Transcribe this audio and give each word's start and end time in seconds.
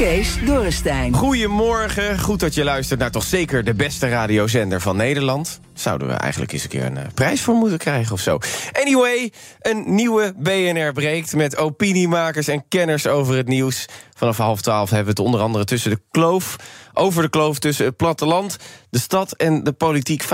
Kees 0.00 0.44
Dorrestein. 0.44 1.14
Goedemorgen, 1.14 2.18
goed 2.18 2.40
dat 2.40 2.54
je 2.54 2.64
luistert 2.64 3.00
naar 3.00 3.10
toch 3.10 3.22
zeker 3.22 3.64
de 3.64 3.74
beste 3.74 4.08
radiozender 4.08 4.80
van 4.80 4.96
Nederland. 4.96 5.60
Zouden 5.74 6.08
we 6.08 6.14
eigenlijk 6.14 6.52
eens 6.52 6.62
een 6.62 6.68
keer 6.68 6.84
een 6.84 6.96
uh, 6.96 7.02
prijs 7.14 7.40
voor 7.40 7.54
moeten 7.54 7.78
krijgen 7.78 8.12
of 8.12 8.20
zo. 8.20 8.38
Anyway, 8.72 9.32
een 9.60 9.94
nieuwe 9.94 10.34
BNR 10.36 10.92
breekt 10.92 11.34
met 11.34 11.56
opiniemakers 11.56 12.48
en 12.48 12.64
kenners 12.68 13.06
over 13.06 13.36
het 13.36 13.48
nieuws. 13.48 13.86
Vanaf 14.14 14.36
half 14.36 14.60
twaalf 14.60 14.90
hebben 14.90 15.14
we 15.14 15.20
het 15.20 15.28
onder 15.28 15.40
andere 15.40 15.64
tussen 15.64 15.90
de 15.90 16.00
kloof, 16.10 16.56
over 16.92 17.22
de 17.22 17.30
kloof 17.30 17.58
tussen 17.58 17.84
het 17.84 17.96
platteland, 17.96 18.56
de 18.90 18.98
stad 18.98 19.32
en 19.32 19.64
de 19.64 19.72
politiek. 19.72 20.24
85% 20.24 20.26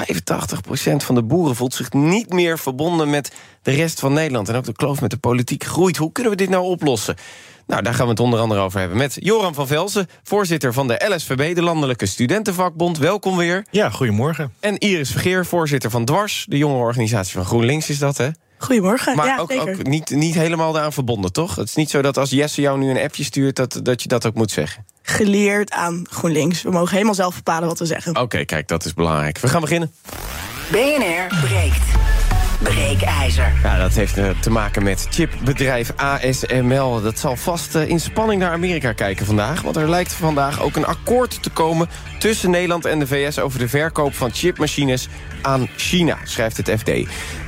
van 0.97 1.15
de 1.15 1.23
boeren 1.23 1.57
voelt 1.57 1.75
zich 1.75 1.93
niet 1.93 2.33
meer 2.33 2.59
verbonden 2.59 3.11
met 3.11 3.33
de 3.63 3.71
rest 3.71 4.01
van 4.01 4.13
Nederland. 4.13 4.49
En 4.49 4.57
ook 4.57 4.65
de 4.65 4.73
kloof 4.73 5.01
met 5.01 5.11
de 5.11 5.19
politiek 5.19 5.65
groeit. 5.65 5.97
Hoe 5.97 6.13
kunnen 6.13 6.33
we 6.33 6.39
dit 6.39 6.49
nou 6.49 6.65
oplossen? 6.65 7.17
Nou, 7.67 7.83
daar 7.83 7.95
gaan 7.95 8.05
we 8.05 8.11
het 8.11 8.21
onder 8.21 8.41
andere 8.41 8.61
over 8.61 8.79
hebben 8.79 8.99
met 8.99 9.17
Joram 9.21 9.55
van 9.55 9.67
Velzen... 9.67 10.09
voorzitter 10.23 10.73
van 10.73 10.89
de 10.89 11.05
LSVB, 11.15 11.55
de 11.55 11.63
Landelijke 11.63 12.07
Studentenvakbond. 12.07 12.99
Welkom 12.99 13.37
weer. 13.37 13.65
Ja, 13.71 13.91
goedemorgen. 13.91 14.53
En 14.61 14.79
Iris 14.79 15.11
Vergeer, 15.11 15.47
voorzitter 15.47 15.91
van 15.91 16.05
Dwars... 16.05 16.47
de 16.49 16.59
jonge 16.59 16.77
organisatie 16.77 17.33
van 17.33 17.45
GroenLinks 17.45 17.89
is 17.91 17.99
dat, 17.99 18.17
hè? 18.17 18.29
Goedemorgen. 18.59 19.17
Maar 19.17 19.27
ja, 19.27 19.39
ook, 19.39 19.51
zeker. 19.51 19.69
ook 19.69 19.87
niet, 19.87 20.11
niet 20.11 20.35
helemaal 20.35 20.73
daaraan 20.73 20.93
verbonden, 20.93 21.33
toch? 21.33 21.55
Het 21.55 21.69
is 21.69 21.75
niet 21.75 21.91
zo 21.91 22.03
dat 22.03 22.19
als 22.19 22.31
Jesse 22.31 22.61
jou 22.61 22.79
nu 22.79 22.91
een 22.91 23.03
appje 23.03 23.25
stuurt... 23.25 23.57
dat, 23.57 23.81
dat 23.83 24.03
je 24.03 24.09
dat 24.09 24.27
ook 24.27 24.35
moet 24.35 24.51
zeggen. 24.51 24.87
Geleerd 25.03 25.71
aan 25.73 26.07
GroenLinks. 26.11 26.63
We 26.63 26.71
mogen 26.71 26.93
helemaal 26.93 27.15
zelf 27.15 27.35
bepalen 27.35 27.69
wat 27.69 27.79
we 27.79 27.87
zeggen. 27.87 28.21
Oké, 28.21 28.45
kijk, 28.45 28.69
dat 28.69 28.85
is 28.85 28.95
belangrijk. 28.95 29.39
We 29.39 29.49
gaan 29.49 29.61
beginnen. 29.61 29.93
BNR 30.71 31.41
breekt. 31.41 31.85
Breekijzer. 32.59 33.53
Ja, 33.63 33.79
dat 33.79 33.93
heeft 33.93 34.19
eh, 34.19 34.31
te 34.41 34.51
maken 34.51 34.83
met 34.83 35.07
chipbedrijf 35.11 35.93
ASML. 35.97 37.03
Dat 37.03 37.19
zal 37.19 37.37
vast 37.37 37.75
eh, 37.75 37.89
in 37.89 38.01
spanning 38.01 38.41
naar 38.41 38.53
Amerika 38.53 38.93
kijken 38.93 39.27
vandaag. 39.27 39.63
Want 39.63 39.77
er 39.77 39.91
lijkt 39.91 40.13
vandaag 40.13 40.63
ook 40.63 40.77
een 40.77 40.87
akkoord 40.87 41.43
te 41.43 41.51
komen... 41.51 41.89
tussen 42.27 42.51
Nederland 42.51 42.85
en 42.85 42.99
de 42.99 43.07
VS 43.07 43.39
over 43.39 43.59
de 43.59 43.69
verkoop 43.69 44.15
van 44.15 44.31
chipmachines 44.33 45.09
aan 45.43 45.69
China, 45.77 46.19
schrijft 46.25 46.57
het 46.57 46.71
FD. 46.71 46.91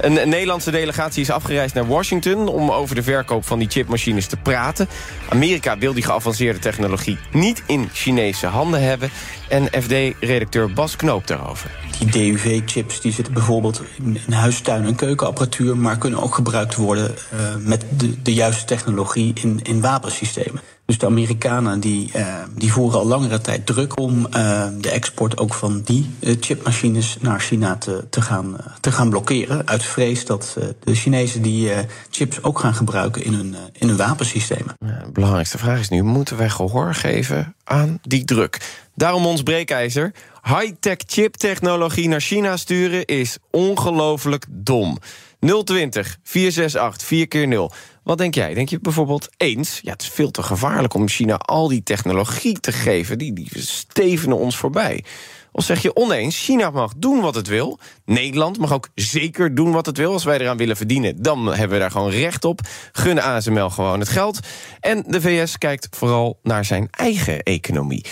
Een 0.01 0.29
Nederlandse 0.29 0.71
delegatie 0.71 1.23
is 1.23 1.31
afgereisd 1.31 1.75
naar 1.75 1.87
Washington... 1.87 2.48
om 2.48 2.71
over 2.71 2.95
de 2.95 3.03
verkoop 3.03 3.47
van 3.47 3.59
die 3.59 3.69
chipmachines 3.69 4.27
te 4.27 4.37
praten. 4.37 4.89
Amerika 5.29 5.79
wil 5.79 5.93
die 5.93 6.03
geavanceerde 6.03 6.59
technologie 6.59 7.19
niet 7.33 7.62
in 7.67 7.89
Chinese 7.93 8.47
handen 8.47 8.83
hebben. 8.83 9.11
En 9.49 9.67
FD-redacteur 9.83 10.73
Bas 10.73 10.97
Knoop 10.97 11.27
daarover. 11.27 11.71
Die 11.99 12.11
DUV-chips 12.11 13.01
die 13.01 13.12
zitten 13.12 13.34
bijvoorbeeld 13.34 13.83
in, 14.03 14.19
in 14.27 14.33
huistuin- 14.33 14.87
en 14.87 14.95
keukenapparatuur... 14.95 15.77
maar 15.77 15.99
kunnen 15.99 16.23
ook 16.23 16.34
gebruikt 16.34 16.75
worden 16.75 17.15
uh, 17.34 17.41
met 17.59 17.84
de, 17.97 18.23
de 18.23 18.34
juiste 18.34 18.65
technologie 18.65 19.33
in, 19.34 19.61
in 19.62 19.81
wapensystemen. 19.81 20.61
Dus 20.89 20.98
de 20.98 21.06
Amerikanen 21.06 21.81
die, 21.81 22.11
uh, 22.17 22.27
die 22.56 22.72
voeren 22.72 22.98
al 22.98 23.06
langere 23.06 23.41
tijd 23.41 23.67
druk 23.67 24.00
om 24.00 24.19
uh, 24.19 24.67
de 24.81 24.91
export 24.91 25.39
ook 25.39 25.55
van 25.55 25.81
die 25.84 26.11
uh, 26.20 26.36
chipmachines 26.41 27.17
naar 27.20 27.41
China 27.41 27.77
te, 28.11 28.20
gaan, 28.20 28.56
te 28.81 28.92
gaan 28.92 29.11
blokkeren. 29.11 29.66
Uit 29.69 29.83
vrees 29.83 30.25
dat 30.25 30.56
de 30.84 30.94
Chinezen 30.94 31.43
die 31.43 31.71
chips 32.10 32.43
ook 32.43 32.59
gaan 32.59 32.75
gebruiken 32.75 33.25
in 33.25 33.32
hun, 33.32 33.56
in 33.72 33.88
hun 33.88 33.97
wapensystemen. 33.97 34.75
De 34.78 35.10
belangrijkste 35.12 35.59
vraag 35.59 35.81
is 35.81 35.88
nu: 35.88 36.03
moeten 36.03 36.37
wij 36.37 36.50
gehoor 36.50 36.94
geven 36.94 37.55
aan 37.65 37.99
die 38.03 38.25
druk? 38.25 38.60
Daarom 38.94 39.26
ons 39.26 39.43
breekijzer. 39.43 40.12
High-tech 40.43 40.97
chiptechnologie 41.06 42.09
naar 42.09 42.20
China 42.20 42.56
sturen 42.56 43.05
is 43.05 43.38
ongelooflijk 43.50 44.44
dom. 44.49 44.99
020 45.41 46.19
468 46.22 47.06
4 47.06 47.28
keer 47.28 47.49
0 47.49 47.72
Wat 48.08 48.19
denk 48.19 48.34
jij? 48.34 48.54
Denk 48.54 48.69
je 48.69 48.80
bijvoorbeeld 48.80 49.28
eens? 49.36 49.80
Ja, 49.82 49.92
het 49.92 50.02
is 50.02 50.08
veel 50.08 50.30
te 50.30 50.42
gevaarlijk 50.42 50.94
om 50.94 51.08
China 51.08 51.36
al 51.36 51.69
die 51.69 51.82
technologie 51.82 52.60
te 52.60 52.72
geven. 52.72 53.19
Die, 53.19 53.32
die 53.32 53.48
stevenen 53.54 54.38
ons 54.38 54.56
voorbij. 54.56 55.04
Of 55.52 55.64
zeg 55.64 55.82
je 55.82 55.96
oneens, 55.96 56.44
China 56.44 56.70
mag 56.70 56.92
doen 56.96 57.20
wat 57.20 57.34
het 57.34 57.46
wil. 57.46 57.78
Nederland 58.04 58.58
mag 58.58 58.72
ook 58.72 58.88
zeker 58.94 59.54
doen 59.54 59.72
wat 59.72 59.86
het 59.86 59.96
wil. 59.96 60.12
Als 60.12 60.24
wij 60.24 60.38
eraan 60.38 60.56
willen 60.56 60.76
verdienen, 60.76 61.22
dan 61.22 61.46
hebben 61.46 61.69
we 61.69 61.78
daar 61.78 61.91
gewoon 61.91 62.10
recht 62.10 62.44
op. 62.44 62.60
Gunnen 62.92 63.24
ASML 63.24 63.70
gewoon 63.70 64.00
het 64.00 64.08
geld. 64.08 64.40
En 64.80 65.04
de 65.06 65.20
VS 65.20 65.58
kijkt 65.58 65.88
vooral 65.90 66.38
naar 66.42 66.64
zijn 66.64 66.88
eigen 66.90 67.42
economie. 67.42 68.04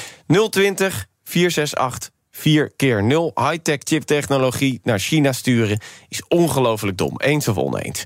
020 0.50 1.06
468 1.24 2.10
4 2.30 2.72
keer 2.76 3.04
0 3.04 3.32
high-tech 3.34 3.78
chiptechnologie 3.78 4.80
naar 4.82 4.98
China 4.98 5.32
sturen 5.32 5.80
is 6.08 6.22
ongelooflijk 6.28 6.98
dom. 6.98 7.20
Eens 7.20 7.48
of 7.48 7.56
oneens. 7.56 8.04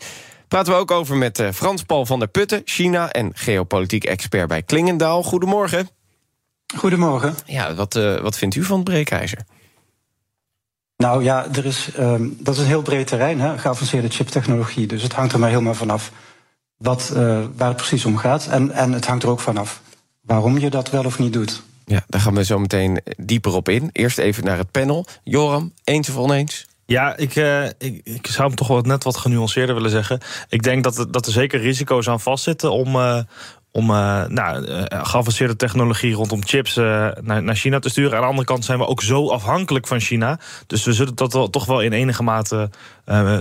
Praten 0.50 0.72
we 0.72 0.78
ook 0.78 0.91
over 0.91 1.16
met 1.16 1.38
uh, 1.38 1.50
Frans 1.50 1.83
Paul 1.83 2.06
van 2.06 2.19
der 2.19 2.28
Putten, 2.28 2.62
China 2.65 3.11
en 3.11 3.31
geopolitiek 3.34 4.05
expert 4.05 4.49
bij 4.49 4.62
Klingendaal. 4.62 5.22
Goedemorgen. 5.22 5.88
Goedemorgen. 6.77 7.34
Ja, 7.47 7.75
wat, 7.75 7.94
uh, 7.94 8.21
wat 8.21 8.37
vindt 8.37 8.55
u 8.55 8.65
van 8.65 8.77
het 8.77 8.84
breekijzer? 8.84 9.38
Nou 10.97 11.25
ja, 11.25 11.47
er 11.53 11.65
is, 11.65 11.88
um, 11.99 12.37
dat 12.38 12.55
is 12.55 12.61
een 12.61 12.66
heel 12.66 12.83
breed 12.83 13.06
terrein, 13.06 13.41
hè, 13.41 13.59
geavanceerde 13.59 14.09
chiptechnologie. 14.09 14.87
Dus 14.87 15.03
het 15.03 15.12
hangt 15.12 15.33
er 15.33 15.38
maar 15.38 15.49
helemaal 15.49 15.75
vanaf 15.75 16.12
wat, 16.77 17.12
uh, 17.17 17.44
waar 17.56 17.69
het 17.69 17.77
precies 17.77 18.05
om 18.05 18.17
gaat. 18.17 18.47
En, 18.47 18.71
en 18.71 18.93
het 18.93 19.06
hangt 19.06 19.22
er 19.22 19.28
ook 19.28 19.41
vanaf 19.41 19.81
waarom 20.21 20.59
je 20.59 20.71
dat 20.71 20.91
wel 20.91 21.05
of 21.05 21.19
niet 21.19 21.32
doet. 21.32 21.62
Ja, 21.84 22.05
daar 22.09 22.21
gaan 22.21 22.34
we 22.34 22.44
zo 22.44 22.59
meteen 22.59 23.00
dieper 23.17 23.55
op 23.55 23.69
in. 23.69 23.91
Eerst 23.93 24.19
even 24.19 24.44
naar 24.44 24.59
het 24.59 24.71
panel. 24.71 25.06
Joram, 25.22 25.72
eens 25.84 26.09
of 26.09 26.17
oneens? 26.17 26.67
Ja, 26.90 27.16
ik, 27.16 27.36
uh, 27.36 27.64
ik, 27.64 28.00
ik, 28.04 28.26
zou 28.26 28.48
hem 28.48 28.56
toch 28.56 28.68
wel 28.68 28.80
net 28.80 29.04
wat 29.04 29.16
genuanceerder 29.16 29.74
willen 29.74 29.90
zeggen. 29.90 30.20
Ik 30.48 30.62
denk 30.62 30.84
dat, 30.84 31.06
dat 31.10 31.26
er 31.26 31.32
zeker 31.32 31.60
risico's 31.60 32.08
aan 32.08 32.20
vastzitten 32.20 32.72
om, 32.72 32.96
uh, 32.96 33.20
om 33.72 33.90
uh, 33.90 34.24
nou, 34.26 34.64
geavanceerde 34.88 35.56
technologie 35.56 36.14
rondom 36.14 36.46
chips 36.46 36.74
naar, 36.74 37.42
naar 37.42 37.54
China 37.54 37.78
te 37.78 37.88
sturen. 37.88 38.14
Aan 38.14 38.20
de 38.20 38.26
andere 38.26 38.46
kant 38.46 38.64
zijn 38.64 38.78
we 38.78 38.86
ook 38.86 39.02
zo 39.02 39.28
afhankelijk 39.28 39.86
van 39.86 40.00
China. 40.00 40.38
Dus 40.66 40.84
we 40.84 40.92
zullen 40.92 41.14
dat 41.14 41.32
wel, 41.32 41.50
toch 41.50 41.64
wel 41.64 41.80
in 41.80 41.92
enige 41.92 42.22
mate 42.22 42.70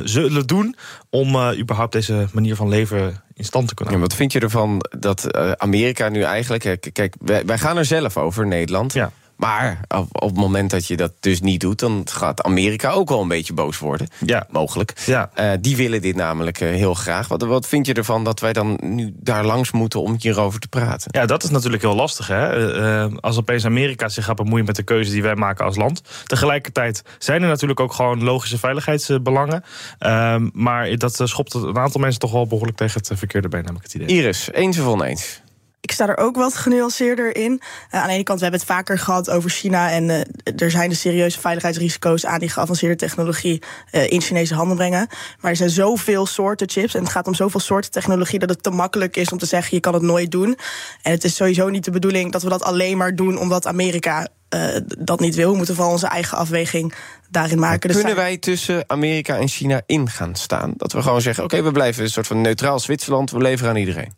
zullen 0.04 0.48
doen 0.48 0.76
om 1.10 1.52
überhaupt 1.52 1.92
deze 1.92 2.28
manier 2.32 2.56
van 2.56 2.70
leven 2.70 3.24
in 3.34 3.46
stand 3.46 3.68
te 3.68 3.74
kunnen 3.74 3.94
ja, 3.94 4.00
Wat 4.00 4.16
vind 4.16 4.32
je 4.32 4.40
ervan 4.40 4.86
dat 5.00 5.38
Amerika 5.58 6.10
nu 6.10 6.22
eigenlijk... 6.22 6.92
Kijk, 6.94 7.16
wij, 7.20 7.46
wij 7.46 7.58
gaan 7.58 7.78
er 7.78 7.86
zelf 7.86 8.18
over, 8.18 8.48
Nederland... 8.48 8.94
Ja. 8.94 9.12
Maar 9.40 9.80
op, 9.88 10.08
op, 10.12 10.30
het 10.30 10.38
moment 10.38 10.70
dat 10.70 10.88
je 10.88 10.98
dat 10.98 11.12
dus 11.20 11.42
niet 11.42 11.60
doet... 11.60 11.80
dan 11.80 12.02
gaat 12.12 12.44
Amerika 12.44 12.92
ook 12.92 13.10
wel 13.10 13.22
een 13.22 13.28
beetje 13.28 13.54
boos 13.54 13.80
worden. 13.80 14.08
Ja. 14.26 14.48
Mogelijk. 14.50 14.94
Ja. 15.06 15.30
Uh, 15.40 15.52
die 15.60 15.76
willen 15.76 16.02
dit 16.02 16.16
namelijk 16.16 16.62
uh, 16.62 16.70
heel 16.70 16.94
graag. 16.94 17.28
Wat, 17.28 17.42
wat 17.42 17.68
vind 17.68 17.86
je 17.86 17.94
ervan 17.94 18.24
dat 18.24 18.40
wij 18.40 18.54
dan 18.54 18.80
nu 18.82 19.14
daar 19.16 19.46
langs 19.46 19.72
moeten... 19.72 20.02
om 20.02 20.16
hierover 20.20 20.60
te 20.60 20.68
praten? 20.68 21.08
Ja, 21.12 21.26
dat 21.26 21.44
is 21.44 21.50
natuurlijk 21.50 21.82
heel 21.84 21.96
lastig. 21.96 22.28
Hè? 22.28 22.74
Uh, 23.08 23.18
als 23.20 23.38
opeens 23.38 23.66
Amerika 23.66 24.10
zich 24.10 24.26
gaat 24.26 24.36
bemoeien 24.36 24.66
met 24.66 24.76
de 24.76 24.84
keuze 24.84 25.12
die 25.12 25.24
wij 25.24 25.36
maken 25.36 25.66
als 25.66 25.76
land. 25.76 26.02
Tegelijkertijd 26.26 27.04
zijn 27.18 27.42
er 27.42 27.48
natuurlijk 27.48 27.80
ook 27.80 27.94
gewoon 27.94 28.24
logische 28.24 28.58
veiligheidsbelangen. 28.58 29.64
Ehm, 30.00 30.50
maar 30.54 30.98
dat 30.98 31.22
schopt 31.24 31.54
een 31.54 31.78
aantal 31.78 32.02
mensen 32.02 32.20
toch 32.20 32.32
wel 32.32 32.48
behoorlijk 32.48 32.78
tegen 32.78 33.02
het 33.04 33.20
verkeerde 33.20 33.48
been, 33.48 33.64
ik 33.64 33.82
het 33.82 33.94
idee. 33.94 34.08
Iris, 34.08 34.52
eens 34.52 34.80
of 34.80 34.86
oneens? 34.86 35.42
Ik 35.82 35.92
sta 35.92 36.08
er 36.08 36.18
ook 36.18 36.36
wat 36.36 36.56
genuanceerder 36.56 37.36
in. 37.36 37.52
Uh, 37.52 38.02
aan 38.02 38.08
de 38.08 38.14
ene 38.14 38.24
kant, 38.24 38.40
we 38.40 38.46
hebben 38.46 38.62
het 38.62 38.70
vaker 38.70 39.00
gehad 39.00 39.30
over 39.30 39.50
China. 39.50 39.92
En 39.92 40.04
uh, 40.04 40.20
er 40.56 40.72
zijn 40.72 40.90
de 40.90 40.96
serieuze 40.96 41.40
veiligheidsrisico's 41.40 42.26
aan 42.26 42.40
die 42.40 42.50
geavanceerde 42.50 42.96
technologie 42.96 43.62
uh, 43.92 44.12
in 44.12 44.22
Chinese 44.22 44.56
handen 44.56 44.78
brengen. 44.78 45.08
Maar 45.40 45.52
er 45.52 45.58
zijn 45.58 45.70
zoveel 45.70 46.26
soorten 46.26 46.70
chips 46.70 46.96
en 46.96 47.02
het 47.02 47.12
gaat 47.12 47.28
om 47.28 47.34
zoveel 47.34 47.60
soorten 47.60 47.92
technologie 47.92 48.40
dat 48.40 48.50
het 48.50 48.64
te 48.64 48.70
makkelijk 48.70 49.18
is 49.18 49.32
om 49.32 49.38
te 49.38 49.46
zeggen: 49.46 49.76
je 49.76 49.80
kan 49.80 49.94
het 49.94 50.04
nooit 50.04 50.32
doen. 50.32 50.58
En 51.02 51.12
het 51.12 51.24
is 51.24 51.36
sowieso 51.36 51.70
niet 51.70 51.86
de 51.86 51.92
bedoeling 51.92 52.32
dat 52.32 52.44
we 52.44 52.50
dat 52.50 52.64
alleen 52.64 52.98
maar 52.98 53.16
doen 53.16 53.38
omdat 53.38 53.68
Amerika 53.68 54.28
dat 54.98 55.20
niet 55.20 55.36
wil. 55.36 55.52
We 55.52 55.58
moeten 55.58 55.76
vooral 55.76 55.94
onze 55.94 56.08
eigen 56.08 56.38
afweging 56.38 56.94
daarin 57.30 57.60
maken. 57.60 57.90
Dus 57.90 57.98
kunnen 57.98 58.16
wij 58.16 58.38
tussen 58.38 58.84
Amerika 58.88 59.38
en 59.38 59.48
China 59.48 59.82
in 59.86 60.10
gaan 60.10 60.36
staan? 60.36 60.74
Dat 60.78 60.92
we 60.92 61.02
gewoon 61.02 61.22
zeggen: 61.22 61.44
oké, 61.44 61.54
okay, 61.54 61.68
we 61.68 61.74
blijven 61.74 62.04
een 62.04 62.10
soort 62.10 62.28
van 62.28 62.42
neutraal 62.42 62.80
Zwitserland, 62.80 63.32
we 63.32 63.38
leveren 63.38 63.72
aan 63.72 63.78
iedereen. 63.78 64.14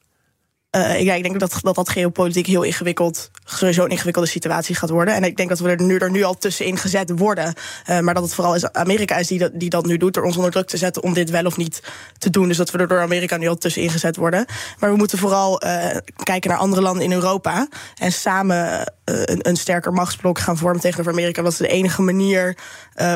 Ik, 0.72 1.16
ik, 1.16 1.24
denk 1.24 1.40
dat, 1.40 1.60
dat 1.62 1.76
dat 1.76 1.90
geopolitiek 1.90 2.48
heel 2.48 2.64
ingewikkeld, 2.64 3.32
een 3.60 3.88
ingewikkelde 3.88 4.28
situatie 4.28 4.76
gaat 4.76 4.90
worden. 4.90 5.14
En 5.14 5.24
ik 5.24 5.38
denk 5.38 5.50
dat 5.50 5.60
we 5.60 5.70
er 5.70 5.82
nu, 5.82 5.98
er 5.98 6.12
nu 6.12 6.24
al 6.24 6.38
tussenin 6.38 6.78
gezet 6.78 7.12
worden. 7.16 7.54
Uh, 7.90 8.00
maar 8.00 8.14
dat 8.14 8.24
het 8.24 8.34
vooral 8.34 8.56
is 8.56 8.72
Amerika 8.72 9.16
is 9.18 9.28
die 9.28 9.40
dat, 9.40 9.52
die 9.54 9.70
dat 9.70 9.86
nu 9.86 9.98
doet, 9.98 10.14
door 10.14 10.24
ons 10.24 10.36
onder 10.36 10.52
druk 10.52 10.68
te 10.68 10.78
zetten 10.78 11.04
om 11.04 11.14
dit 11.14 11.30
wel 11.30 11.46
of 11.46 11.58
niet 11.58 11.84
te 12.18 12.30
doen. 12.30 12.48
Dus 12.48 12.58
dat 12.58 12.72
we 12.72 12.78
er 12.78 12.88
door 12.88 13.02
Amerika 13.02 13.38
nu 13.38 13.48
al 13.48 13.58
tussenin 13.58 13.90
gezet 13.90 14.16
worden. 14.16 14.46
Maar 14.80 14.92
we 14.92 14.98
moeten 14.98 15.18
vooral 15.18 15.64
uh, 15.66 15.86
kijken 16.24 16.50
naar 16.50 16.60
andere 16.60 16.82
landen 16.82 17.04
in 17.04 17.12
Europa. 17.12 17.68
En 17.96 18.12
samen 18.12 18.94
een, 19.06 19.50
een, 19.50 19.56
sterker 19.56 19.94
machtsblok 19.94 20.40
gaan 20.40 20.58
vormen 20.58 20.82
tegenover 20.82 21.12
Amerika. 21.12 21.42
Dat 21.42 21.52
is 21.52 21.58
de 21.58 21.68
enige 21.68 22.02
manier 22.02 22.58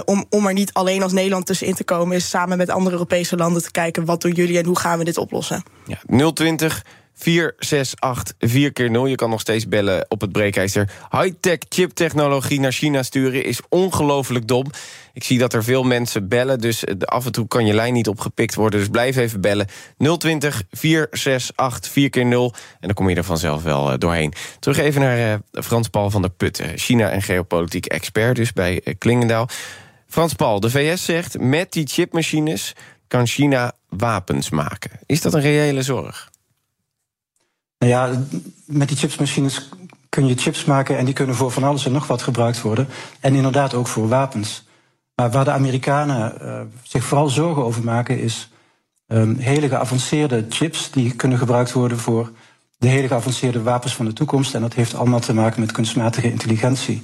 om, 0.06 0.25
om 0.30 0.48
er 0.48 0.54
niet 0.54 0.74
alleen 0.74 1.04
als 1.04 1.12
Nederland 1.12 1.46
tussenin 1.46 1.75
te 1.75 1.84
komen, 1.84 2.16
is 2.16 2.30
samen 2.30 2.57
met 2.57 2.69
andere 2.69 2.92
Europese 2.92 3.36
landen 3.36 3.63
te 3.63 3.72
kijken 3.72 4.06
wat 4.06 4.22
doen 4.22 4.31
jullie 4.31 4.57
en 4.57 4.66
hoe 4.66 4.80
gaan 4.80 4.98
we 4.98 5.04
dit 5.04 5.18
oplossen. 5.18 5.63
Ja, 5.86 6.31
020 6.34 6.84
468 7.15 8.35
4 8.39 8.73
keer 8.73 8.91
0 8.91 9.06
Je 9.07 9.15
kan 9.15 9.29
nog 9.29 9.39
steeds 9.39 9.67
bellen 9.67 10.06
op 10.07 10.21
het 10.21 10.31
breekijzer. 10.31 10.91
High-tech 11.12 11.57
chiptechnologie 11.69 12.59
naar 12.59 12.71
China 12.71 13.03
sturen 13.03 13.44
is 13.45 13.59
ongelooflijk 13.69 14.47
dom. 14.47 14.65
Ik 15.13 15.23
zie 15.23 15.38
dat 15.38 15.53
er 15.53 15.63
veel 15.63 15.83
mensen 15.83 16.27
bellen, 16.27 16.59
dus 16.59 16.83
af 17.00 17.25
en 17.25 17.31
toe 17.31 17.47
kan 17.47 17.65
je 17.65 17.73
lijn 17.73 17.94
niet 17.94 18.07
opgepikt 18.07 18.56
worden. 18.56 18.79
Dus 18.79 18.89
blijf 18.89 19.15
even 19.15 19.41
bellen. 19.41 19.67
020 20.17 20.63
468 20.71 21.91
4 21.91 22.09
keer 22.09 22.25
0 22.25 22.53
En 22.53 22.88
dan 22.88 22.94
kom 22.94 23.09
je 23.09 23.15
er 23.15 23.23
vanzelf 23.23 23.63
wel 23.63 23.91
eh, 23.91 23.97
doorheen. 23.97 24.33
Terug 24.59 24.77
even 24.77 25.01
naar 25.01 25.18
uh, 25.18 25.63
Frans 25.63 25.88
Paul 25.88 26.09
van 26.09 26.21
der 26.21 26.31
Putten. 26.31 26.77
China 26.77 27.09
en 27.09 27.21
geopolitiek 27.21 27.85
expert 27.85 28.35
dus 28.35 28.53
bij 28.53 28.95
Klingendaal. 28.97 29.50
Frans 30.07 30.33
Paul, 30.33 30.59
de 30.59 30.69
VS 30.69 31.06
zegt 31.06 31.39
met 31.39 31.71
die 31.71 31.88
chipmachines 31.88 32.73
kan 33.07 33.27
China 33.27 33.71
wapens 33.89 34.50
maken. 34.50 34.91
Is 35.06 35.21
dat 35.21 35.33
een 35.33 35.41
reële 35.41 35.81
zorg? 35.81 36.29
Nou 37.85 37.97
ja, 37.97 38.21
met 38.65 38.87
die 38.87 38.97
chipsmachines 38.97 39.69
kun 40.09 40.27
je 40.27 40.35
chips 40.35 40.65
maken 40.65 40.97
en 40.97 41.05
die 41.05 41.13
kunnen 41.13 41.35
voor 41.35 41.51
van 41.51 41.63
alles 41.63 41.85
en 41.85 41.91
nog 41.91 42.07
wat 42.07 42.21
gebruikt 42.21 42.61
worden. 42.61 42.87
En 43.19 43.35
inderdaad 43.35 43.73
ook 43.73 43.87
voor 43.87 44.07
wapens. 44.07 44.63
Maar 45.15 45.31
waar 45.31 45.43
de 45.43 45.51
Amerikanen 45.51 46.33
uh, 46.41 46.61
zich 46.83 47.03
vooral 47.03 47.29
zorgen 47.29 47.63
over 47.63 47.83
maken 47.83 48.19
is 48.19 48.49
um, 49.07 49.37
hele 49.37 49.67
geavanceerde 49.67 50.45
chips 50.49 50.91
die 50.91 51.15
kunnen 51.15 51.37
gebruikt 51.37 51.71
worden 51.71 51.99
voor 51.99 52.31
de 52.77 52.87
hele 52.87 53.07
geavanceerde 53.07 53.61
wapens 53.61 53.95
van 53.95 54.05
de 54.05 54.13
toekomst. 54.13 54.55
En 54.55 54.61
dat 54.61 54.73
heeft 54.73 54.95
allemaal 54.95 55.19
te 55.19 55.33
maken 55.33 55.59
met 55.59 55.71
kunstmatige 55.71 56.31
intelligentie. 56.31 57.03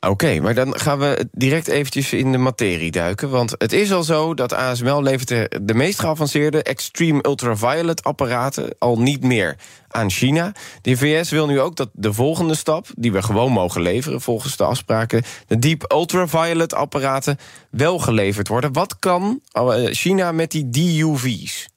Oké, 0.00 0.40
maar 0.40 0.54
dan 0.54 0.78
gaan 0.78 0.98
we 0.98 1.28
direct 1.32 1.68
eventjes 1.68 2.12
in 2.12 2.32
de 2.32 2.38
materie 2.38 2.90
duiken. 2.90 3.30
Want 3.30 3.54
het 3.58 3.72
is 3.72 3.92
al 3.92 4.02
zo 4.02 4.34
dat 4.34 4.52
ASML 4.52 5.02
levert 5.02 5.28
de, 5.28 5.60
de 5.62 5.74
meest 5.74 6.00
geavanceerde 6.00 6.62
Extreme 6.62 7.24
Ultraviolet 7.26 8.04
apparaten 8.04 8.74
al 8.78 8.98
niet 8.98 9.22
meer 9.22 9.56
aan 9.88 10.10
China. 10.10 10.52
De 10.82 10.96
VS 10.96 11.30
wil 11.30 11.46
nu 11.46 11.60
ook 11.60 11.76
dat 11.76 11.90
de 11.92 12.12
volgende 12.12 12.54
stap, 12.54 12.86
die 12.96 13.12
we 13.12 13.22
gewoon 13.22 13.52
mogen 13.52 13.80
leveren 13.82 14.20
volgens 14.20 14.56
de 14.56 14.64
afspraken, 14.64 15.22
de 15.46 15.58
Deep 15.58 15.92
Ultraviolet 15.92 16.74
apparaten 16.74 17.38
wel 17.70 17.98
geleverd 17.98 18.48
worden. 18.48 18.72
Wat 18.72 18.98
kan 18.98 19.40
eh, 19.52 19.84
China 19.90 20.32
met 20.32 20.50
die 20.50 20.68
DUV's? 20.68 21.68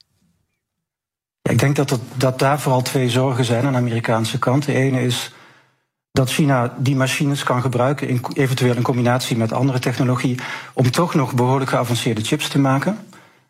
ik 1.50 1.60
denk 1.60 1.75
dat, 1.75 2.00
dat 2.16 2.39
daar 2.39 2.60
vooral 2.60 2.81
twee 2.81 3.10
zorgen 3.10 3.45
zijn 3.45 3.66
aan 3.66 3.71
de 3.71 3.77
Amerikaanse 3.77 4.39
kant. 4.39 4.66
De 4.66 4.74
ene 4.74 5.01
is 5.01 5.31
dat 6.19 6.31
China 6.31 6.74
die 6.77 6.95
machines 6.95 7.44
kan 7.44 7.62
gebruiken, 7.62 8.07
in, 8.07 8.21
eventueel 8.33 8.75
in 8.75 8.81
combinatie 8.81 9.38
met 9.38 9.54
andere 9.54 9.80
technologie, 9.80 10.38
om 10.74 10.92
toch 10.92 11.13
nog 11.13 11.33
behoorlijk 11.33 11.69
geavanceerde 11.69 12.24
chips 12.24 12.48
te 12.48 12.60
maken. 12.60 12.98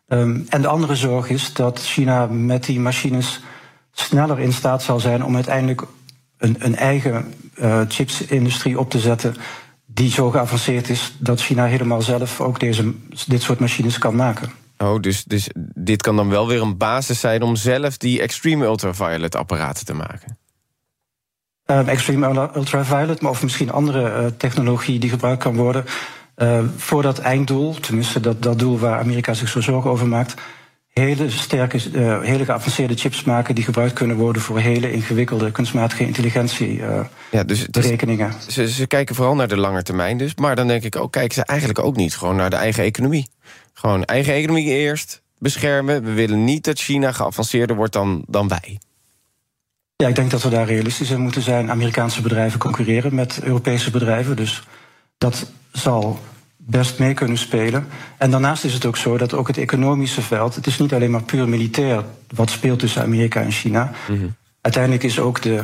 Um, 0.08 0.46
en 0.48 0.62
de 0.62 0.68
andere 0.68 0.94
zorg 0.94 1.28
is 1.28 1.52
dat 1.52 1.80
China 1.80 2.26
met 2.26 2.64
die 2.64 2.80
machines 2.80 3.40
sneller 3.92 4.38
in 4.38 4.52
staat 4.52 4.82
zal 4.82 5.00
zijn 5.00 5.24
om 5.24 5.34
uiteindelijk 5.34 5.82
een, 6.38 6.56
een 6.58 6.76
eigen 6.76 7.34
uh, 7.54 7.80
chipsindustrie 7.88 8.78
op 8.78 8.90
te 8.90 8.98
zetten 8.98 9.34
die 9.86 10.10
zo 10.10 10.30
geavanceerd 10.30 10.88
is 10.88 11.14
dat 11.18 11.40
China 11.40 11.64
helemaal 11.64 12.02
zelf 12.02 12.40
ook 12.40 12.60
deze, 12.60 12.94
dit 13.26 13.42
soort 13.42 13.58
machines 13.58 13.98
kan 13.98 14.16
maken. 14.16 14.50
Oh, 14.78 15.00
dus, 15.00 15.24
dus 15.24 15.48
dit 15.74 16.02
kan 16.02 16.16
dan 16.16 16.28
wel 16.28 16.46
weer 16.48 16.62
een 16.62 16.76
basis 16.76 17.20
zijn 17.20 17.42
om 17.42 17.56
zelf 17.56 17.96
die 17.96 18.20
extreme 18.20 18.64
ultraviolet 18.64 19.34
apparaten 19.34 19.84
te 19.84 19.94
maken? 19.94 20.38
Uh, 21.70 21.88
extreme 21.88 22.50
ultraviolet, 22.54 23.20
maar 23.20 23.30
of 23.30 23.42
misschien 23.42 23.70
andere 23.70 24.02
uh, 24.02 24.26
technologie 24.36 24.98
die 24.98 25.10
gebruikt 25.10 25.42
kan 25.42 25.54
worden 25.54 25.84
uh, 26.36 26.58
voor 26.76 27.02
dat 27.02 27.18
einddoel, 27.18 27.74
tenminste 27.74 28.20
dat, 28.20 28.42
dat 28.42 28.58
doel 28.58 28.78
waar 28.78 28.98
Amerika 28.98 29.34
zich 29.34 29.48
zo 29.48 29.60
zorgen 29.60 29.90
over 29.90 30.06
maakt, 30.06 30.34
hele 30.92 31.30
sterke, 31.30 31.78
hele 32.22 32.44
geavanceerde 32.44 32.94
chips 32.94 33.24
maken 33.24 33.54
die 33.54 33.64
gebruikt 33.64 33.92
kunnen 33.92 34.16
worden 34.16 34.42
voor 34.42 34.58
hele 34.58 34.92
ingewikkelde 34.92 35.50
kunstmatige 35.50 36.06
intelligentie 36.06 36.82
ja, 37.30 37.44
dus 37.44 37.66
berekeningen. 37.66 38.32
Ze, 38.48 38.68
ze 38.68 38.86
kijken 38.86 39.14
vooral 39.14 39.34
naar 39.34 39.48
de 39.48 39.56
lange 39.56 39.82
termijn 39.82 40.18
dus, 40.18 40.34
maar 40.34 40.56
dan 40.56 40.66
denk 40.66 40.82
ik 40.82 40.96
ook, 40.96 41.12
kijken 41.12 41.34
ze 41.34 41.44
eigenlijk 41.44 41.78
ook 41.78 41.96
niet 41.96 42.16
gewoon 42.16 42.36
naar 42.36 42.50
de 42.50 42.56
eigen 42.56 42.84
economie. 42.84 43.28
Gewoon 43.72 44.04
eigen 44.04 44.34
economie 44.34 44.66
eerst, 44.66 45.22
beschermen. 45.38 46.04
We 46.04 46.12
willen 46.12 46.44
niet 46.44 46.64
dat 46.64 46.78
China 46.78 47.12
geavanceerder 47.12 47.76
wordt 47.76 47.92
dan, 47.92 48.24
dan 48.26 48.48
wij. 48.48 48.78
Ja, 50.00 50.08
ik 50.08 50.14
denk 50.14 50.30
dat 50.30 50.42
we 50.42 50.48
daar 50.48 50.66
realistisch 50.66 51.10
in 51.10 51.20
moeten 51.20 51.42
zijn. 51.42 51.70
Amerikaanse 51.70 52.22
bedrijven 52.22 52.58
concurreren 52.58 53.14
met 53.14 53.40
Europese 53.42 53.90
bedrijven. 53.90 54.36
Dus 54.36 54.62
dat 55.18 55.50
zal 55.72 56.18
best 56.56 56.98
mee 56.98 57.14
kunnen 57.14 57.38
spelen. 57.38 57.86
En 58.18 58.30
daarnaast 58.30 58.64
is 58.64 58.74
het 58.74 58.84
ook 58.84 58.96
zo 58.96 59.16
dat 59.16 59.34
ook 59.34 59.46
het 59.46 59.58
economische 59.58 60.22
veld... 60.22 60.54
het 60.54 60.66
is 60.66 60.78
niet 60.78 60.94
alleen 60.94 61.10
maar 61.10 61.22
puur 61.22 61.48
militair 61.48 62.04
wat 62.34 62.50
speelt 62.50 62.78
tussen 62.78 63.02
Amerika 63.02 63.40
en 63.40 63.52
China. 63.52 63.90
Mm 64.08 64.38
Uiteindelijk 64.60 65.02
is 65.02 65.18
ook 65.18 65.42
de, 65.42 65.62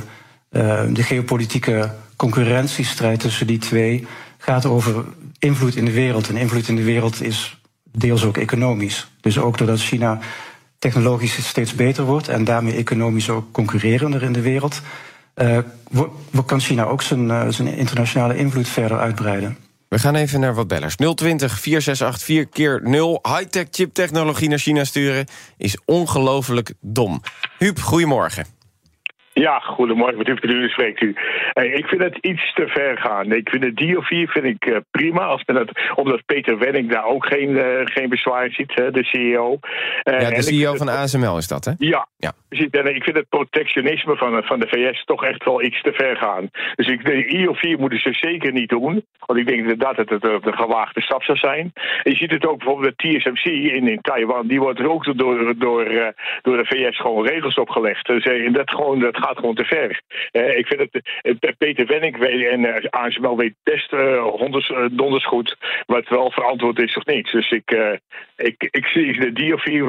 uh, 0.51 0.83
de 0.93 1.03
geopolitieke 1.03 1.91
concurrentiestrijd 2.17 3.21
tussen 3.21 3.47
die 3.47 3.59
twee... 3.59 4.07
gaat 4.39 4.67
over 4.67 5.05
invloed 5.39 5.77
in 5.77 5.85
de 5.85 5.93
wereld. 5.93 6.29
En 6.29 6.37
invloed 6.37 6.69
in 6.69 6.77
de 6.77 6.83
wereld 6.83 7.23
is 7.23 7.61
deels 7.93 8.25
ook 8.25 8.37
economisch. 8.37 9.11
Dus 9.21 9.39
ook 9.39 9.59
doordat 9.59 9.81
China 9.81 10.19
technologisch 10.87 11.47
steeds 11.47 11.75
beter 11.75 12.05
wordt 12.05 12.29
en 12.29 12.45
daarmee 12.45 12.75
economisch 12.75 13.31
ook 13.31 13.53
concurrerender 13.53 14.23
in 14.23 14.33
de 14.33 14.41
wereld, 14.41 14.81
uh, 15.37 15.59
kan 16.47 16.61
China 16.61 16.85
ook 16.85 17.03
zijn, 17.03 17.29
uh, 17.29 17.49
zijn 17.49 17.69
internationale 17.69 18.37
invloed 18.37 18.69
verder 18.69 18.99
uitbreiden. 18.99 19.57
We 19.89 19.99
gaan 19.99 20.15
even 20.15 20.41
naar 20.41 20.55
wat 20.55 20.69
bellers. 20.69 20.97
020 20.97 21.61
468 21.61 22.23
4 22.23 22.47
keer 22.47 22.81
0 22.85 23.21
High-tech 23.23 23.67
chiptechnologie 23.71 24.49
naar 24.49 24.59
China 24.59 24.85
sturen 24.85 25.27
is 25.57 25.79
ongelooflijk 25.85 26.73
dom. 26.81 27.23
Huub, 27.59 27.81
goedemorgen. 27.81 28.56
Ja, 29.41 29.59
goedemorgen, 29.59 30.19
met 30.19 30.29
u 30.43 30.69
spreekt 30.69 31.03
u. 31.03 31.15
Hey, 31.53 31.69
ik 31.69 31.87
vind 31.87 32.03
het 32.03 32.19
iets 32.21 32.55
te 32.55 32.69
ver 32.69 32.99
gaan. 32.99 33.33
Ik 33.33 33.49
vind 33.49 33.65
het 33.65 33.85
DO4 33.85 34.31
vind 34.31 34.45
ik 34.45 34.67
uh, 34.67 34.77
prima, 34.91 35.25
als 35.25 35.43
men 35.47 35.57
het, 35.57 35.71
omdat 35.95 36.25
Peter 36.27 36.59
Wenning 36.59 36.91
daar 36.91 37.05
ook 37.05 37.27
geen, 37.27 37.51
uh, 37.51 37.65
geen 37.85 38.09
bezwaar 38.09 38.51
ziet, 38.51 38.73
hè, 38.75 38.91
de 38.91 39.05
CEO. 39.05 39.59
Uh, 40.05 40.21
ja, 40.21 40.31
de 40.31 40.43
CEO 40.43 40.75
van 40.75 40.89
ASML 40.89 41.37
is 41.37 41.49
dat, 41.49 41.65
hè? 41.65 41.73
Ja, 41.79 42.07
ja. 42.17 42.33
En 42.49 42.95
ik 42.95 43.03
vind 43.05 43.17
het 43.17 43.29
protectionisme 43.29 44.17
van, 44.17 44.43
van 44.43 44.61
de 44.61 44.69
VS 44.69 45.05
toch 45.05 45.25
echt 45.25 45.45
wel 45.45 45.63
iets 45.63 45.83
te 45.83 45.93
ver 45.93 46.17
gaan. 46.17 46.51
Dus 46.75 46.87
ik, 46.87 47.05
de 47.05 47.25
IO4 47.25 47.81
moeten 47.81 48.01
ze 48.01 48.13
zeker 48.13 48.53
niet 48.53 48.69
doen, 48.69 49.05
want 49.27 49.39
ik 49.39 49.47
denk 49.47 49.61
inderdaad 49.61 49.97
dat 49.97 50.09
het 50.09 50.25
een 50.25 50.59
gewaagde 50.59 51.03
stap 51.03 51.23
zou 51.23 51.39
zijn. 51.39 51.73
En 52.03 52.11
je 52.11 52.17
ziet 52.17 52.31
het 52.31 52.47
ook 52.47 52.59
bijvoorbeeld 52.59 52.95
de 52.97 53.19
TSMC 53.19 53.45
in, 53.45 53.89
in 53.89 54.01
Taiwan, 54.01 54.47
die 54.47 54.61
wordt 54.61 54.85
ook 54.85 55.19
door, 55.19 55.59
door, 55.59 56.15
door 56.43 56.57
de 56.57 56.67
VS 56.67 57.01
gewoon 57.01 57.27
regels 57.27 57.55
opgelegd. 57.55 58.07
Dus, 58.07 58.25
en 58.25 58.53
dat 58.53 58.71
gewoon... 58.71 59.01
Dat 59.01 59.26
gaat 59.27 59.39
gewoon 59.39 59.55
te 59.55 59.65
ver. 59.65 60.01
Uh, 60.33 60.59
ik 60.59 60.67
vind 60.67 60.81
het, 60.81 61.09
uh, 61.23 61.53
Peter 61.59 61.87
Wenning 61.87 62.17
en 62.25 62.61
uh, 62.61 62.75
ASML 62.91 63.37
weet 63.37 63.55
best 63.63 63.91
honders, 64.21 64.73
donders 64.93 65.27
goed 65.27 65.57
wat 65.87 66.09
wel 66.09 66.31
verantwoord 66.31 66.79
is 66.79 66.97
of 66.97 67.05
niet. 67.05 67.31
Dus 67.31 67.51
ik, 67.51 67.99
ik, 68.37 68.69
ik 68.71 68.85
zie 68.87 69.21
de 69.21 69.33
Diofie, 69.33 69.85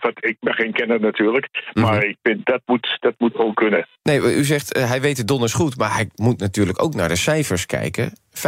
wat, 0.00 0.12
ik 0.14 0.36
ben 0.40 0.54
geen 0.54 0.72
kenner 0.72 1.00
natuurlijk, 1.00 1.48
mm 1.52 1.60
-hmm. 1.72 1.82
maar 1.82 2.04
ik 2.04 2.16
vind 2.22 2.46
dat 2.46 2.60
moet, 2.66 2.96
dat 3.00 3.14
moet 3.18 3.34
gewoon 3.34 3.54
kunnen. 3.54 3.86
Nee, 4.02 4.36
u 4.36 4.44
zegt 4.44 4.76
hij 4.78 5.00
weet 5.00 5.16
het 5.16 5.28
donders 5.28 5.52
goed, 5.52 5.76
maar 5.76 5.94
hij 5.94 6.08
moet 6.14 6.40
natuurlijk 6.40 6.82
ook 6.82 6.94
naar 6.94 7.08
de 7.08 7.16
cijfers 7.16 7.66
kijken. 7.66 8.12
15% 8.30 8.40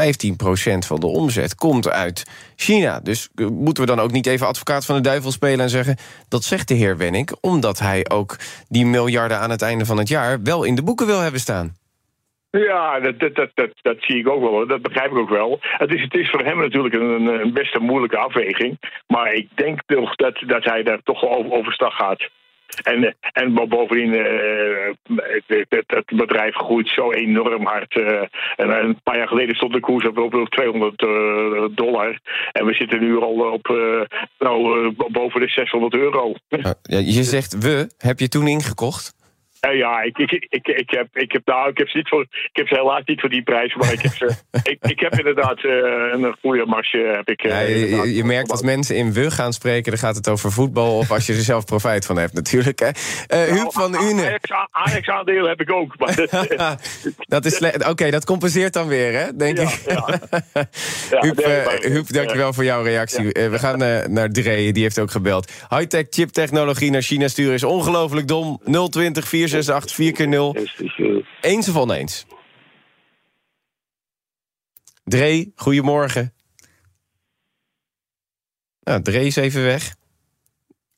van 0.86 1.00
de 1.00 1.06
omzet 1.06 1.54
komt 1.54 1.88
uit 1.88 2.24
China. 2.56 3.00
Dus 3.00 3.28
eh, 3.34 3.46
moeten 3.46 3.84
we 3.84 3.90
dan 3.90 4.00
ook 4.00 4.12
niet 4.12 4.26
even 4.26 4.46
advocaat 4.46 4.84
van 4.84 4.94
de 4.94 5.02
duivel 5.02 5.30
spelen 5.30 5.60
en 5.60 5.70
zeggen... 5.70 5.96
dat 6.28 6.44
zegt 6.44 6.68
de 6.68 6.74
heer 6.74 6.96
Wenning, 6.96 7.32
omdat 7.40 7.78
hij 7.78 8.10
ook 8.10 8.36
die 8.68 8.86
miljarden 8.86 9.38
aan 9.38 9.50
het 9.50 9.62
einde 9.62 9.84
van 9.84 9.98
het 9.98 10.08
jaar... 10.08 10.42
wel 10.42 10.64
in 10.64 10.74
de 10.74 10.82
boeken 10.82 11.06
wil 11.06 11.20
hebben 11.20 11.40
staan. 11.40 11.76
Ja, 12.58 13.00
dat, 13.00 13.18
dat, 13.18 13.50
dat, 13.54 13.70
dat, 13.82 13.96
zie 14.00 14.18
ik 14.18 14.28
ook 14.28 14.40
wel. 14.40 14.66
Dat 14.66 14.82
begrijp 14.82 15.10
ik 15.10 15.18
ook 15.18 15.28
wel. 15.28 15.58
Het 15.60 15.94
is, 15.94 16.02
het 16.02 16.14
is 16.14 16.30
voor 16.30 16.44
hem 16.44 16.58
natuurlijk 16.58 16.94
een, 16.94 17.26
een 17.26 17.52
best 17.52 17.74
een 17.74 17.82
moeilijke 17.82 18.16
afweging. 18.16 18.78
Maar 19.06 19.32
ik 19.32 19.48
denk 19.54 19.80
toch 19.86 20.14
dat, 20.14 20.42
dat 20.46 20.64
hij 20.64 20.82
daar 20.82 21.02
toch 21.02 21.24
over, 21.24 21.52
overstag 21.52 21.96
gaat. 21.96 22.28
En, 22.82 23.16
en 23.32 23.54
bovendien, 23.54 24.12
het, 25.46 25.84
het, 25.86 26.06
bedrijf 26.06 26.54
groeit 26.54 26.88
zo 26.88 27.12
enorm 27.12 27.66
hard. 27.66 27.94
En 28.56 28.84
een 28.84 29.00
paar 29.02 29.16
jaar 29.16 29.28
geleden 29.28 29.56
stond 29.56 29.72
de 29.72 29.80
koers 29.80 30.06
op, 30.06 30.18
op 30.18 30.48
200 30.48 31.02
uh, 31.02 31.08
dollar. 31.70 32.18
En 32.52 32.66
we 32.66 32.74
zitten 32.74 33.00
nu 33.00 33.18
al 33.18 33.52
op 33.52 33.66
nou, 34.38 34.90
boven 35.10 35.40
de 35.40 35.48
600 35.48 35.94
euro. 35.94 36.34
Je 36.88 37.22
zegt 37.22 37.58
we. 37.58 37.92
Heb 37.98 38.18
je 38.18 38.28
toen 38.28 38.46
ingekocht? 38.46 39.21
Uh, 39.68 39.78
ja, 39.78 40.02
ik, 40.02 40.18
ik, 40.18 40.30
ik, 40.48 40.66
ik, 40.66 40.90
heb, 40.90 41.08
ik, 41.12 41.32
heb, 41.32 41.46
nou, 41.46 41.68
ik, 41.70 41.78
heb 41.78 41.88
ze 41.88 41.96
niet 41.96 42.08
voor, 42.08 42.22
ik 42.22 42.50
heb 42.52 42.66
ze 42.66 42.74
helaas 42.74 43.02
niet 43.04 43.20
voor 43.20 43.28
die 43.28 43.42
prijs, 43.42 43.74
maar 43.74 43.92
ik 43.92 44.02
heb, 44.02 44.12
ze, 44.12 44.34
ik, 44.72 44.78
ik 44.80 45.00
heb 45.00 45.12
inderdaad 45.12 45.62
uh, 45.62 45.72
een 46.12 46.36
goede 46.40 46.66
marge. 46.66 47.12
Heb 47.16 47.28
ik, 47.28 47.44
uh, 47.44 47.50
ja, 47.50 47.60
je, 47.60 48.14
je, 48.14 48.24
merkt 48.24 48.50
als 48.50 48.62
mensen 48.62 48.96
in 48.96 49.12
we 49.12 49.30
gaan 49.30 49.52
spreken, 49.52 49.90
dan 49.90 50.00
gaat 50.00 50.16
het 50.16 50.28
over 50.28 50.52
voetbal 50.52 50.96
of 50.98 51.10
als 51.10 51.26
je 51.26 51.32
er 51.32 51.38
zelf 51.40 51.64
profijt 51.64 52.06
van 52.06 52.16
hebt, 52.18 52.32
natuurlijk. 52.32 52.78
Hè. 52.78 52.90
Nou, 53.26 53.58
Huub 53.58 53.72
van 53.72 53.94
Une. 53.94 54.38
Ajax-aandeel 54.70 55.48
heb 55.48 55.60
ik 55.60 55.72
ook. 55.72 55.98
Maar 55.98 56.14
dat 57.26 57.44
is 57.44 57.60
Oké, 57.60 57.88
okay, 57.88 58.10
dat 58.10 58.24
compenseert 58.24 58.72
dan 58.72 58.88
weer, 58.88 59.12
hè, 59.12 59.36
denk 59.36 59.56
ja, 59.56 59.62
ik. 59.62 59.80
Ja. 59.86 61.20
Huub, 61.88 62.12
dankjewel 62.12 62.52
voor 62.52 62.64
jouw 62.64 62.82
reactie. 62.82 63.24
we 63.32 63.58
gaan 63.58 63.78
naar 64.12 64.30
Dre, 64.30 64.72
die 64.72 64.82
heeft 64.82 64.98
ook 64.98 65.10
gebeld. 65.10 65.52
High-tech 65.68 66.06
chip-technologie 66.10 66.90
naar 66.90 67.02
China 67.02 67.28
sturen 67.28 67.54
is 67.54 67.64
ongelooflijk 67.64 68.28
dom. 68.28 68.60
020 68.90 69.28
468 69.52 69.94
4 69.94 70.12
keer 70.12 70.28
0 70.28 70.56
Eens 71.40 71.68
of 71.68 71.76
oneens? 71.76 72.26
Dre, 75.04 75.52
goedemorgen. 75.56 76.32
Nou, 78.82 79.02
Dre 79.02 79.24
is 79.24 79.36
even 79.36 79.64
weg. 79.64 79.94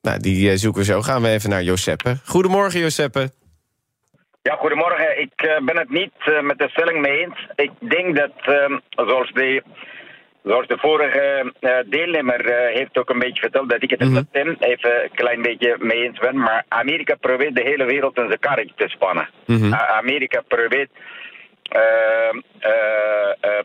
Nou, 0.00 0.18
die 0.20 0.56
zoeken 0.56 0.80
we 0.80 0.86
zo. 0.86 1.02
Gaan 1.02 1.22
we 1.22 1.28
even 1.28 1.50
naar 1.50 1.62
Joseppe. 1.62 2.16
Goedemorgen, 2.24 2.80
Joseppe. 2.80 3.30
Ja, 4.42 4.54
goedemorgen. 4.54 5.20
Ik 5.20 5.42
uh, 5.42 5.64
ben 5.64 5.78
het 5.78 5.90
niet 5.90 6.12
uh, 6.26 6.40
met 6.40 6.58
de 6.58 6.68
stelling 6.68 7.00
mee 7.00 7.18
eens. 7.18 7.48
Ik 7.54 7.70
denk 7.80 8.16
dat, 8.16 8.32
uh, 8.48 8.78
zoals, 8.88 9.32
de, 9.32 9.62
zoals 10.44 10.66
de 10.66 10.78
vorige 10.78 11.52
deelnemer 11.86 12.70
heeft 12.72 12.98
ook 12.98 13.10
een 13.10 13.18
beetje 13.18 13.40
verteld, 13.40 13.70
dat 13.70 13.82
ik 13.82 13.90
het 13.90 14.00
mm 14.00 14.26
-hmm. 14.32 14.56
Even 14.60 15.02
een 15.02 15.10
klein 15.14 15.42
beetje 15.42 15.76
mee 15.78 16.02
eens 16.02 16.18
ben. 16.18 16.36
Maar 16.36 16.64
Amerika 16.68 17.14
probeert 17.20 17.56
de 17.56 17.62
hele 17.62 17.84
wereld 17.84 18.18
in 18.18 18.26
zijn 18.26 18.38
karretje 18.38 18.74
te 18.76 18.88
spannen. 18.88 19.28
Mm 19.46 19.56
-hmm. 19.56 19.74
Amerika 19.74 20.42
probeert, 20.48 20.90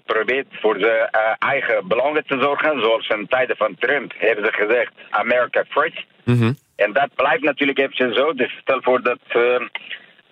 probeert 0.06 0.48
voor 0.52 0.80
zijn 0.80 1.10
eigen 1.40 1.88
belangen 1.88 2.26
te 2.26 2.38
zorgen. 2.42 2.82
Zoals 2.82 3.08
in 3.08 3.28
tijden 3.28 3.58
van 3.58 3.76
Trump 3.80 4.14
hebben 4.18 4.46
ze 4.46 4.52
gezegd, 4.52 4.92
America 5.10 5.64
first. 5.70 6.04
Mm 6.24 6.40
-hmm. 6.40 6.58
En 6.76 6.94
dat 6.94 7.10
blijft 7.16 7.44
natuurlijk 7.44 7.80
even 7.80 8.14
zo. 8.14 8.34
Dus 8.34 8.52
stel 8.62 8.82
voor 8.82 9.02
dat 9.02 9.20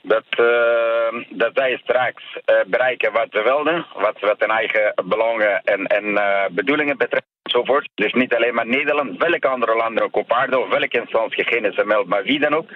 dat, 0.08 0.26
uh, 0.40 1.24
dat 1.30 1.52
zij 1.54 1.78
straks 1.84 2.24
uh, 2.36 2.56
bereiken 2.68 3.12
wat 3.12 3.28
ze 3.32 3.42
wilden, 3.44 3.86
wat, 3.96 4.20
wat 4.20 4.40
hun 4.40 4.50
eigen 4.50 4.94
belangen 5.06 5.62
en, 5.64 5.86
en 5.86 6.06
uh, 6.06 6.46
bedoelingen 6.52 6.98
betreft 6.98 7.26
enzovoort. 7.44 7.90
Dus 7.96 8.14
niet 8.14 8.36
alleen 8.36 8.54
maar 8.54 8.68
Nederland, 8.68 9.18
welke 9.18 9.48
andere 9.48 9.76
landen 9.76 10.04
ook 10.04 10.16
op 10.16 10.34
aarde 10.34 10.60
of 10.60 10.70
welke 10.70 11.00
instantie 11.00 11.44
geen 11.44 11.74
SML, 11.74 12.04
maar 12.04 12.24
wie 12.24 12.40
dan 12.40 12.54
ook. 12.54 12.70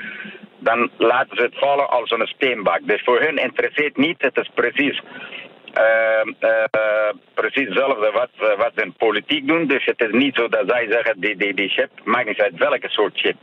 Dan 0.60 0.90
laten 0.98 1.38
ze 1.38 1.44
het 1.44 1.58
vallen 1.58 1.90
als 1.90 2.12
een 2.12 2.28
steenbak. 2.28 2.80
Dus 2.84 3.02
voor 3.04 3.20
hun 3.20 3.38
interesseert 3.38 3.98
niet, 3.98 4.22
het 4.22 4.38
is 4.38 4.50
precies 4.54 5.02
precies 7.34 7.68
hetzelfde 7.68 8.12
wat, 8.12 8.58
wat 8.58 8.72
ze 8.76 8.82
in 8.82 8.94
politiek 8.94 9.48
doen. 9.48 9.68
Dus 9.68 9.86
het 9.86 10.02
is 10.02 10.12
niet 10.12 10.36
zo 10.36 10.48
dat 10.48 10.64
zij 10.68 10.88
zeggen, 10.90 11.20
die, 11.20 11.36
die, 11.38 11.54
die 11.54 11.70
chip, 11.70 11.90
maakt 12.04 12.28
niet 12.28 12.42
uit 12.42 12.58
welke 12.58 12.90
soort 12.90 13.20
chip 13.20 13.38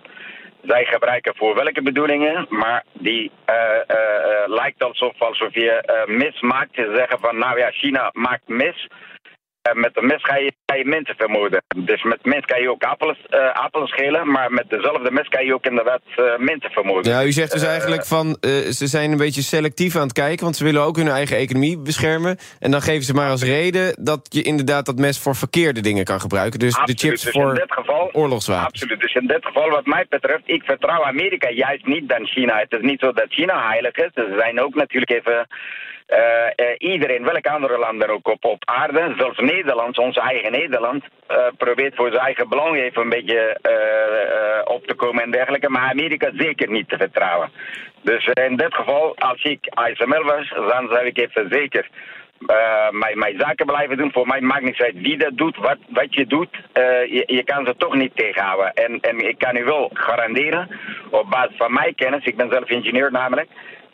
zij 0.63 0.85
gebruiken 0.85 1.37
voor 1.37 1.55
welke 1.55 1.83
bedoelingen, 1.83 2.47
maar 2.49 2.85
die 2.93 3.31
uh, 3.51 3.55
uh, 3.55 3.97
uh, 3.97 4.43
lijkt 4.47 4.83
alsof, 4.83 5.21
alsof 5.23 5.55
je 5.55 6.05
mis 6.07 6.41
maakt. 6.41 6.75
Te 6.75 6.93
zeggen 6.97 7.19
van, 7.19 7.39
nou 7.39 7.59
ja, 7.59 7.71
China 7.71 8.11
maakt 8.13 8.49
mis. 8.49 8.89
Met 9.75 9.95
de 9.95 10.03
mes 10.03 10.23
ga 10.23 10.37
je, 10.37 10.53
ga 10.67 10.75
je 10.75 10.85
mensen 10.85 11.15
vermoeden. 11.17 11.63
Dus 11.77 12.03
met 12.03 12.25
mens 12.25 12.45
kan 12.45 12.61
je 12.61 12.71
ook 12.71 12.83
appels, 12.83 13.19
appels 13.53 13.91
schelen, 13.91 14.31
maar 14.31 14.53
met 14.53 14.65
dezelfde 14.69 15.11
mes 15.11 15.29
kan 15.29 15.45
je 15.45 15.55
ook 15.55 15.67
inderdaad 15.67 16.03
mensen 16.39 16.71
vermoeden. 16.71 17.13
Ja, 17.13 17.25
u 17.25 17.33
zegt 17.33 17.53
dus 17.53 17.63
eigenlijk 17.63 18.07
van, 18.07 18.37
ze 18.71 18.87
zijn 18.87 19.11
een 19.11 19.17
beetje 19.17 19.43
selectief 19.43 19.97
aan 19.97 20.03
het 20.03 20.13
kijken, 20.13 20.45
want 20.45 20.57
ze 20.57 20.65
willen 20.65 20.83
ook 20.83 20.97
hun 20.97 21.09
eigen 21.09 21.37
economie 21.37 21.79
beschermen. 21.79 22.39
En 22.59 22.71
dan 22.71 22.83
geven 22.83 23.05
ze 23.05 23.15
maar 23.15 23.31
als 23.31 23.43
reden 23.43 24.05
dat 24.05 24.21
je 24.29 24.43
inderdaad 24.43 24.87
dat 24.87 24.99
mes 24.99 25.19
voor 25.19 25.35
verkeerde 25.35 25.81
dingen 25.81 26.05
kan 26.05 26.21
gebruiken. 26.21 26.59
Dus 26.59 26.77
Absoluut, 26.77 27.01
de 27.01 27.07
chips 27.07 27.23
dus 27.23 27.33
voor 27.33 27.49
in 27.49 27.55
dit 27.55 27.73
geval, 27.73 28.11
oorlogswapens. 28.13 28.67
Absoluut, 28.67 29.01
dus 29.01 29.15
in 29.15 29.27
dit 29.27 29.45
geval 29.45 29.71
wat 29.71 29.87
mij 29.87 30.07
betreft, 30.09 30.43
ik 30.45 30.63
vertrouw 30.63 31.05
Amerika 31.05 31.51
juist 31.51 31.87
niet 31.87 32.09
dan 32.09 32.27
China. 32.27 32.59
Het 32.59 32.73
is 32.73 32.81
niet 32.81 33.01
zo 33.01 33.13
dat 33.13 33.27
China 33.29 33.69
heilig 33.69 33.95
is. 33.95 34.11
Er 34.15 34.35
zijn 34.39 34.61
ook 34.61 34.75
natuurlijk 34.75 35.11
even 35.11 35.33
uh, 35.33 35.39
uh, 35.39 35.45
iedereen, 36.79 37.25
welke 37.25 37.51
andere 37.51 37.79
landen 37.79 38.11
ook 38.11 38.29
op, 38.29 38.45
op 38.45 38.63
aarde, 38.65 39.15
zelfs 39.17 39.39
Nederland, 39.39 39.99
ons 39.99 40.17
eigen 40.17 40.53
Nederland, 40.53 41.05
uh, 41.31 41.37
probeert 41.57 41.95
voor 41.95 42.11
zijn 42.11 42.25
eigen 42.25 42.49
belang 42.49 42.77
even 42.77 43.03
een 43.03 43.09
beetje 43.09 43.61
op 44.65 44.87
te 44.87 44.95
komen 44.95 45.23
en 45.23 45.31
dergelijke. 45.31 45.71
Maar 45.71 45.91
Amerika 45.91 46.31
zeker 46.35 46.71
niet 46.71 46.89
te 46.89 46.97
vertrouwen. 46.97 47.51
Dus 48.03 48.27
in 48.27 48.57
dit 48.57 48.75
geval, 48.75 49.17
als 49.19 49.43
ik 49.43 49.69
ASML 49.69 50.25
was, 50.25 50.49
dan 50.49 50.89
zou 50.89 51.07
ik 51.07 51.19
even 51.19 51.49
zeker 51.51 51.89
mijn, 52.91 53.19
mijn 53.19 53.39
zaken 53.39 53.67
blijven 53.67 53.97
doen. 53.97 54.13
Voor 54.13 54.27
mij 54.27 54.41
maakt 54.41 54.63
niet 54.63 54.83
uit 54.83 55.01
wie 55.01 55.19
dat 55.19 55.37
doet, 55.37 55.57
wat, 55.57 55.79
wat 55.89 56.15
je 56.15 56.27
doet. 56.27 56.57
Je, 56.75 57.23
je 57.27 57.45
kan 57.45 57.67
ze 57.67 57.75
toch 57.77 57.95
niet 57.95 58.17
tegenhouden. 58.17 58.75
En, 58.75 59.01
en 59.01 59.29
ik 59.29 59.39
kan 59.39 59.57
u 59.57 59.65
wel 59.65 59.91
garanderen, 59.93 60.69
op 61.11 61.31
basis 61.31 61.57
van 61.57 61.73
mijn 61.73 61.95
kennis, 61.95 62.25
ik 62.25 62.37
ben 62.37 62.51
zelf 62.51 62.69
ingenieur 62.69 63.11
namelijk, 63.11 63.49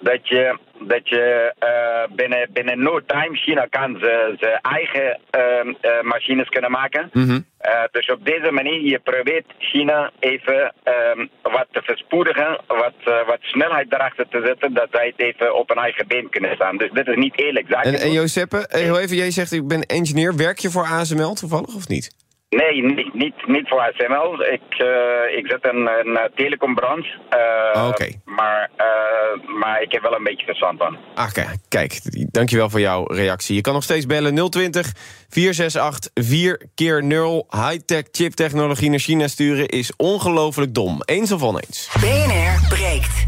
dat 0.05 0.29
je, 0.29 0.59
dat 0.81 1.09
je 1.09 1.55
uh, 1.61 2.17
binnen, 2.17 2.49
binnen 2.53 2.83
no 2.83 3.01
time 3.07 3.37
China 3.37 3.67
kan 3.71 3.97
ze, 4.01 4.35
ze 4.41 4.59
eigen 4.63 5.21
uh, 5.37 6.03
machines 6.03 6.49
kunnen 6.49 6.71
maken. 6.71 7.11
Mm 7.13 7.29
-hmm. 7.29 7.45
dus 7.91 8.11
op 8.11 8.25
deze 8.25 8.51
manier, 8.51 8.81
je 8.81 8.99
probeert 8.99 9.47
China 9.59 10.11
even 10.21 10.75
um, 11.17 11.31
wat 11.43 11.67
te 11.71 11.83
verspoedigen, 11.83 12.61
wat, 12.67 13.25
wat 13.27 13.39
snelheid 13.41 13.93
erachter 13.93 14.29
te 14.29 14.43
zetten, 14.45 14.75
dat 14.75 14.89
zij 14.91 15.07
het 15.07 15.21
even 15.27 15.55
op 15.55 15.71
een 15.71 15.83
eigen 15.87 16.07
been 16.07 16.29
kunnen 16.31 16.55
staan. 16.55 16.77
Dus 16.77 16.91
dit 16.91 17.07
is 17.07 17.17
niet 17.17 17.39
eerlijk. 17.39 17.71
En, 17.71 17.95
en 17.95 18.13
Joseppe, 18.13 18.67
heel 18.69 19.01
even, 19.01 19.17
jij 19.17 19.31
zegt 19.31 19.53
ik 19.53 19.69
ben 19.69 19.83
engineer. 19.83 20.37
Werk 20.37 20.59
je 20.59 20.71
voor 20.71 20.85
ASML 20.85 21.35
toevallig 21.35 21.75
of 21.75 21.89
niet? 21.89 22.24
Nee, 22.61 22.83
niet, 22.83 23.15
niet, 23.15 23.47
niet 23.47 23.69
voor 23.69 23.81
ASML. 23.81 24.45
Ik, 24.53 24.63
uh, 24.79 25.39
ik 25.39 25.47
zit 25.47 25.65
in 25.73 25.87
een 25.87 26.31
telecombranche. 26.35 27.09
Uh, 27.31 27.87
Oké. 27.87 27.89
Okay. 27.89 28.21
Maar, 28.25 28.71
uh, 28.79 29.59
maar 29.61 29.83
ik 29.83 29.93
heb 29.93 30.03
wel 30.03 30.15
een 30.15 30.25
beetje 30.25 30.47
verstand 30.47 30.79
van. 30.79 30.99
Ah, 31.15 31.33
kijk, 31.33 31.57
kijk, 31.69 32.01
dankjewel 32.31 32.71
voor 32.71 32.81
jouw 32.81 33.05
reactie. 33.05 33.55
Je 33.55 33.61
kan 33.61 33.73
nog 33.73 33.83
steeds 33.83 34.07
bellen 34.07 34.51
020 34.51 34.93
468 35.29 36.11
4 36.15 36.63
keer 36.75 37.05
0 37.05 37.47
High-tech 37.51 38.05
chiptechnologie 38.11 38.91
naar 38.91 38.99
China 38.99 39.27
sturen 39.27 39.67
is 39.69 39.93
ongelooflijk 39.97 40.75
dom. 40.75 41.03
Eens 41.05 41.33
of 41.33 41.43
oneens? 41.43 41.91
BNR 42.01 42.69
breekt. 42.69 43.27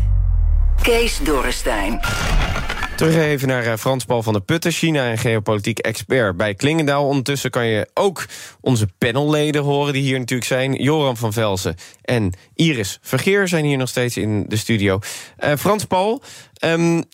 Kees 0.82 1.18
Dorrestein. 1.18 2.00
Terug 2.96 3.16
even 3.16 3.48
naar 3.48 3.78
Frans 3.78 4.04
Paul 4.04 4.22
van 4.22 4.32
der 4.32 4.42
Putten, 4.42 4.72
China 4.72 5.10
en 5.10 5.18
geopolitiek 5.18 5.78
expert 5.78 6.36
bij 6.36 6.54
Klingendaal. 6.54 7.06
Ondertussen 7.06 7.50
kan 7.50 7.66
je 7.66 7.88
ook 7.94 8.26
onze 8.60 8.88
panelleden 8.98 9.62
horen 9.62 9.92
die 9.92 10.02
hier 10.02 10.18
natuurlijk 10.18 10.48
zijn. 10.48 10.72
Joram 10.72 11.16
van 11.16 11.32
Velsen 11.32 11.76
en 12.02 12.32
Iris 12.54 12.98
Vergeer 13.02 13.48
zijn 13.48 13.64
hier 13.64 13.76
nog 13.76 13.88
steeds 13.88 14.16
in 14.16 14.44
de 14.48 14.56
studio. 14.56 14.98
Uh, 15.44 15.52
Frans 15.58 15.84
Paul, 15.84 16.22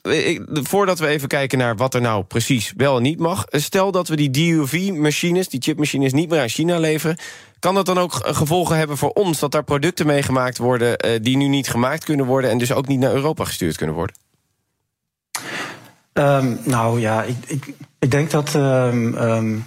ik, 0.03 0.43
voordat 0.53 0.99
we 0.99 1.07
even 1.07 1.29
kijken 1.29 1.59
naar 1.59 1.77
wat 1.77 1.95
er 1.95 2.01
nou 2.01 2.25
precies 2.25 2.73
wel 2.77 2.97
en 2.97 3.03
niet 3.03 3.19
mag. 3.19 3.45
Stel 3.49 3.93
dat 3.93 4.09
we 4.09 4.17
die 4.17 4.31
DUV-machines, 4.31 5.49
die 5.49 5.63
chipmachines, 5.63 6.13
niet 6.13 6.29
meer 6.29 6.41
aan 6.41 6.49
China 6.49 6.79
leveren. 6.79 7.17
Kan 7.59 7.75
dat 7.75 7.87
dan 7.87 7.99
ook 7.99 8.13
gevolgen 8.23 8.77
hebben 8.77 8.97
voor 8.97 9.11
ons 9.11 9.39
dat 9.39 9.53
daar 9.53 9.65
producten 9.65 10.07
mee 10.07 10.23
gemaakt 10.23 10.59
worden 10.59 11.07
uh, 11.07 11.11
die 11.23 11.37
nu 11.37 11.49
niet 11.49 11.69
gemaakt 11.69 12.05
kunnen 12.05 12.27
worden 12.27 12.51
en 12.51 12.59
dus 12.59 12.73
ook 12.73 12.89
niet 12.89 13.01
naar 13.01 13.15
Europa 13.15 13.45
gestuurd 13.45 13.77
kunnen 13.77 13.95
worden? 13.95 14.17
Um, 16.13 16.59
nou 16.65 17.01
ja, 17.01 17.23
ik, 17.23 17.37
ik, 17.47 17.75
ik 17.99 18.11
denk 18.11 18.31
dat 18.31 18.55
um, 18.55 19.15
um, 19.15 19.67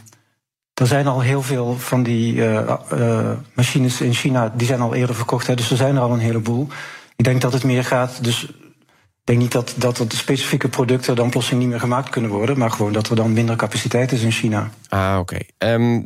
er 0.74 0.88
zijn 0.88 1.08
al 1.08 1.22
heel 1.22 1.42
veel 1.42 1.78
van 1.78 2.04
die 2.04 2.34
uh, 2.34 2.74
uh, 2.94 3.32
machines 3.54 4.02
in 4.02 4.14
China, 4.14 4.54
die 4.56 4.68
zijn 4.68 4.82
al 4.82 4.94
eerder 4.94 5.16
verkocht, 5.16 5.48
hè, 5.48 5.56
dus 5.56 5.72
er 5.72 5.78
zijn 5.78 5.96
er 5.96 6.02
al 6.02 6.12
een 6.12 6.20
heleboel. 6.20 6.68
Ik 7.16 7.26
denk 7.26 7.42
dat 7.42 7.54
het 7.54 7.64
meer 7.64 7.84
gaat, 7.84 8.24
dus 8.24 8.44
ik 8.44 9.24
denk 9.24 9.40
niet 9.40 9.52
dat, 9.52 9.74
dat 9.78 9.98
de 9.98 10.16
specifieke 10.16 10.68
producten 10.68 11.16
dan 11.16 11.30
plotseling 11.30 11.62
niet 11.62 11.72
meer 11.72 11.80
gemaakt 11.80 12.10
kunnen 12.10 12.32
worden, 12.32 12.58
maar 12.58 12.72
gewoon 12.72 12.94
dat 12.94 13.10
er 13.10 13.16
dan 13.16 13.34
minder 13.34 13.56
capaciteit 13.56 14.12
is 14.12 14.22
in 14.22 14.32
China. 14.32 14.70
Ah, 14.90 15.18
oké. 15.20 15.38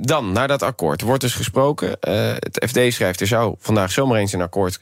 Dan, 0.01 0.31
naar 0.31 0.47
dat 0.47 0.63
akkoord. 0.63 1.01
Wordt 1.01 1.21
dus 1.21 1.33
gesproken, 1.33 1.87
uh, 1.87 1.95
het 2.39 2.65
FD 2.67 2.93
schrijft, 2.93 3.21
er 3.21 3.27
zou 3.27 3.55
vandaag 3.59 3.91
zomaar 3.91 4.19
eens 4.19 4.33
een 4.33 4.41
akkoord 4.41 4.81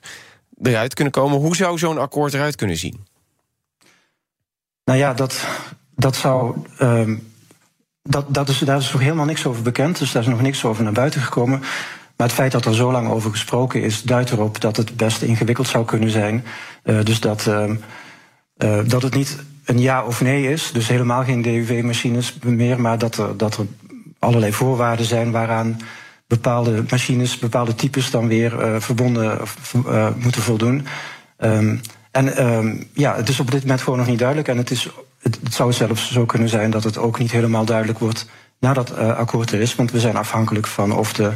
eruit 0.62 0.94
kunnen 0.94 1.14
komen. 1.14 1.38
Hoe 1.38 1.56
zou 1.56 1.78
zo'n 1.78 1.98
akkoord 1.98 2.34
eruit 2.34 2.56
kunnen 2.56 2.78
zien? 2.78 3.06
Nou 4.88 5.00
ja, 5.00 5.13
dat, 5.13 5.48
dat 5.96 6.15
zou. 6.15 6.56
Um, 6.82 7.32
dat, 8.03 8.25
dat 8.34 8.50
is, 8.50 8.60
daar 8.60 8.77
is 8.77 8.91
nog 8.91 9.01
helemaal 9.01 9.25
niks 9.25 9.46
over 9.46 9.62
bekend, 9.62 10.00
dus 10.00 10.12
daar 10.12 10.22
is 10.22 10.27
nog 10.27 10.41
niks 10.41 10.65
over 10.65 10.84
naar 10.84 10.94
buiten 10.94 11.22
gekomen. 11.22 11.60
Maar 12.15 12.27
het 12.27 12.36
feit 12.36 12.51
dat 12.51 12.65
er 12.65 12.75
zo 12.75 12.91
lang 12.91 13.10
over 13.10 13.32
gesproken 13.32 13.82
is, 13.82 14.03
duidt 14.03 14.32
erop 14.32 14.62
dat 14.62 14.77
het 14.77 14.98
best 14.98 15.22
ingewikkeld 15.22 15.67
zou 15.67 15.86
kunnen 15.86 16.10
zijn. 16.10 16.46
Uh, 16.84 17.03
dus 17.03 17.20
dat, 17.20 17.46
uh, 17.46 17.63
uh, 18.58 18.79
dat 18.88 19.01
het 19.01 19.13
niet 19.13 19.38
een 19.65 19.79
ja 19.79 20.06
of 20.06 20.22
nee 20.22 20.51
is, 20.51 20.72
dus 20.72 20.88
helemaal 20.88 21.24
geen 21.24 21.41
DUV-machines 21.41 22.38
meer, 22.44 22.82
maar 22.82 22.98
dat 22.98 23.17
er, 23.17 23.38
dat 23.38 23.58
er 23.58 23.65
allerlei 24.20 24.53
voorwaarden 24.53 25.06
zijn 25.06 25.32
waaraan 25.32 25.79
bepaalde 26.27 26.84
machines, 26.89 27.39
bepaalde 27.39 27.75
types 27.75 28.12
dan 28.12 28.27
weer 28.27 28.82
verbonden 28.82 29.39
moeten 30.17 30.41
voldoen. 30.41 30.88
Um, 31.38 31.82
En 32.17 32.36
ehm, 32.36 32.75
ja, 32.93 33.15
het 33.15 33.29
is 33.29 33.39
op 33.39 33.51
dit 33.51 33.62
moment 33.62 33.81
gewoon 33.81 34.00
nog 34.00 34.07
niet 34.07 34.19
duidelijk. 34.19 34.47
En 34.47 34.57
het, 34.57 34.71
is, 34.71 34.89
het, 35.21 35.39
zou 35.50 35.74
zelfs 35.74 36.12
zo 36.12 36.25
kunnen 36.25 36.50
zijn 36.50 36.71
dat 36.71 36.83
het 36.83 36.97
ook 36.97 37.19
niet 37.19 37.31
helemaal 37.31 37.65
duidelijk 37.65 38.00
wordt 38.00 38.25
nadat 38.59 38.91
uh, 38.91 39.17
akkoord 39.17 39.51
er 39.51 39.62
is. 39.62 39.75
Want 39.75 39.91
we 39.91 40.00
zijn 40.00 40.15
afhankelijk 40.15 40.67
van 40.67 40.91
of 40.91 41.13
de 41.13 41.31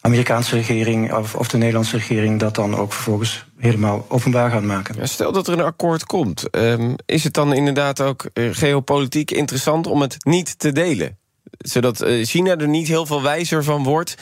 Amerikaanse 0.00 0.54
regering 0.54 1.14
of, 1.14 1.34
of 1.34 1.48
de 1.48 1.56
Nederlandse 1.56 1.96
regering 1.96 2.40
dat 2.40 2.54
dan 2.54 2.76
ook 2.76 2.92
vervolgens 2.92 3.46
helemaal 3.58 4.06
openbaar 4.08 4.50
gaat 4.50 4.62
maken. 4.62 5.08
Stel 5.08 5.32
dat 5.32 5.46
er 5.46 5.52
een 5.52 5.64
akkoord 5.64 6.04
komt, 6.04 6.56
um, 6.56 6.94
is 7.06 7.24
het 7.24 7.34
dan 7.34 7.54
inderdaad 7.54 8.00
ook 8.00 8.28
uh, 8.34 8.48
geopolitiek 8.52 9.30
interessant 9.30 9.86
om 9.86 10.00
het 10.00 10.16
niet 10.24 10.58
te 10.58 10.72
delen? 10.72 11.18
Zodat 11.58 12.02
uh, 12.02 12.24
China 12.24 12.56
er 12.56 12.68
niet 12.68 12.88
heel 12.88 13.06
veel 13.06 13.22
wijzer 13.22 13.64
van 13.64 13.82
wordt, 13.82 14.14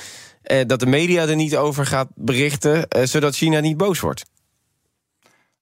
dat 0.67 0.81
de 0.81 0.87
media 0.87 1.27
er 1.27 1.37
niet 1.37 1.57
over 1.57 1.87
gaat 1.87 2.09
berichten, 2.15 2.87
zodat 3.03 3.37
China 3.37 3.61
niet 3.61 3.77
boos 3.77 4.01
wordt. 4.01 4.25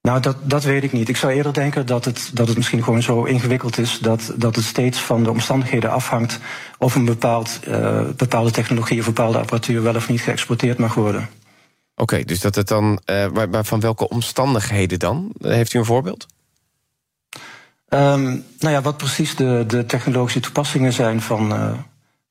Nou, 0.03 0.21
dat, 0.21 0.37
dat 0.43 0.65
weet 0.65 0.83
ik 0.83 0.93
niet. 0.93 1.09
Ik 1.09 1.17
zou 1.17 1.33
eerder 1.33 1.53
denken 1.53 1.87
dat 1.87 2.05
het, 2.05 2.31
dat 2.35 2.49
het 2.49 2.57
misschien 2.57 2.83
gewoon 2.83 3.03
zo 3.03 3.25
ingewikkeld 3.25 3.79
is 3.79 3.99
dat, 3.99 4.33
dat 4.37 4.57
het 4.57 4.65
steeds 4.65 4.99
van 4.99 5.25
de 5.25 5.31
omstandigheden 5.31 5.91
afhangt 5.91 6.41
of 6.79 6.95
een 6.95 7.05
bepaald, 7.05 7.61
uh, 7.69 8.09
bepaalde 8.17 8.51
technologie 8.51 8.99
of 8.99 9.07
bepaalde 9.07 9.39
apparatuur 9.39 9.83
wel 9.83 9.95
of 9.95 10.09
niet 10.09 10.21
geëxporteerd 10.21 10.79
mag 10.79 10.95
worden. 10.95 11.21
Oké, 11.21 12.03
okay, 12.03 12.25
dus 12.25 12.41
dat 12.41 12.55
het 12.55 12.69
dan. 12.69 13.01
Uh, 13.07 13.27
waar, 13.51 13.65
van 13.65 13.81
welke 13.81 14.09
omstandigheden 14.09 14.99
dan? 14.99 15.33
Heeft 15.39 15.73
u 15.73 15.79
een 15.79 15.85
voorbeeld? 15.85 16.27
Um, 17.89 18.45
nou 18.59 18.75
ja, 18.75 18.83
wat 18.83 18.97
precies 18.97 19.37
de, 19.37 19.65
de 19.67 19.87
technologische 19.87 20.41
toepassingen 20.41 20.93
zijn 20.93 21.21
van, 21.21 21.53
uh, 21.53 21.73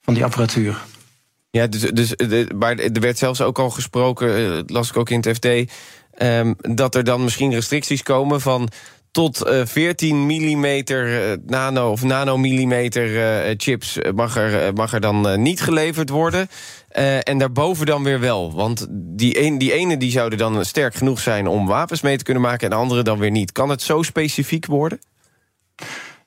van 0.01 0.13
die 0.13 0.23
apparatuur. 0.23 0.81
Ja, 1.51 1.67
dus, 1.67 1.81
dus 1.81 2.15
maar 2.55 2.77
er 2.77 3.01
werd 3.01 3.17
zelfs 3.17 3.41
ook 3.41 3.59
al 3.59 3.69
gesproken, 3.69 4.63
las 4.67 4.89
ik 4.89 4.97
ook 4.97 5.09
in 5.09 5.21
het 5.25 5.35
FD 5.35 5.71
Um, 6.21 6.55
dat 6.75 6.95
er 6.95 7.03
dan 7.03 7.23
misschien 7.23 7.53
restricties 7.53 8.03
komen 8.03 8.41
van 8.41 8.69
tot 9.11 9.47
uh, 9.47 9.61
14 9.65 10.25
mm 10.25 10.65
uh, 10.65 11.33
nano 11.45 11.91
of 11.91 12.03
nanomillimeter 12.03 13.07
uh, 13.09 13.53
chips 13.57 13.97
mag 14.15 14.37
er, 14.37 14.73
mag 14.73 14.93
er 14.93 14.99
dan 14.99 15.41
niet 15.41 15.61
geleverd 15.61 16.09
worden. 16.09 16.49
en 17.23 17.37
daarboven 17.37 17.85
dan 17.85 18.03
weer 18.03 18.19
wel. 18.19 18.53
Want 18.53 18.87
die, 18.89 19.41
een, 19.41 19.57
die 19.57 19.73
ene 19.73 19.97
die 19.97 20.11
zouden 20.11 20.37
dan 20.37 20.65
sterk 20.65 20.95
genoeg 20.95 21.19
zijn 21.19 21.47
om 21.47 21.67
wapens 21.67 22.01
mee 22.01 22.17
te 22.17 22.23
kunnen 22.23 22.43
maken... 22.43 22.63
en 22.63 22.69
de 22.69 22.81
andere 22.81 23.01
dan 23.01 23.19
weer 23.19 23.31
niet. 23.31 23.51
Kan 23.51 23.69
het 23.69 23.81
zo 23.81 24.01
specifiek 24.01 24.65
worden? 24.65 24.99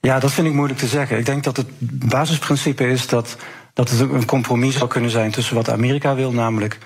Ja, 0.01 0.19
dat 0.19 0.33
vind 0.33 0.47
ik 0.47 0.53
moeilijk 0.53 0.79
te 0.79 0.87
zeggen. 0.87 1.19
Ik 1.19 1.27
denk 1.27 1.45
dat 1.45 1.57
het 1.57 1.67
basisprincipe 2.09 2.89
is 2.89 3.07
dat, 3.07 3.37
dat 3.75 3.91
het 3.91 4.01
een 4.01 4.27
compromis 4.27 4.77
zou 4.77 4.89
kunnen 4.89 5.11
zijn... 5.11 5.31
tussen 5.31 5.55
wat 5.55 5.71
Amerika 5.71 6.15
wil, 6.15 6.33
namelijk 6.33 6.79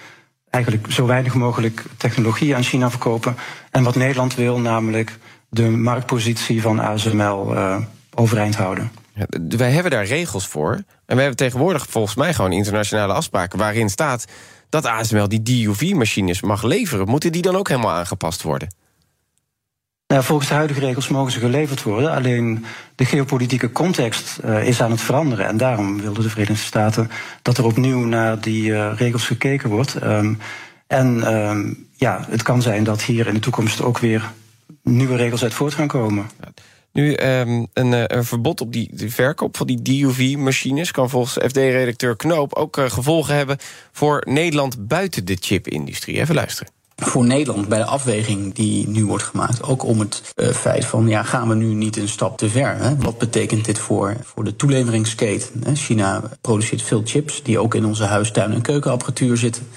eigenlijk 0.56 0.92
zo 0.92 1.06
weinig 1.06 1.34
mogelijk 1.34 1.84
technologie 1.96 2.56
aan 2.56 2.62
China 2.62 2.90
verkopen. 2.90 3.36
En 3.70 3.82
wat 3.82 3.94
Nederland 3.94 4.34
wil, 4.34 4.60
namelijk 4.60 5.18
de 5.48 5.68
marktpositie 5.68 6.62
van 6.62 6.78
ASML 6.78 7.54
uh, 7.54 7.76
overeind 8.14 8.56
houden. 8.56 8.90
Wij 9.48 9.70
hebben 9.70 9.90
daar 9.90 10.04
regels 10.04 10.46
voor. 10.46 10.72
En 11.06 11.14
we 11.14 11.20
hebben 11.20 11.36
tegenwoordig 11.36 11.86
volgens 11.88 12.14
mij 12.14 12.34
gewoon 12.34 12.52
internationale 12.52 13.12
afspraken 13.12 13.58
waarin 13.58 13.88
staat 13.88 14.24
dat 14.68 14.86
ASML 14.86 15.28
die 15.28 15.42
DUV-machines 15.42 16.40
mag 16.40 16.62
leveren. 16.62 17.08
Moeten 17.08 17.32
die 17.32 17.42
dan 17.42 17.56
ook 17.56 17.68
helemaal 17.68 17.94
aangepast 17.94 18.42
worden? 18.42 18.68
Nou, 20.06 20.22
volgens 20.22 20.48
de 20.48 20.54
huidige 20.54 20.80
regels 20.80 21.08
mogen 21.08 21.32
ze 21.32 21.38
geleverd 21.38 21.82
worden. 21.82 22.10
Alleen 22.10 22.64
de 22.94 23.04
geopolitieke 23.04 23.72
context 23.72 24.38
uh, 24.44 24.66
is 24.66 24.82
aan 24.82 24.90
het 24.90 25.00
veranderen. 25.00 25.46
En 25.46 25.56
daarom 25.56 26.00
wilden 26.00 26.22
de 26.22 26.30
Verenigde 26.30 26.66
Staten 26.66 27.10
dat 27.42 27.58
er 27.58 27.64
opnieuw 27.64 28.04
naar 28.04 28.40
die 28.40 28.70
uh, 28.70 28.92
regels 28.96 29.26
gekeken 29.26 29.70
wordt. 29.70 30.02
Um, 30.02 30.38
en 30.86 31.34
um, 31.34 31.86
ja, 31.96 32.24
het 32.28 32.42
kan 32.42 32.62
zijn 32.62 32.84
dat 32.84 33.02
hier 33.02 33.26
in 33.26 33.34
de 33.34 33.40
toekomst 33.40 33.82
ook 33.82 33.98
weer 33.98 34.32
nieuwe 34.82 35.16
regels 35.16 35.42
uit 35.42 35.54
voort 35.54 35.74
gaan 35.74 35.86
komen. 35.86 36.30
Nu, 36.92 37.16
een, 37.16 37.68
uh, 37.74 38.02
een, 38.06 38.24
verbod 38.24 38.60
op 38.60 38.72
die, 38.72 38.90
die, 38.92 39.12
verkoop 39.12 39.56
van 39.56 39.66
die 39.66 39.82
DUV-machines... 39.82 40.90
kan 40.90 41.10
volgens 41.10 41.32
FD-redacteur 41.32 42.16
Knoop 42.16 42.54
ook 42.54 42.78
gevolgen 42.80 43.34
hebben... 43.34 43.58
voor 43.92 44.22
Nederland 44.28 44.88
buiten 44.88 45.24
de 45.24 45.36
chipindustrie. 45.40 46.20
Even 46.20 46.34
luisteren 46.34 46.75
voor 47.04 47.24
Nederland 47.24 47.68
bij 47.68 47.78
de 47.78 47.84
afweging 47.84 48.54
die 48.54 48.88
nu 48.88 49.06
wordt 49.06 49.24
gemaakt. 49.24 49.62
Ook 49.62 49.84
om 49.84 50.00
het 50.00 50.22
uh, 50.36 50.48
feit 50.48 50.84
van, 50.84 51.08
ja, 51.08 51.22
gaan 51.22 51.48
we 51.48 51.54
nu 51.54 51.74
niet 51.74 51.96
een 51.96 52.08
stap 52.08 52.38
te 52.38 52.48
ver? 52.48 52.76
Hè? 52.76 52.96
Wat 52.96 53.18
betekent 53.18 53.64
dit 53.64 53.78
voor, 53.78 54.16
voor 54.22 54.44
de 54.44 54.56
toeleveringsketen? 54.56 55.76
China 55.76 56.22
produceert 56.40 56.82
veel 56.82 57.02
chips 57.04 57.42
die 57.42 57.58
ook 57.58 57.74
in 57.74 57.84
onze 57.84 58.04
huistuin- 58.04 58.52
en 58.52 58.62
keukenapparatuur 58.62 59.36
zitten. 59.36 59.68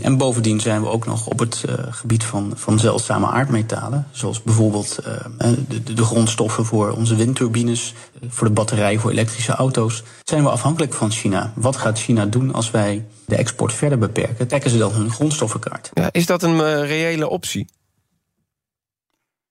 En 0.00 0.16
bovendien 0.16 0.60
zijn 0.60 0.82
we 0.82 0.88
ook 0.88 1.06
nog 1.06 1.26
op 1.26 1.38
het 1.38 1.64
uh, 1.68 1.74
gebied 1.90 2.24
van, 2.24 2.52
van 2.54 2.78
zeldzame 2.78 3.26
aardmetalen. 3.26 4.06
Zoals 4.10 4.42
bijvoorbeeld 4.42 4.98
uh, 5.06 5.52
de, 5.68 5.94
de, 5.94 6.04
grondstoffen 6.04 6.64
voor 6.64 6.90
onze 6.90 7.16
windturbines, 7.16 7.94
voor 8.28 8.46
de 8.46 8.52
batterij 8.52 8.98
voor 8.98 9.10
elektrische 9.10 9.52
auto's. 9.52 10.02
Zijn 10.22 10.42
we 10.42 10.50
afhankelijk 10.50 10.94
van 10.94 11.10
China? 11.10 11.52
Wat 11.54 11.76
gaat 11.76 11.98
China 11.98 12.26
doen 12.26 12.54
als 12.54 12.70
wij 12.70 13.06
de 13.24 13.36
export 13.36 13.72
verder 13.72 13.98
beperken? 13.98 14.48
Trekken 14.48 14.70
ze 14.70 14.78
dan 14.78 14.92
hun 14.92 15.10
grondstoffenkaart? 15.10 15.90
Ja, 15.94 16.08
is 16.12 16.26
dat 16.26 16.42
een 16.42 16.56
uh, 16.56 16.86
reële 16.86 17.28
optie? 17.28 17.68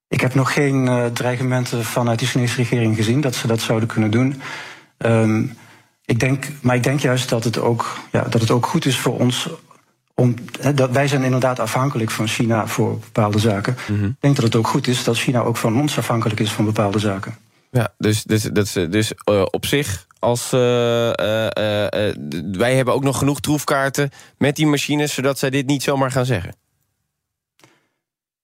Ik 0.07 0.21
heb 0.21 0.33
nog 0.33 0.53
geen 0.53 1.09
dreigementen 1.13 1.83
vanuit 1.83 2.19
de 2.19 2.25
Chinese 2.25 2.55
regering 2.55 2.95
gezien 2.95 3.21
dat 3.21 3.35
ze 3.35 3.47
dat 3.47 3.61
zouden 3.61 3.87
kunnen 3.87 4.11
doen. 4.11 4.41
Um, 4.97 5.57
ik 6.07 6.19
denk, 6.19 6.47
maar 6.61 6.75
ik 6.75 6.83
denk 6.83 6.99
juist 6.99 7.29
dat 7.29 7.43
het 7.43 7.59
ook, 7.59 7.97
ja, 8.11 8.21
dat 8.21 8.41
het 8.41 8.51
ook 8.51 8.65
goed 8.65 8.85
is 8.85 8.99
voor 8.99 9.19
ons 9.19 9.49
om, 10.21 10.35
dat, 10.75 10.91
wij 10.91 11.07
zijn 11.07 11.23
inderdaad 11.23 11.59
afhankelijk 11.59 12.11
van 12.11 12.27
China 12.27 12.67
voor 12.67 12.99
bepaalde 12.99 13.39
zaken. 13.39 13.77
Mm 13.87 13.99
-hmm. 13.99 14.07
Ik 14.07 14.15
denk 14.19 14.35
dat 14.35 14.45
het 14.45 14.55
ook 14.55 14.67
goed 14.67 14.87
is 14.87 15.03
dat 15.03 15.17
China 15.17 15.39
ook 15.39 15.57
van 15.57 15.79
ons 15.79 15.97
afhankelijk 15.97 16.39
is 16.39 16.51
van 16.51 16.65
bepaalde 16.65 16.99
zaken. 16.99 17.37
Ja, 17.71 17.93
dus, 17.97 18.23
dus, 18.23 18.41
dus, 18.41 18.71
dus 18.73 19.13
uh, 19.29 19.45
op 19.51 19.65
zich, 19.65 20.07
als, 20.19 20.53
uh, 20.53 20.59
uh, 20.59 21.13
wij 22.51 22.75
hebben 22.75 22.93
ook 22.93 23.03
nog 23.03 23.17
genoeg 23.17 23.39
troefkaarten 23.39 24.09
met 24.37 24.55
die 24.55 24.67
machines, 24.67 25.13
zodat 25.13 25.39
zij 25.39 25.49
dit 25.49 25.65
niet 25.65 25.83
zomaar 25.83 26.11
gaan 26.11 26.25
zeggen. 26.25 26.55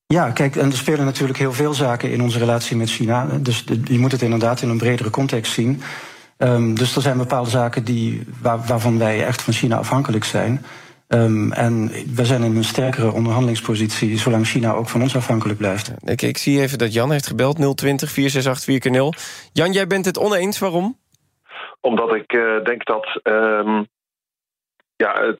Ja, 0.08 0.32
kijk, 0.32 0.56
en 0.56 0.72
er 0.72 0.78
spelen 0.78 1.06
natuurlijk 1.06 1.40
heel 1.40 1.54
veel 1.54 1.74
zaken 1.74 2.12
in 2.12 2.22
onze 2.22 2.38
relatie 2.38 2.78
met 2.78 2.90
China. 2.90 3.28
Dus 3.40 3.64
je 3.84 4.00
moet 4.00 4.12
het 4.12 4.22
inderdaad 4.22 4.62
in 4.62 4.70
een 4.70 4.78
bredere 4.78 5.10
context 5.10 5.54
zien. 5.54 5.82
Um, 6.38 6.76
dus 6.76 6.96
er 6.96 7.02
zijn 7.02 7.18
bepaalde 7.18 7.50
zaken 7.50 7.84
die, 7.84 8.24
waar, 8.42 8.66
waarvan 8.66 8.98
wij 8.98 9.26
echt 9.26 9.42
van 9.42 9.54
China 9.54 9.78
afhankelijk 9.78 10.24
zijn. 10.24 10.66
Um, 11.13 11.52
en 11.52 11.88
we 12.15 12.26
zijn 12.26 12.43
in 12.43 12.56
een 12.56 12.63
sterkere 12.63 13.12
onderhandelingspositie... 13.12 14.17
zolang 14.17 14.45
China 14.45 14.73
ook 14.73 14.89
van 14.89 15.02
ons 15.02 15.15
afhankelijk 15.15 15.58
blijft. 15.58 15.93
Ik, 16.06 16.21
ik 16.21 16.38
zie 16.38 16.62
even 16.62 16.78
dat 16.78 16.93
Jan 16.93 17.12
heeft 17.12 17.28
gebeld, 17.28 17.56
020 17.78 18.10
468 18.12 18.91
4 18.91 19.13
Jan, 19.54 19.71
jij 19.71 19.88
bent 19.88 20.06
het 20.06 20.17
oneens, 20.17 20.60
waarom? 20.60 20.97
Omdat 21.82 22.15
ik 22.15 22.34
uh, 22.34 22.63
denk 22.63 22.86
dat 22.86 23.19
um, 23.23 23.88
ja, 24.95 25.26
het 25.26 25.39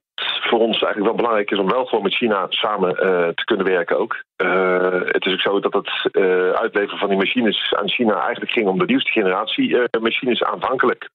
voor 0.50 0.60
ons 0.60 0.82
eigenlijk 0.82 1.06
wel 1.06 1.16
belangrijk 1.16 1.52
is... 1.52 1.60
om 1.60 1.70
wel 1.70 1.86
gewoon 1.86 2.04
met 2.04 2.16
China 2.16 2.46
samen 2.50 2.90
uh, 2.90 3.28
te 3.28 3.44
kunnen 3.44 3.66
werken 3.66 4.00
ook. 4.00 4.24
Uh, 4.44 5.02
het 5.06 5.26
is 5.26 5.34
ook 5.34 5.42
zo 5.42 5.60
dat 5.60 5.74
het 5.74 6.18
uitleveren 6.56 7.00
van 7.00 7.10
die 7.10 7.18
machines 7.18 7.74
aan 7.80 7.90
China... 7.90 8.22
eigenlijk 8.22 8.52
ging 8.52 8.68
om 8.68 8.80
de 8.80 8.86
nieuwste 8.86 9.12
generatie 9.12 9.78
machines 10.02 10.44
aanvankelijk 10.44 11.10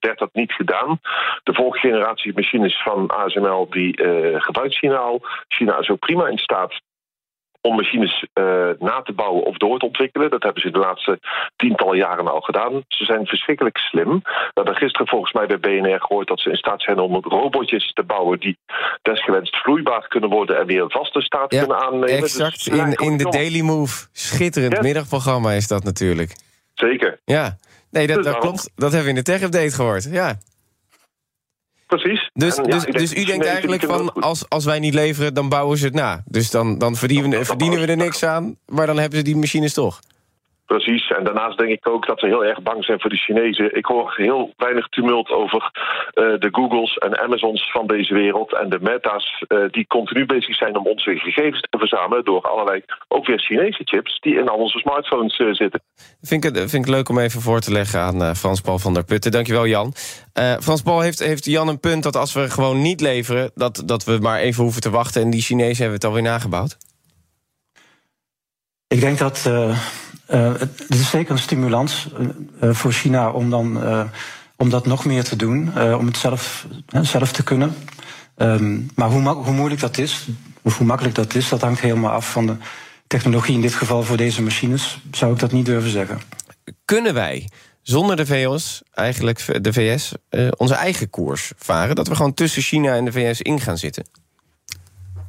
werd 0.00 0.18
dat 0.18 0.30
niet 0.32 0.52
gedaan. 0.52 1.00
De 1.42 1.54
volgende 1.54 1.88
generatie 1.88 2.32
machines 2.34 2.82
van 2.82 3.08
ASML 3.08 3.66
die 3.70 4.02
uh, 4.02 4.40
gebruikt 4.40 4.76
China 4.76 4.96
al. 4.96 5.20
China 5.48 5.78
is 5.78 5.88
ook 5.88 5.98
prima 5.98 6.28
in 6.28 6.38
staat 6.38 6.80
om 7.62 7.76
machines 7.76 8.26
uh, 8.34 8.70
na 8.78 9.02
te 9.02 9.12
bouwen 9.12 9.44
of 9.44 9.56
door 9.56 9.78
te 9.78 9.86
ontwikkelen. 9.86 10.30
Dat 10.30 10.42
hebben 10.42 10.62
ze 10.62 10.70
de 10.70 10.78
laatste 10.78 11.18
tientallen 11.56 11.96
jaren 11.96 12.32
al 12.32 12.40
gedaan. 12.40 12.84
Ze 12.88 13.04
zijn 13.04 13.26
verschrikkelijk 13.26 13.78
slim. 13.78 14.20
We 14.22 14.50
hebben 14.54 14.76
gisteren 14.76 15.08
volgens 15.08 15.32
mij 15.32 15.46
bij 15.46 15.58
BNR 15.58 16.00
gehoord 16.00 16.28
dat 16.28 16.40
ze 16.40 16.50
in 16.50 16.56
staat 16.56 16.82
zijn 16.82 16.98
om 16.98 17.20
robotjes 17.20 17.92
te 17.92 18.02
bouwen 18.02 18.40
die 18.40 18.58
desgewenst 19.02 19.56
vloeibaar 19.56 20.08
kunnen 20.08 20.30
worden 20.30 20.58
en 20.58 20.66
weer 20.66 20.82
een 20.82 20.90
vaste 20.90 21.20
staat 21.20 21.52
ja, 21.52 21.58
kunnen 21.58 21.80
aannemen. 21.80 22.08
Exact, 22.08 22.64
dus 22.64 22.78
in, 22.78 22.92
in 22.92 23.16
de 23.16 23.30
Daily 23.30 23.60
Move. 23.60 24.06
Schitterend 24.12 24.72
yes. 24.72 24.82
middagprogramma 24.82 25.52
is 25.52 25.68
dat 25.68 25.84
natuurlijk. 25.84 26.36
Zeker. 26.74 27.20
Ja. 27.24 27.56
Nee, 27.92 28.06
dat, 28.06 28.24
dat 28.24 28.38
klopt. 28.38 28.70
Dat 28.74 28.92
hebben 28.92 29.02
we 29.02 29.18
in 29.18 29.24
de 29.24 29.32
tech-update 29.32 29.70
gehoord. 29.70 30.08
Ja. 30.10 30.38
Precies. 31.86 32.30
Dus, 32.32 32.56
en, 32.56 32.70
dus, 32.70 32.84
dus 32.84 33.14
u 33.14 33.24
denkt 33.24 33.46
eigenlijk 33.46 33.82
van, 33.82 34.12
als, 34.12 34.48
als 34.48 34.64
wij 34.64 34.78
niet 34.78 34.94
leveren, 34.94 35.34
dan 35.34 35.48
bouwen 35.48 35.78
ze 35.78 35.84
het 35.84 35.94
na. 35.94 36.22
Dus 36.26 36.50
dan, 36.50 36.78
dan 36.78 36.96
verdienen, 36.96 37.30
we, 37.30 37.44
verdienen 37.44 37.80
we 37.80 37.86
er 37.86 37.96
niks 37.96 38.24
aan, 38.24 38.56
maar 38.66 38.86
dan 38.86 38.98
hebben 38.98 39.18
ze 39.18 39.24
die 39.24 39.36
machines 39.36 39.72
toch. 39.72 40.00
Precies. 40.72 41.10
En 41.10 41.24
daarnaast 41.24 41.58
denk 41.58 41.70
ik 41.70 41.88
ook 41.88 42.06
dat 42.06 42.18
ze 42.18 42.26
heel 42.26 42.44
erg 42.44 42.62
bang 42.62 42.84
zijn 42.84 43.00
voor 43.00 43.10
de 43.10 43.16
Chinezen. 43.16 43.76
Ik 43.76 43.86
hoor 43.86 44.14
heel 44.16 44.52
weinig 44.56 44.88
tumult 44.88 45.30
over 45.30 45.62
uh, 45.62 46.38
de 46.38 46.48
Googles 46.52 46.96
en 46.96 47.20
Amazons 47.20 47.70
van 47.72 47.86
deze 47.86 48.14
wereld. 48.14 48.54
En 48.54 48.68
de 48.70 48.78
Meta's 48.80 49.44
uh, 49.48 49.70
die 49.70 49.86
continu 49.86 50.26
bezig 50.26 50.56
zijn 50.56 50.76
om 50.78 50.86
onze 50.86 51.16
gegevens 51.16 51.60
te 51.60 51.78
verzamelen. 51.78 52.24
door 52.24 52.42
allerlei 52.42 52.82
ook 53.08 53.26
weer 53.26 53.38
Chinese 53.38 53.82
chips 53.84 54.20
die 54.20 54.38
in 54.38 54.48
al 54.48 54.56
onze 54.56 54.78
smartphones 54.78 55.38
uh, 55.38 55.54
zitten. 55.54 55.82
Vind 56.20 56.44
ik, 56.44 56.54
het, 56.54 56.70
vind 56.70 56.86
ik 56.86 56.92
leuk 56.92 57.08
om 57.08 57.18
even 57.18 57.40
voor 57.40 57.60
te 57.60 57.72
leggen 57.72 58.00
aan 58.00 58.36
Frans-Paul 58.36 58.78
van 58.78 58.94
der 58.94 59.04
Putten. 59.04 59.30
Dankjewel, 59.30 59.66
Jan. 59.66 59.92
Frans-Paul 60.60 61.00
heeft, 61.00 61.18
heeft 61.18 61.44
Jan 61.44 61.68
een 61.68 61.80
punt 61.80 62.02
dat 62.02 62.16
als 62.16 62.32
we 62.32 62.50
gewoon 62.50 62.82
niet 62.82 63.00
leveren. 63.00 63.50
Dat, 63.54 63.82
dat 63.86 64.04
we 64.04 64.18
maar 64.20 64.38
even 64.38 64.62
hoeven 64.62 64.82
te 64.82 64.90
wachten. 64.90 65.22
En 65.22 65.30
die 65.30 65.42
Chinezen 65.42 65.76
hebben 65.76 65.94
het 65.94 66.04
alweer 66.04 66.22
nagebouwd. 66.22 66.76
Ik 68.88 69.00
denk 69.00 69.18
dat 69.18 69.50
uh, 70.32 70.52
het 70.58 70.84
is 70.88 71.10
zeker 71.10 71.32
een 71.32 71.38
stimulans 71.38 72.08
voor 72.60 72.92
China 72.92 73.30
om 73.30 73.50
dan 73.50 73.82
om 74.56 74.70
dat 74.70 74.86
nog 74.86 75.04
meer 75.04 75.24
te 75.24 75.36
doen, 75.36 75.72
om 75.98 76.06
het 76.06 76.16
zelf, 76.16 76.66
zelf 77.02 77.32
te 77.32 77.42
kunnen. 77.42 77.74
Um, 78.36 78.90
maar 78.94 79.08
hoe, 79.08 79.28
hoe 79.28 79.52
moeilijk 79.52 79.80
dat 79.80 79.98
is, 79.98 80.26
of 80.62 80.78
hoe 80.78 80.86
makkelijk 80.86 81.14
dat 81.14 81.34
is, 81.34 81.48
dat 81.48 81.60
hangt 81.60 81.80
helemaal 81.80 82.10
af 82.10 82.30
van 82.30 82.46
de 82.46 82.56
technologie. 83.06 83.54
In 83.54 83.60
dit 83.60 83.74
geval 83.74 84.02
voor 84.02 84.16
deze 84.16 84.42
machines 84.42 84.98
zou 85.10 85.32
ik 85.32 85.38
dat 85.38 85.52
niet 85.52 85.66
durven 85.66 85.90
zeggen. 85.90 86.20
Kunnen 86.84 87.14
wij 87.14 87.48
zonder 87.82 88.16
de 88.16 88.26
VS, 88.26 88.82
eigenlijk 88.94 89.64
de 89.64 89.72
VS, 89.72 90.12
onze 90.56 90.74
eigen 90.74 91.10
koers 91.10 91.52
varen? 91.56 91.94
Dat 91.94 92.08
we 92.08 92.14
gewoon 92.14 92.34
tussen 92.34 92.62
China 92.62 92.94
en 92.94 93.04
de 93.04 93.12
VS 93.12 93.40
in 93.40 93.60
gaan 93.60 93.78
zitten? 93.78 94.21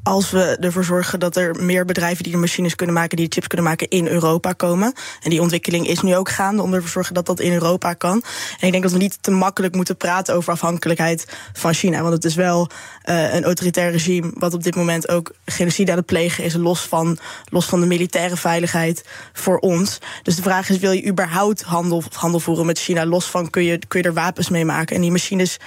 Als 0.03 0.31
we 0.31 0.57
ervoor 0.59 0.83
zorgen 0.83 1.19
dat 1.19 1.35
er 1.35 1.63
meer 1.63 1.85
bedrijven 1.85 2.23
die 2.23 2.31
de 2.31 2.39
machines 2.39 2.75
kunnen 2.75 2.95
maken, 2.95 3.17
die 3.17 3.27
de 3.27 3.33
chips 3.33 3.47
kunnen 3.47 3.65
maken, 3.65 3.89
in 3.89 4.07
Europa 4.07 4.53
komen. 4.53 4.93
En 5.21 5.29
die 5.29 5.41
ontwikkeling 5.41 5.87
is 5.87 6.01
nu 6.01 6.15
ook 6.15 6.29
gaande 6.29 6.61
om 6.61 6.73
ervoor 6.73 6.85
te 6.85 6.91
zorgen 6.91 7.13
dat 7.13 7.25
dat 7.25 7.39
in 7.39 7.53
Europa 7.53 7.93
kan. 7.93 8.23
En 8.59 8.65
ik 8.65 8.71
denk 8.71 8.83
dat 8.83 8.91
we 8.91 8.97
niet 8.97 9.17
te 9.21 9.31
makkelijk 9.31 9.75
moeten 9.75 9.97
praten 9.97 10.35
over 10.35 10.53
afhankelijkheid 10.53 11.27
van 11.53 11.73
China. 11.73 12.01
Want 12.01 12.13
het 12.13 12.25
is 12.25 12.35
wel 12.35 12.69
uh, 13.05 13.33
een 13.33 13.43
autoritair 13.43 13.91
regime 13.91 14.31
wat 14.33 14.53
op 14.53 14.63
dit 14.63 14.75
moment 14.75 15.09
ook 15.09 15.31
genocide 15.45 15.91
aan 15.91 15.97
het 15.97 16.05
plegen 16.05 16.43
is, 16.43 16.53
los 16.53 16.81
van, 16.81 17.17
los 17.49 17.65
van 17.65 17.79
de 17.79 17.85
militaire 17.85 18.37
veiligheid 18.37 19.05
voor 19.33 19.57
ons. 19.57 19.99
Dus 20.23 20.35
de 20.35 20.41
vraag 20.41 20.69
is: 20.69 20.77
wil 20.77 20.91
je 20.91 21.07
überhaupt 21.07 21.61
handel, 21.61 22.03
handel 22.11 22.39
voeren 22.39 22.65
met 22.65 22.79
China? 22.79 23.05
Los 23.05 23.25
van 23.25 23.49
kun 23.49 23.63
je, 23.63 23.79
kun 23.87 24.01
je 24.01 24.07
er 24.07 24.13
wapens 24.13 24.49
mee 24.49 24.65
maken? 24.65 24.95
En 24.95 25.01
die 25.01 25.11
machines 25.11 25.59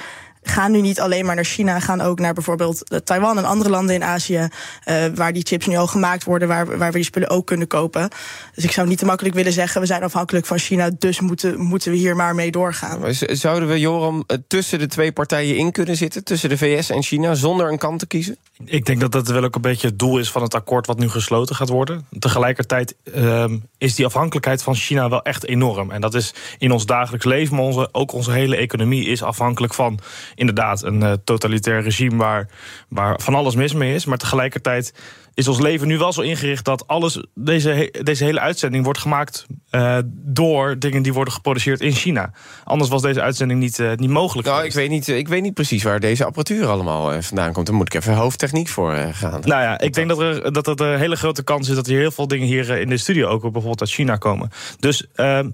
gaan 0.48 0.72
nu 0.72 0.80
niet 0.80 1.00
alleen 1.00 1.24
maar 1.24 1.34
naar 1.34 1.44
China, 1.44 1.80
gaan 1.80 2.00
ook 2.00 2.18
naar 2.18 2.34
bijvoorbeeld 2.34 2.88
eh, 2.88 2.98
Taiwan 2.98 3.38
en 3.38 3.44
andere 3.44 3.70
landen 3.70 3.94
in 3.94 4.04
Azië, 4.04 4.48
uh, 4.88 5.04
waar 5.14 5.32
die 5.32 5.46
chips 5.46 5.66
nu 5.66 5.76
al 5.76 5.86
gemaakt 5.86 6.24
worden, 6.24 6.48
waar, 6.48 6.78
waar 6.78 6.90
we 6.90 6.96
die 6.96 7.04
spullen 7.04 7.30
ook 7.30 7.46
kunnen 7.46 7.66
kopen. 7.66 8.08
Dus 8.54 8.64
ik 8.64 8.72
zou 8.72 8.88
niet 8.88 8.98
te 8.98 9.04
makkelijk 9.04 9.34
willen 9.34 9.52
zeggen, 9.52 9.80
we 9.80 9.86
zijn 9.86 10.02
afhankelijk 10.02 10.46
van 10.46 10.58
China, 10.58 10.90
dus 10.98 11.20
moeten, 11.20 11.60
moeten 11.60 11.90
we 11.90 11.96
hier 11.96 12.16
maar 12.16 12.34
mee 12.34 12.50
doorgaan. 12.50 13.14
Zouden 13.14 13.68
we, 13.68 13.80
Joram, 13.80 14.24
eh, 14.26 14.36
tussen 14.48 14.78
de 14.78 14.86
twee 14.86 15.12
partijen 15.12 15.56
in 15.56 15.72
kunnen 15.72 15.96
zitten, 15.96 16.24
tussen 16.24 16.48
de 16.48 16.58
VS 16.58 16.90
en 16.90 17.02
China, 17.02 17.34
zonder 17.34 17.72
een 17.72 17.78
kant 17.78 17.98
te 17.98 18.06
kiezen? 18.06 18.36
Ik 18.64 18.84
denk 18.86 19.00
dat 19.00 19.12
dat 19.12 19.28
wel 19.28 19.44
ook 19.44 19.54
een 19.54 19.60
beetje 19.60 19.88
het 19.88 19.98
doel 19.98 20.18
is 20.18 20.30
van 20.30 20.42
het 20.42 20.54
akkoord 20.54 20.86
wat 20.86 20.98
nu 20.98 21.08
gesloten 21.08 21.56
gaat 21.56 21.68
worden. 21.68 22.06
Tegelijkertijd 22.18 22.94
um, 23.16 23.68
is 23.78 23.94
die 23.94 24.06
afhankelijkheid 24.06 24.62
van 24.62 24.74
China 24.74 25.08
wel 25.08 25.22
echt 25.22 25.46
enorm. 25.46 25.90
En 25.90 26.00
dat 26.00 26.14
is 26.14 26.34
in 26.58 26.72
ons 26.72 26.86
dagelijks 26.86 27.24
leven, 27.26 27.56
maar 27.56 27.64
onze, 27.64 27.88
ook 27.92 28.12
onze 28.12 28.30
hele 28.30 28.56
economie 28.56 29.06
is 29.06 29.22
afhankelijk 29.22 29.74
van 29.74 29.98
inderdaad 30.36 30.82
een 30.82 31.02
uh, 31.02 31.12
totalitair 31.24 31.82
regime 31.82 32.16
waar, 32.16 32.48
waar 32.88 33.20
van 33.20 33.34
alles 33.34 33.54
mis 33.54 33.72
mee 33.72 33.94
is. 33.94 34.04
Maar 34.04 34.18
tegelijkertijd 34.18 34.92
is 35.34 35.48
ons 35.48 35.58
leven 35.58 35.86
nu 35.86 35.98
wel 35.98 36.12
zo 36.12 36.20
ingericht 36.20 36.64
dat 36.64 36.86
alles, 36.86 37.24
deze, 37.34 37.94
deze 38.02 38.24
hele 38.24 38.40
uitzending 38.40 38.84
wordt 38.84 38.98
gemaakt 38.98 39.46
uh, 39.70 39.98
door 40.08 40.78
dingen 40.78 41.02
die 41.02 41.12
worden 41.12 41.34
geproduceerd 41.34 41.80
in 41.80 41.92
China. 41.92 42.30
Anders 42.64 42.90
was 42.90 43.02
deze 43.02 43.22
uitzending 43.22 43.60
niet, 43.60 43.78
uh, 43.78 43.92
niet 43.94 44.10
mogelijk. 44.10 44.48
Nou, 44.48 44.64
ik 44.64 44.72
weet 44.72 44.90
niet, 44.90 45.08
ik 45.08 45.28
weet 45.28 45.42
niet 45.42 45.54
precies 45.54 45.82
waar 45.82 46.00
deze 46.00 46.24
apparatuur 46.24 46.66
allemaal 46.66 47.22
vandaan 47.22 47.52
komt. 47.52 47.66
Daar 47.66 47.74
moet 47.74 47.94
ik 47.94 48.00
even 48.00 48.14
hoofdtechniek 48.14 48.68
voor 48.68 48.92
gaan. 48.92 49.40
Nou 49.44 49.62
ja, 49.62 49.78
ik 49.78 49.92
denk 49.94 50.08
dat 50.08 50.20
er, 50.20 50.52
dat 50.52 50.66
er 50.66 50.80
een 50.80 50.98
hele 50.98 51.16
grote 51.16 51.44
kans 51.44 51.68
is 51.68 51.74
dat 51.74 51.86
er 51.86 51.96
heel 51.96 52.10
veel 52.10 52.28
dingen 52.28 52.46
hier 52.46 52.70
in 52.70 52.88
de 52.88 52.96
studio 52.96 53.28
ook 53.28 53.42
bijvoorbeeld 53.42 53.80
uit 53.80 53.90
China 53.90 54.16
komen. 54.16 54.50
Dus 54.78 55.06
ehm, 55.14 55.50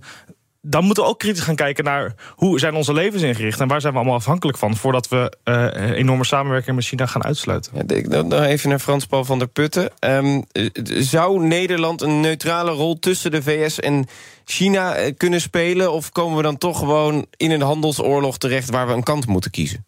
dan 0.65 0.85
moeten 0.85 1.05
we 1.05 1.11
ook 1.11 1.19
kritisch 1.19 1.43
gaan 1.43 1.55
kijken 1.55 1.85
naar 1.85 2.15
hoe 2.35 2.59
zijn 2.59 2.75
onze 2.75 2.93
levens 2.93 3.23
ingericht 3.23 3.61
en 3.61 3.69
waar 3.69 3.81
zijn 3.81 3.93
we 3.93 3.99
allemaal 3.99 4.17
afhankelijk 4.17 4.59
van 4.59 4.77
voordat 4.77 5.09
we 5.09 5.37
uh, 5.45 5.91
enorme 5.99 6.25
samenwerking 6.25 6.77
met 6.77 6.85
China 6.85 7.07
gaan 7.07 7.25
uitsluiten. 7.25 7.73
Ja, 7.75 8.23
dan 8.23 8.43
even 8.43 8.69
naar 8.69 8.79
Frans 8.79 9.07
Paul 9.07 9.25
van 9.25 9.39
der 9.39 9.49
Putten. 9.49 9.91
Um, 10.01 10.45
zou 10.85 11.47
Nederland 11.47 12.03
een 12.03 12.21
neutrale 12.21 12.71
rol 12.71 12.99
tussen 12.99 13.31
de 13.31 13.43
VS 13.43 13.81
en 13.81 14.07
China 14.45 14.95
eh, 14.95 15.13
kunnen 15.17 15.41
spelen? 15.41 15.93
Of 15.93 16.11
komen 16.11 16.37
we 16.37 16.43
dan 16.43 16.59
toch 16.59 16.79
gewoon 16.79 17.27
in 17.37 17.51
een 17.51 17.63
handelsoorlog 17.63 18.39
terecht 18.39 18.71
waar 18.71 18.87
we 18.87 18.93
een 18.93 19.03
kant 19.03 19.27
moeten 19.27 19.51
kiezen? 19.51 19.85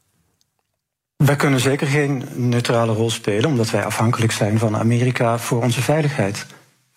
Wij 1.17 1.37
kunnen 1.37 1.61
zeker 1.61 1.87
geen 1.87 2.25
neutrale 2.35 2.93
rol 2.93 3.11
spelen, 3.11 3.51
omdat 3.51 3.71
wij 3.71 3.85
afhankelijk 3.85 4.33
zijn 4.33 4.59
van 4.59 4.77
Amerika 4.77 5.39
voor 5.39 5.63
onze 5.63 5.83
veiligheid. 5.83 6.47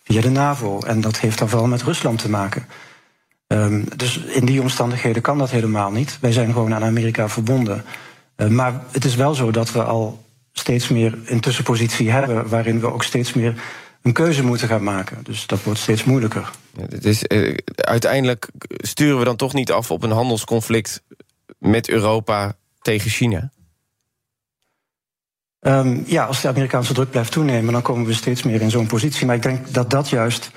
Via 0.04 0.20
de 0.20 0.30
NAVO. 0.30 0.80
En 0.80 1.00
dat 1.00 1.18
heeft 1.18 1.38
dan 1.38 1.48
vooral 1.48 1.68
met 1.68 1.82
Rusland 1.82 2.18
te 2.18 2.30
maken. 2.30 2.66
Um, 3.52 3.84
dus 3.96 4.18
in 4.18 4.44
die 4.44 4.60
omstandigheden 4.60 5.22
kan 5.22 5.38
dat 5.38 5.50
helemaal 5.50 5.90
niet. 5.90 6.18
Wij 6.20 6.32
zijn 6.32 6.52
gewoon 6.52 6.74
aan 6.74 6.84
Amerika 6.84 7.28
verbonden. 7.28 7.84
Uh, 8.36 8.48
maar 8.48 8.80
het 8.90 9.04
is 9.04 9.14
wel 9.14 9.34
zo 9.34 9.50
dat 9.50 9.72
we 9.72 9.82
al 9.82 10.24
steeds 10.52 10.88
meer 10.88 11.18
een 11.24 11.40
tussenpositie 11.40 12.10
hebben... 12.10 12.48
waarin 12.48 12.80
we 12.80 12.92
ook 12.92 13.02
steeds 13.02 13.32
meer 13.32 13.62
een 14.02 14.12
keuze 14.12 14.44
moeten 14.44 14.68
gaan 14.68 14.82
maken. 14.82 15.18
Dus 15.22 15.46
dat 15.46 15.62
wordt 15.62 15.80
steeds 15.80 16.04
moeilijker. 16.04 16.50
Ja, 16.72 16.84
is, 17.00 17.24
uh, 17.28 17.56
uiteindelijk 17.74 18.48
sturen 18.68 19.18
we 19.18 19.24
dan 19.24 19.36
toch 19.36 19.54
niet 19.54 19.72
af 19.72 19.90
op 19.90 20.02
een 20.02 20.10
handelsconflict... 20.10 21.02
met 21.58 21.88
Europa 21.88 22.56
tegen 22.80 23.10
China? 23.10 23.50
Um, 25.60 26.04
ja, 26.06 26.24
als 26.24 26.40
de 26.40 26.48
Amerikaanse 26.48 26.92
druk 26.92 27.10
blijft 27.10 27.32
toenemen... 27.32 27.72
dan 27.72 27.82
komen 27.82 28.06
we 28.06 28.14
steeds 28.14 28.42
meer 28.42 28.60
in 28.60 28.70
zo'n 28.70 28.86
positie. 28.86 29.26
Maar 29.26 29.36
ik 29.36 29.42
denk 29.42 29.74
dat 29.74 29.90
dat 29.90 30.08
juist 30.08 30.50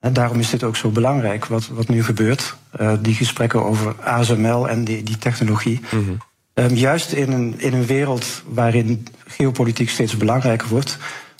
en 0.00 0.12
daarom 0.12 0.38
is 0.38 0.50
dit 0.50 0.62
ook 0.62 0.76
zo 0.76 0.88
belangrijk, 0.88 1.44
wat, 1.44 1.68
wat 1.68 1.88
nu 1.88 2.04
gebeurt. 2.04 2.56
Uh, 2.80 2.92
die 3.00 3.14
gesprekken 3.14 3.64
over 3.64 3.94
ASML 4.00 4.68
en 4.68 4.84
die, 4.84 5.02
die 5.02 5.18
technologie. 5.18 5.80
Mm 5.90 6.04
-hmm. 6.04 6.18
um, 6.54 6.74
juist 6.74 7.12
in 7.12 7.32
een, 7.32 7.54
in 7.60 7.72
een 7.72 7.86
wereld 7.86 8.42
waarin 8.46 9.06
geopolitiek 9.26 9.90
steeds 9.90 10.16
belangrijker 10.16 10.68
wordt, 10.68 10.98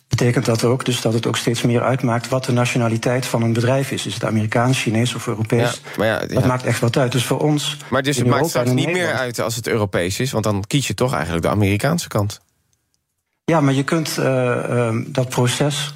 betekent 0.09 0.45
dat 0.45 0.65
ook 0.65 0.85
dus 0.85 1.01
dat 1.01 1.13
het 1.13 1.27
ook 1.27 1.37
steeds 1.37 1.63
meer 1.63 1.83
uitmaakt 1.83 2.29
wat 2.29 2.45
de 2.45 2.53
nationaliteit 2.53 3.27
van 3.27 3.43
een 3.43 3.53
bedrijf 3.53 3.91
is. 3.91 4.07
Is 4.07 4.15
het 4.15 4.25
Amerikaans, 4.25 4.83
Chinees 4.83 5.15
of 5.15 5.27
Europees? 5.27 5.81
Ja, 5.97 6.05
ja, 6.05 6.21
ja. 6.21 6.27
Dat 6.27 6.47
maakt 6.47 6.65
echt 6.65 6.81
wat 6.81 6.97
uit. 6.97 7.13
Dus 7.13 7.25
voor 7.25 7.41
ons. 7.41 7.77
Maar 7.91 8.03
dus 8.03 8.17
het 8.17 8.27
maakt 8.27 8.49
straks 8.49 8.71
niet 8.71 8.93
meer 8.93 9.13
uit 9.13 9.41
als 9.41 9.57
het 9.57 9.67
Europees 9.67 10.21
is, 10.21 10.31
want 10.31 10.45
dan 10.45 10.65
kies 10.67 10.87
je 10.87 10.95
toch 10.95 11.13
eigenlijk 11.13 11.43
de 11.43 11.51
Amerikaanse 11.51 12.09
kant. 12.09 12.41
Ja, 13.45 13.61
maar 13.61 13.75
je 13.75 13.85
kunt 13.85 14.17
uh, 14.19 14.25
uh, 14.25 14.97
dat 15.07 15.29
proces 15.29 15.95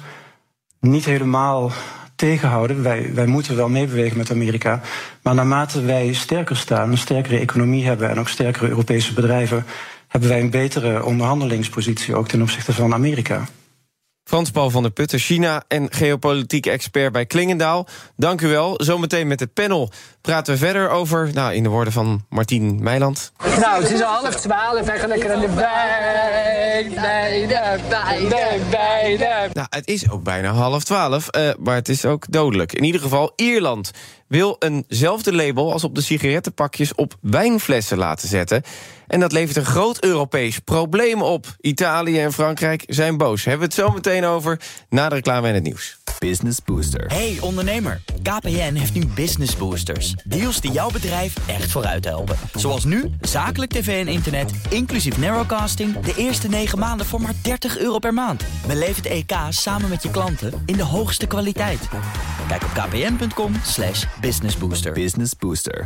niet 0.79 1.05
helemaal 1.05 1.71
Wij, 2.81 3.13
wij 3.13 3.25
moeten 3.25 3.55
wel 3.55 3.69
meebewegen 3.69 4.17
met 4.17 4.31
Amerika. 4.31 4.81
Maar 5.21 5.35
naarmate 5.35 5.81
wij 5.81 6.13
sterker 6.13 6.57
staan, 6.57 6.91
een 6.91 6.97
sterkere 6.97 7.37
economie 7.37 7.85
hebben 7.85 8.09
en 8.09 8.19
ook 8.19 8.29
sterkere 8.29 8.67
Europese 8.67 9.13
bedrijven, 9.13 9.65
hebben 10.07 10.29
wij 10.29 10.39
een 10.39 10.49
betere 10.49 11.03
onderhandelingspositie 11.03 12.15
ook 12.15 12.27
ten 12.27 12.41
opzichte 12.41 12.73
van 12.73 12.93
Amerika. 12.93 13.45
Frans-Paul 14.23 14.69
van 14.69 14.81
der 14.81 14.91
Putten, 14.91 15.19
China 15.19 15.63
en 15.67 15.87
geopolitiek 15.91 16.65
expert 16.65 17.11
bij 17.11 17.25
Klingendaal. 17.25 17.87
Dank 18.15 18.41
u 18.41 18.47
wel. 18.47 18.73
Zometeen 18.77 19.27
met 19.27 19.39
het 19.39 19.53
panel 19.53 19.89
praten 20.21 20.53
we 20.53 20.59
verder 20.59 20.89
over, 20.89 21.29
nou, 21.33 21.53
in 21.53 21.63
de 21.63 21.69
woorden 21.69 21.93
van 21.93 22.25
Martien 22.29 22.83
Meiland. 22.83 23.31
Nou, 23.59 23.81
het 23.81 23.91
is 23.91 24.01
al 24.01 24.13
half 24.13 24.35
twaalf 24.35 24.87
en 24.87 25.07
lekker 25.07 25.33
aan 25.33 25.39
de 25.39 25.47
bij, 25.47 26.89
bij, 28.29 28.59
bij, 28.69 29.49
Nou, 29.53 29.67
het 29.69 29.87
is 29.87 30.09
ook 30.09 30.23
bijna 30.23 30.51
half 30.51 30.83
twaalf, 30.83 31.27
uh, 31.37 31.49
maar 31.59 31.75
het 31.75 31.89
is 31.89 32.05
ook 32.05 32.25
dodelijk. 32.29 32.73
In 32.73 32.83
ieder 32.83 33.01
geval, 33.01 33.33
Ierland 33.35 33.91
wil 34.27 34.55
eenzelfde 34.59 35.33
label 35.33 35.71
als 35.71 35.83
op 35.83 35.95
de 35.95 36.01
sigarettenpakjes 36.01 36.95
op 36.95 37.15
wijnflessen 37.21 37.97
laten 37.97 38.27
zetten. 38.27 38.63
En 39.13 39.19
dat 39.19 39.31
levert 39.31 39.57
een 39.57 39.65
groot 39.65 40.03
Europees 40.03 40.59
probleem 40.59 41.21
op. 41.21 41.55
Italië 41.61 42.19
en 42.19 42.33
Frankrijk 42.33 42.83
zijn 42.87 43.17
boos. 43.17 43.45
Hebben 43.45 43.69
we 43.69 43.75
het 43.75 43.85
zo 43.85 43.93
meteen 43.93 44.25
over 44.25 44.59
na 44.89 45.09
de 45.09 45.15
reclame 45.15 45.47
en 45.47 45.53
het 45.53 45.63
nieuws. 45.63 45.97
Business 46.19 46.59
Booster. 46.65 47.05
Hey 47.07 47.37
ondernemer, 47.41 48.01
KPN 48.21 48.73
heeft 48.73 48.93
nu 48.93 49.05
Business 49.05 49.55
Boosters. 49.55 50.13
Deals 50.23 50.61
die 50.61 50.71
jouw 50.71 50.89
bedrijf 50.89 51.35
echt 51.47 51.71
vooruit 51.71 52.05
helpen. 52.05 52.37
Zoals 52.55 52.85
nu, 52.85 53.11
zakelijk 53.21 53.71
tv 53.71 54.05
en 54.05 54.11
internet, 54.11 54.51
inclusief 54.69 55.17
narrowcasting... 55.17 55.99
de 55.99 56.13
eerste 56.17 56.47
9 56.47 56.79
maanden 56.79 57.05
voor 57.05 57.21
maar 57.21 57.35
30 57.41 57.77
euro 57.77 57.99
per 57.99 58.13
maand. 58.13 58.43
Beleef 58.67 58.95
het 58.95 59.05
EK 59.05 59.33
samen 59.49 59.89
met 59.89 60.03
je 60.03 60.11
klanten 60.11 60.63
in 60.65 60.75
de 60.75 60.83
hoogste 60.83 61.25
kwaliteit. 61.25 61.87
Kijk 62.47 62.63
op 62.63 62.69
kpn.com 62.73 63.53
slash 63.63 64.05
businessbooster. 64.21 64.93
Business 64.93 65.35
Booster. 65.39 65.85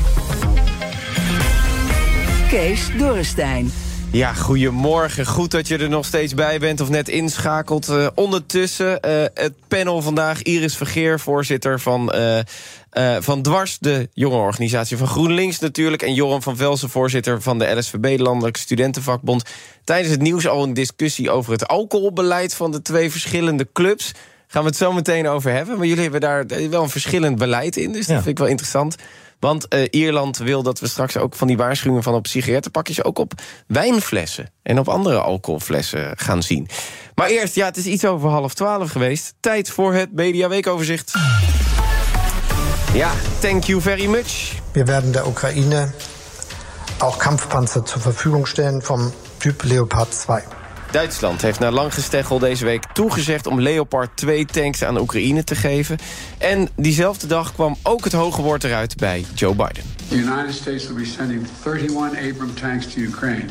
Kees 2.51 2.89
Dorrestein. 2.97 3.71
Ja, 4.11 4.33
goedemorgen. 4.33 5.25
Goed 5.25 5.51
dat 5.51 5.67
je 5.67 5.77
er 5.77 5.89
nog 5.89 6.05
steeds 6.05 6.33
bij 6.33 6.59
bent 6.59 6.81
of 6.81 6.89
net 6.89 7.09
inschakelt. 7.09 7.89
Uh, 7.89 8.07
ondertussen 8.15 8.99
uh, 9.05 9.25
het 9.33 9.53
panel 9.67 10.01
vandaag. 10.01 10.41
Iris 10.41 10.77
Vergeer, 10.77 11.19
voorzitter 11.19 11.79
van, 11.79 12.15
uh, 12.15 13.15
van 13.19 13.41
Dwars, 13.41 13.77
de 13.79 14.09
jonge 14.13 14.37
organisatie 14.37 14.97
van 14.97 15.07
GroenLinks 15.07 15.59
natuurlijk. 15.59 16.01
En 16.01 16.13
Joram 16.13 16.41
van 16.41 16.57
Velsen, 16.57 16.89
voorzitter 16.89 17.41
van 17.41 17.59
de 17.59 17.75
LSVB, 17.75 18.19
Landelijk 18.19 18.57
Studentenvakbond. 18.57 19.43
Tijdens 19.83 20.11
het 20.11 20.21
nieuws 20.21 20.47
al 20.47 20.63
een 20.63 20.73
discussie 20.73 21.31
over 21.31 21.51
het 21.51 21.67
alcoholbeleid 21.67 22.53
van 22.53 22.71
de 22.71 22.81
twee 22.81 23.11
verschillende 23.11 23.67
clubs. 23.73 24.11
Gaan 24.47 24.61
we 24.61 24.69
het 24.69 24.77
zo 24.77 24.93
meteen 24.93 25.27
over 25.27 25.51
hebben. 25.51 25.77
Maar 25.77 25.87
jullie 25.87 26.03
hebben 26.03 26.21
daar 26.21 26.45
wel 26.69 26.83
een 26.83 26.89
verschillend 26.89 27.37
beleid 27.37 27.77
in, 27.77 27.91
dus 27.91 28.07
dat 28.07 28.15
vind 28.15 28.27
ik 28.27 28.37
wel 28.37 28.47
interessant. 28.47 28.95
Want 29.41 29.65
uh, 29.73 29.87
Ierland 29.89 30.37
wil 30.37 30.63
dat 30.63 30.79
we 30.79 30.87
straks 30.87 31.17
ook 31.17 31.35
van 31.35 31.47
die 31.47 31.57
waarschuwingen 31.57 32.03
van 32.03 32.13
op 32.13 32.27
sigarettenpakjes 32.27 33.03
ook 33.03 33.19
op 33.19 33.33
wijnflessen 33.67 34.49
en 34.63 34.79
op 34.79 34.87
andere 34.87 35.19
alcoholflessen 35.19 36.17
gaan 36.17 36.43
zien. 36.43 36.67
Maar 37.15 37.29
eerst, 37.29 37.55
ja, 37.55 37.65
het 37.65 37.77
is 37.77 37.85
iets 37.85 38.05
over 38.05 38.29
half 38.29 38.53
twaalf 38.53 38.91
geweest. 38.91 39.33
Tijd 39.39 39.69
voor 39.69 39.93
het 39.93 40.13
Media 40.13 40.49
Weekoverzicht. 40.49 41.13
Ja, 42.93 43.11
thank 43.39 43.63
you 43.63 43.81
very 43.81 44.05
much. 44.05 44.53
We 44.71 44.83
werden 44.83 45.11
de 45.11 45.25
Oekraïne 45.27 45.91
ook 46.99 47.17
Kampfpanzer 47.17 47.81
zur 47.87 48.01
Verfügung 48.01 48.47
stellen 48.47 48.81
vom 48.81 49.13
Typ 49.37 49.63
Leopard 49.63 50.11
2. 50.11 50.60
Duitsland 50.91 51.41
heeft 51.41 51.59
na 51.59 51.71
lang 51.71 51.93
gesteggel 51.93 52.39
deze 52.39 52.65
week 52.65 52.83
toegezegd... 52.93 53.47
om 53.47 53.61
Leopard 53.61 54.17
2 54.17 54.45
tanks 54.45 54.83
aan 54.83 54.99
Oekraïne 54.99 55.43
te 55.43 55.55
geven. 55.55 55.97
En 56.37 56.69
diezelfde 56.75 57.27
dag 57.27 57.53
kwam 57.53 57.77
ook 57.83 58.03
het 58.03 58.13
hoge 58.13 58.41
woord 58.41 58.63
eruit 58.63 58.97
bij 58.97 59.25
Joe 59.35 59.55
Biden. 59.55 59.83
The 60.07 60.15
United 60.15 60.53
States 60.53 60.87
will 60.87 60.95
be 60.95 61.05
sending 61.05 61.47
31 61.65 62.31
Abram 62.31 62.53
tanks 62.53 62.93
to 62.93 62.99
Ukraine. 62.99 63.45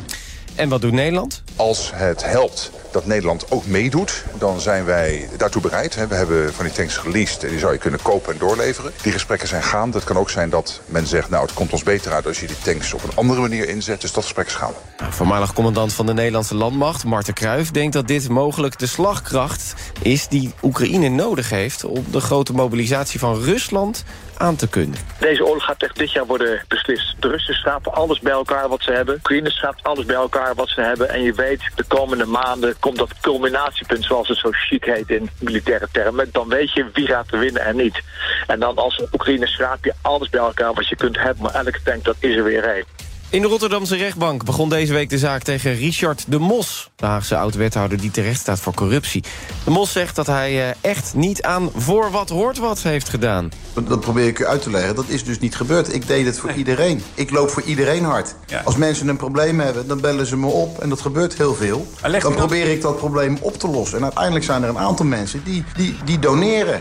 En 0.60 0.68
wat 0.68 0.80
doet 0.80 0.92
Nederland? 0.92 1.42
Als 1.56 1.90
het 1.94 2.24
helpt 2.24 2.70
dat 2.90 3.06
Nederland 3.06 3.50
ook 3.50 3.66
meedoet, 3.66 4.24
dan 4.38 4.60
zijn 4.60 4.84
wij 4.84 5.28
daartoe 5.36 5.62
bereid. 5.62 6.08
We 6.08 6.14
hebben 6.14 6.54
van 6.54 6.64
die 6.64 6.74
tanks 6.74 6.96
geleased 6.96 7.44
en 7.44 7.50
die 7.50 7.58
zou 7.58 7.72
je 7.72 7.78
kunnen 7.78 8.02
kopen 8.02 8.32
en 8.32 8.38
doorleveren. 8.38 8.92
Die 9.02 9.12
gesprekken 9.12 9.48
zijn 9.48 9.62
gaande. 9.62 9.96
Het 9.96 10.06
kan 10.06 10.16
ook 10.16 10.30
zijn 10.30 10.50
dat 10.50 10.80
men 10.86 11.06
zegt, 11.06 11.30
nou 11.30 11.42
het 11.42 11.52
komt 11.52 11.72
ons 11.72 11.82
beter 11.82 12.12
uit 12.12 12.26
als 12.26 12.40
je 12.40 12.46
die 12.46 12.58
tanks 12.62 12.94
op 12.94 13.02
een 13.02 13.16
andere 13.16 13.40
manier 13.40 13.68
inzet. 13.68 14.00
Dus 14.00 14.12
dat 14.12 14.22
gesprek 14.22 14.46
is 14.46 14.54
gaande. 14.54 14.76
Nou, 14.98 15.12
voormalig 15.12 15.52
commandant 15.52 15.92
van 15.92 16.06
de 16.06 16.14
Nederlandse 16.14 16.54
landmacht, 16.54 17.04
Marten 17.04 17.34
Kruijf, 17.34 17.70
denkt 17.70 17.92
dat 17.92 18.06
dit 18.06 18.28
mogelijk 18.28 18.78
de 18.78 18.86
slagkracht 18.86 19.74
is 20.02 20.28
die 20.28 20.54
Oekraïne 20.62 21.08
nodig 21.08 21.50
heeft 21.50 21.84
om 21.84 22.04
de 22.10 22.20
grote 22.20 22.52
mobilisatie 22.52 23.18
van 23.18 23.40
Rusland 23.40 24.04
aan 24.40 24.56
te 24.56 24.68
kunnen. 24.68 24.98
Deze 25.18 25.46
oorlog 25.46 25.64
gaat 25.64 25.82
echt 25.82 25.96
dit 25.96 26.12
jaar 26.12 26.26
worden 26.26 26.64
beslist. 26.68 27.14
De 27.18 27.28
Russen 27.28 27.54
schrapen 27.54 27.92
alles 27.92 28.20
bij 28.20 28.32
elkaar 28.32 28.68
wat 28.68 28.82
ze 28.82 28.92
hebben. 28.92 29.14
Oekraïne 29.14 29.50
schraapt 29.50 29.82
alles 29.82 30.04
bij 30.04 30.16
elkaar 30.16 30.54
wat 30.54 30.68
ze 30.68 30.80
hebben. 30.80 31.08
En 31.08 31.22
je 31.22 31.32
weet, 31.32 31.62
de 31.74 31.84
komende 31.84 32.26
maanden 32.26 32.78
komt 32.78 32.96
dat 32.96 33.20
culminatiepunt, 33.20 34.04
zoals 34.04 34.28
het 34.28 34.38
zo 34.38 34.48
chic 34.50 34.84
heet 34.84 35.10
in 35.10 35.30
militaire 35.38 35.88
termen. 35.92 36.28
Dan 36.32 36.48
weet 36.48 36.72
je 36.72 36.90
wie 36.92 37.06
gaat 37.06 37.30
winnen 37.30 37.64
en 37.64 37.76
niet. 37.76 38.02
En 38.46 38.60
dan 38.60 38.76
als 38.76 39.02
Oekraïne 39.12 39.46
schraap 39.46 39.84
je 39.84 39.94
alles 40.02 40.28
bij 40.28 40.40
elkaar 40.40 40.74
wat 40.74 40.88
je 40.88 40.96
kunt 40.96 41.18
hebben. 41.18 41.42
Maar 41.42 41.54
elke 41.54 41.82
tank, 41.84 42.04
dat 42.04 42.16
is 42.18 42.36
er 42.36 42.44
weer 42.44 42.64
één. 42.64 42.99
In 43.30 43.42
de 43.42 43.48
Rotterdamse 43.48 43.96
rechtbank 43.96 44.44
begon 44.44 44.68
deze 44.68 44.92
week 44.92 45.08
de 45.08 45.18
zaak 45.18 45.42
tegen 45.42 45.74
Richard 45.74 46.24
de 46.28 46.38
Mos... 46.38 46.90
de 46.96 47.06
Haagse 47.06 47.36
oud-wethouder 47.36 48.00
die 48.00 48.10
terecht 48.10 48.40
staat 48.40 48.60
voor 48.60 48.74
corruptie. 48.74 49.24
De 49.64 49.70
Mos 49.70 49.92
zegt 49.92 50.16
dat 50.16 50.26
hij 50.26 50.68
eh, 50.68 50.76
echt 50.80 51.14
niet 51.14 51.42
aan 51.42 51.70
voor 51.74 52.10
wat 52.10 52.28
hoort 52.28 52.58
wat 52.58 52.82
heeft 52.82 53.08
gedaan. 53.08 53.48
Dat 53.88 54.00
probeer 54.00 54.26
ik 54.26 54.38
u 54.38 54.46
uit 54.46 54.62
te 54.62 54.70
leggen. 54.70 54.94
Dat 54.94 55.08
is 55.08 55.24
dus 55.24 55.38
niet 55.38 55.56
gebeurd. 55.56 55.94
Ik 55.94 56.06
deed 56.06 56.26
het 56.26 56.38
voor 56.38 56.52
iedereen. 56.52 57.02
Ik 57.14 57.30
loop 57.30 57.50
voor 57.50 57.62
iedereen 57.62 58.04
hard. 58.04 58.34
Ja. 58.46 58.62
Als 58.64 58.76
mensen 58.76 59.08
een 59.08 59.16
probleem 59.16 59.60
hebben, 59.60 59.86
dan 59.86 60.00
bellen 60.00 60.26
ze 60.26 60.36
me 60.36 60.46
op. 60.46 60.78
En 60.78 60.88
dat 60.88 61.00
gebeurt 61.00 61.36
heel 61.36 61.54
veel. 61.54 61.86
Dan 62.20 62.34
probeer 62.34 62.68
ik 62.68 62.82
dat 62.82 62.96
probleem 62.96 63.38
op 63.40 63.58
te 63.58 63.68
lossen. 63.68 63.98
En 63.98 64.04
uiteindelijk 64.04 64.44
zijn 64.44 64.62
er 64.62 64.68
een 64.68 64.78
aantal 64.78 65.06
mensen 65.06 65.44
die, 65.44 65.64
die, 65.76 65.96
die 66.04 66.18
doneren. 66.18 66.80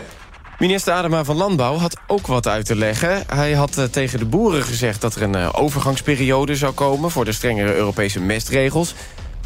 Minister 0.60 0.92
Adema 0.92 1.24
van 1.24 1.36
Landbouw 1.36 1.76
had 1.76 1.96
ook 2.06 2.26
wat 2.26 2.48
uit 2.48 2.66
te 2.66 2.76
leggen. 2.76 3.22
Hij 3.26 3.52
had 3.52 3.78
uh, 3.78 3.84
tegen 3.84 4.18
de 4.18 4.24
boeren 4.24 4.62
gezegd 4.62 5.00
dat 5.00 5.14
er 5.14 5.22
een 5.22 5.36
uh, 5.36 5.48
overgangsperiode 5.52 6.56
zou 6.56 6.72
komen... 6.72 7.10
voor 7.10 7.24
de 7.24 7.32
strengere 7.32 7.74
Europese 7.74 8.20
mestregels. 8.20 8.94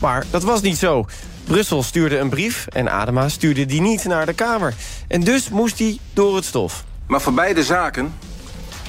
Maar 0.00 0.24
dat 0.30 0.42
was 0.42 0.60
niet 0.60 0.78
zo. 0.78 1.06
Brussel 1.44 1.82
stuurde 1.82 2.18
een 2.18 2.28
brief 2.28 2.66
en 2.66 2.90
Adema 2.90 3.28
stuurde 3.28 3.66
die 3.66 3.80
niet 3.80 4.04
naar 4.04 4.26
de 4.26 4.32
Kamer. 4.32 4.74
En 5.08 5.20
dus 5.20 5.48
moest 5.48 5.78
hij 5.78 5.98
door 6.12 6.36
het 6.36 6.44
stof. 6.44 6.84
Maar 7.06 7.20
voor 7.20 7.34
beide 7.34 7.62
zaken, 7.64 8.14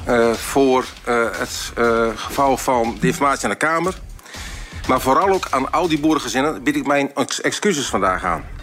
uh, 0.07 0.31
voor 0.31 0.85
het 1.03 1.71
geval 2.15 2.57
van 2.57 2.97
de 2.99 3.07
informatie 3.07 3.43
aan 3.43 3.49
de 3.49 3.55
Kamer... 3.55 3.93
maar 4.88 5.01
vooral 5.01 5.29
ook 5.29 5.47
aan 5.49 5.71
al 5.71 5.88
die 5.88 5.99
boerengezinnen... 5.99 6.63
bied 6.63 6.75
ik 6.75 6.88
mijn 6.88 7.13
ex 7.13 7.41
excuses 7.41 7.85
vandaag 7.85 8.23
aan. 8.23 8.54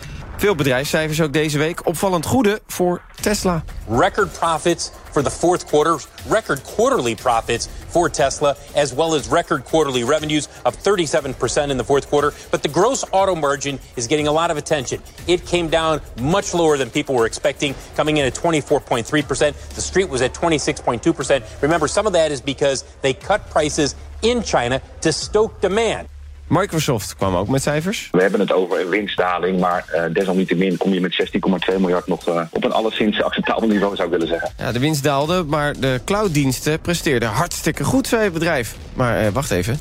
Veel 0.42 0.54
bedrijfscijfers 0.54 1.20
ook 1.20 1.32
deze 1.32 1.58
week. 1.58 1.86
Opvallend 1.86 2.26
goede 2.26 2.60
voor 2.66 3.02
Tesla. 3.20 3.64
Record 3.88 4.38
profits 4.38 4.90
for 5.10 5.22
the 5.22 5.30
fourth 5.30 5.64
quarter. 5.64 6.04
Record 6.28 6.62
quarterly 6.62 7.14
profits 7.14 7.68
for 7.88 8.10
Tesla. 8.10 8.56
As 8.74 8.92
well 8.94 9.14
as 9.14 9.28
record 9.28 9.64
quarterly 9.64 10.04
revenues 10.04 10.48
of 10.62 10.76
37% 10.76 11.70
in 11.70 11.76
the 11.76 11.84
fourth 11.84 12.08
quarter. 12.08 12.32
But 12.50 12.62
the 12.62 12.68
gross 12.68 13.04
auto 13.10 13.34
margin 13.34 13.78
is 13.94 14.06
getting 14.06 14.26
a 14.26 14.32
lot 14.32 14.50
of 14.50 14.56
attention. 14.56 15.00
It 15.26 15.46
came 15.46 15.68
down 15.68 16.00
much 16.20 16.54
lower 16.54 16.76
than 16.76 16.90
people 16.90 17.14
were 17.14 17.26
expecting, 17.26 17.74
coming 17.94 18.16
in 18.16 18.24
at 18.24 18.34
24.3%. 18.34 19.74
The 19.74 19.80
street 19.80 20.08
was 20.08 20.22
at 20.22 20.34
26.2%. 20.34 21.62
Remember, 21.62 21.88
some 21.88 22.06
of 22.06 22.12
that 22.12 22.32
is 22.32 22.40
because 22.42 22.84
they 23.00 23.14
cut 23.14 23.40
prices 23.50 23.94
in 24.22 24.42
China 24.42 24.80
to 25.00 25.12
stoke 25.12 25.60
demand. 25.60 26.08
Microsoft 26.52 27.16
kwam 27.16 27.36
ook 27.36 27.48
met 27.48 27.62
cijfers. 27.62 28.08
We 28.10 28.20
hebben 28.20 28.40
het 28.40 28.52
over 28.52 28.88
winstdaling, 28.88 29.60
maar 29.60 29.84
uh, 29.94 30.14
desalniettemin 30.14 30.76
kom 30.76 30.92
je 30.92 31.00
met 31.00 31.28
16,2 31.72 31.80
miljard 31.80 32.06
nog 32.06 32.28
uh, 32.28 32.42
op 32.50 32.64
een 32.64 32.72
alleszins 32.72 33.22
acceptabel 33.22 33.68
niveau, 33.68 33.96
zou 33.96 34.08
ik 34.08 34.14
willen 34.14 34.28
zeggen. 34.28 34.52
Ja, 34.58 34.72
de 34.72 34.78
winst 34.78 35.02
daalde, 35.02 35.44
maar 35.44 35.80
de 35.80 36.00
clouddiensten 36.04 36.80
presteerden 36.80 37.28
hartstikke 37.28 37.84
goed, 37.84 38.06
zei 38.06 38.22
het 38.22 38.32
bedrijf. 38.32 38.76
Maar 38.94 39.24
uh, 39.24 39.28
wacht 39.28 39.50
even. 39.50 39.80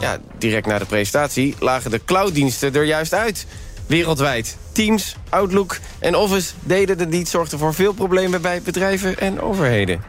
Ja, 0.00 0.18
direct 0.38 0.66
na 0.66 0.78
de 0.78 0.84
presentatie 0.84 1.54
lagen 1.58 1.90
de 1.90 2.04
clouddiensten 2.04 2.74
er 2.74 2.84
juist 2.84 3.14
uit. 3.14 3.46
Wereldwijd. 3.86 4.56
Teams, 4.72 5.16
Outlook 5.28 5.78
en 5.98 6.16
Office 6.16 6.52
deden 6.60 6.98
het 6.98 7.10
niet, 7.10 7.28
zorgden 7.28 7.58
voor 7.58 7.74
veel 7.74 7.92
problemen 7.92 8.42
bij 8.42 8.62
bedrijven 8.62 9.18
en 9.18 9.40
overheden. 9.40 10.00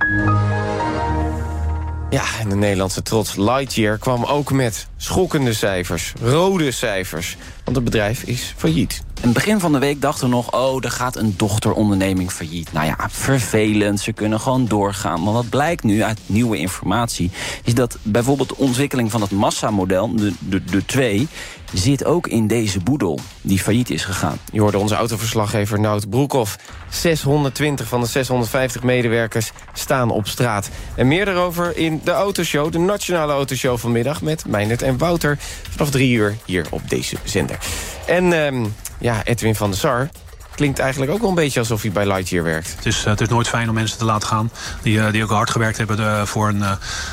Ja, 2.10 2.24
en 2.40 2.50
de 2.50 2.56
Nederlandse 2.56 3.02
trots 3.02 3.36
Lightyear 3.36 3.98
kwam 3.98 4.24
ook 4.26 4.52
met 4.52 4.88
schokkende 4.98 5.54
cijfers. 5.54 6.14
Rode 6.22 6.72
cijfers. 6.72 7.38
Want 7.64 7.76
het 7.76 7.86
bedrijf 7.86 8.24
is 8.24 8.54
failliet. 8.58 9.04
Het 9.20 9.34
begin 9.34 9.60
van 9.60 9.72
de 9.72 9.80
week 9.80 10.02
dachten 10.02 10.30
we 10.30 10.36
nog... 10.36 10.52
oh, 10.52 10.84
er 10.84 10.92
gaat 10.92 11.16
een 11.16 11.34
dochteronderneming 11.38 12.32
failliet. 12.32 12.74
Nou 12.74 12.86
ja, 12.86 12.96
vervelend, 13.10 14.00
ze 14.00 14.14
kunnen 14.14 14.40
gewoon 14.40 14.66
doorgaan. 14.66 15.24
Maar 15.24 15.34
wat 15.34 15.50
blijkt 15.50 15.84
nu 15.84 16.04
uit 16.04 16.20
nieuwe 16.26 16.58
informatie... 16.58 17.32
is 17.64 17.74
dat 17.74 17.98
bijvoorbeeld 18.02 18.50
de 18.50 18.58
ontwikkeling 18.58 19.12
van 19.12 19.22
het 19.22 19.32
massamodel, 19.32 20.16
de, 20.16 20.34
de, 20.40 20.64
de 20.64 20.86
2... 20.86 21.28
zit 21.74 22.06
ook 22.06 22.28
in 22.28 22.48
deze 22.48 22.80
boedel, 22.80 23.20
die 23.42 23.60
failliet 23.60 23.90
is 23.90 24.06
gegaan. 24.06 24.38
Je 24.52 24.62
hoorde 24.62 24.78
onze 24.78 24.96
autoverslaggever 24.96 25.80
Nout 25.80 26.10
Broekhoff. 26.10 26.58
620 26.90 27.88
van 27.88 28.02
de 28.02 28.08
650 28.08 28.84
medewerkers 28.84 29.52
staan 29.74 30.10
op 30.10 30.28
straat. 30.28 30.70
En 30.96 31.08
meer 31.08 31.26
daarover 31.26 31.78
in 31.78 32.02
de 32.04 32.12
Autoshow, 32.12 32.72
de 32.72 32.80
Nationale 32.80 33.34
Autoshow 33.34 33.78
vanmiddag... 33.78 34.22
met 34.22 34.46
Meijnerd 34.46 34.82
en 34.82 34.98
Wouter 34.98 35.38
vanaf 35.70 35.90
drie 35.90 36.14
uur 36.14 36.38
hier 36.46 36.66
op 36.70 36.90
deze 36.90 37.16
zender. 37.24 37.58
En 38.06 38.32
um, 38.32 38.74
ja, 39.00 39.24
Edwin 39.24 39.56
van 39.56 39.70
der 39.70 39.80
Sar 39.80 40.10
klinkt 40.60 40.80
eigenlijk 40.80 41.12
ook 41.12 41.20
wel 41.20 41.30
een 41.30 41.36
beetje 41.36 41.60
alsof 41.60 41.82
hij 41.82 41.92
bij 41.92 42.08
Lightyear 42.08 42.44
werkt. 42.44 42.74
Het 42.76 42.86
is, 42.86 43.00
uh, 43.00 43.06
het 43.06 43.22
is 43.22 43.28
nooit 43.28 43.48
fijn 43.48 43.70
om 43.70 43.76
mensen 43.76 43.98
te 43.98 44.06
laten 44.06 44.28
gaan 44.28 44.52
die, 44.82 44.98
uh, 44.98 45.12
die 45.12 45.24
ook 45.24 45.30
hard 45.30 45.50
gewerkt 45.50 45.78
hebben 45.78 45.98
de, 45.98 46.22
voor, 46.26 46.48
een, 46.48 46.64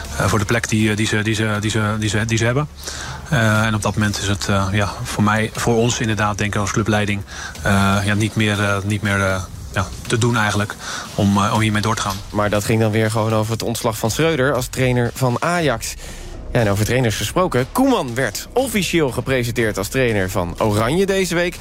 voor 0.09 0.39
de 0.39 0.45
plek 0.45 0.69
die, 0.69 0.95
die, 0.95 1.07
ze, 1.07 1.23
die, 1.23 1.35
ze, 1.35 1.57
die, 1.61 1.71
ze, 1.71 1.97
die, 1.99 2.09
ze, 2.09 2.25
die 2.25 2.39
ze 2.39 2.45
hebben. 2.45 2.69
en 3.31 3.75
op 3.75 3.83
dat 3.83 3.95
moment 3.95 4.19
is 4.19 4.29
het 4.29 4.49
ja, 4.73 4.93
voor 5.03 5.23
mij, 5.23 5.51
voor 5.55 5.77
ons 5.77 6.01
inderdaad, 6.01 6.39
denk 6.39 6.55
ik 6.55 6.61
als 6.61 6.73
clubleiding, 6.73 7.23
ja, 8.05 8.15
niet 8.15 8.35
meer, 8.37 8.81
niet 8.85 9.03
meer 9.03 9.41
ja, 9.73 9.87
te 10.07 10.19
doen 10.19 10.37
eigenlijk 10.37 10.75
om, 11.15 11.39
om 11.39 11.61
hiermee 11.61 11.83
door 11.83 11.95
te 11.95 12.03
gaan. 12.03 12.17
Maar 12.31 12.51
dat 12.51 12.65
ging 12.65 12.81
dan 12.81 12.91
weer 12.91 13.11
gewoon 13.11 13.35
over 13.35 13.53
het 13.53 13.63
ontslag 13.63 13.99
van 13.99 14.11
Schreuder 14.11 14.55
als 14.55 14.67
trainer 14.67 15.11
van 15.15 15.37
Ajax. 15.43 15.95
Ja, 16.53 16.61
en 16.61 16.69
over 16.69 16.85
trainers 16.85 17.17
gesproken. 17.17 17.67
Koeman 17.73 18.15
werd 18.15 18.49
officieel 18.53 19.11
gepresenteerd 19.11 19.79
als 19.79 19.89
trainer 19.89 20.31
van 20.31 20.55
Oranje 20.59 21.07
deze 21.07 21.35
week. 21.35 21.57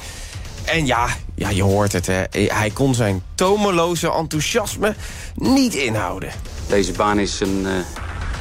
En 0.64 0.86
ja, 0.86 1.08
ja, 1.34 1.48
je 1.48 1.62
hoort 1.62 1.92
het, 1.92 2.06
hè. 2.06 2.22
hij 2.30 2.70
kon 2.70 2.94
zijn 2.94 3.22
tomeloze 3.34 4.12
enthousiasme 4.12 4.94
niet 5.34 5.74
inhouden. 5.74 6.30
Deze 6.68 6.92
baan 6.92 7.18
is 7.18 7.40
een, 7.40 7.62
uh, 7.62 7.72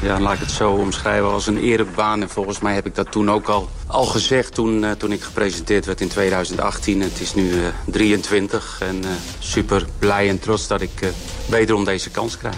ja, 0.01 0.19
laat 0.19 0.33
ik 0.33 0.39
het 0.39 0.51
zo 0.51 0.71
omschrijven, 0.71 1.31
als 1.31 1.47
een 1.47 1.57
erebaan. 1.57 2.21
En 2.21 2.29
volgens 2.29 2.59
mij 2.59 2.73
heb 2.73 2.85
ik 2.85 2.95
dat 2.95 3.11
toen 3.11 3.31
ook 3.31 3.47
al, 3.47 3.69
al 3.87 4.05
gezegd 4.05 4.53
toen, 4.53 4.83
uh, 4.83 4.91
toen 4.91 5.11
ik 5.11 5.21
gepresenteerd 5.21 5.85
werd 5.85 6.01
in 6.01 6.07
2018. 6.07 7.01
Het 7.01 7.19
is 7.19 7.33
nu 7.33 7.49
uh, 7.49 7.67
23 7.85 8.77
en 8.81 9.03
super 9.39 9.85
blij 9.99 10.29
en 10.29 10.39
trots 10.39 10.67
dat 10.67 10.81
ik 10.81 11.11
wederom 11.45 11.83
deze 11.83 12.09
kans 12.09 12.37
krijg. 12.37 12.55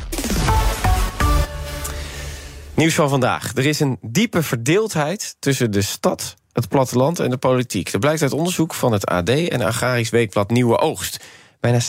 Nieuws 2.77 2.95
van 2.95 3.09
vandaag. 3.09 3.51
Er 3.55 3.65
is 3.65 3.79
een 3.79 3.97
diepe 4.01 4.43
verdeeldheid 4.43 5.35
tussen 5.39 5.71
de 5.71 5.81
stad 5.81 6.35
het 6.51 6.67
platteland 6.67 7.19
en 7.19 7.29
de 7.29 7.37
politiek. 7.37 7.91
Dat 7.91 8.01
blijkt 8.01 8.21
uit 8.21 8.33
onderzoek 8.33 8.73
van 8.73 8.91
het 8.91 9.05
AD 9.05 9.29
en 9.29 9.61
Agrarisch 9.61 10.09
Weekblad 10.09 10.49
Nieuwe 10.49 10.77
Oogst. 10.77 11.25
Bijna 11.59 11.79
60% 11.81 11.83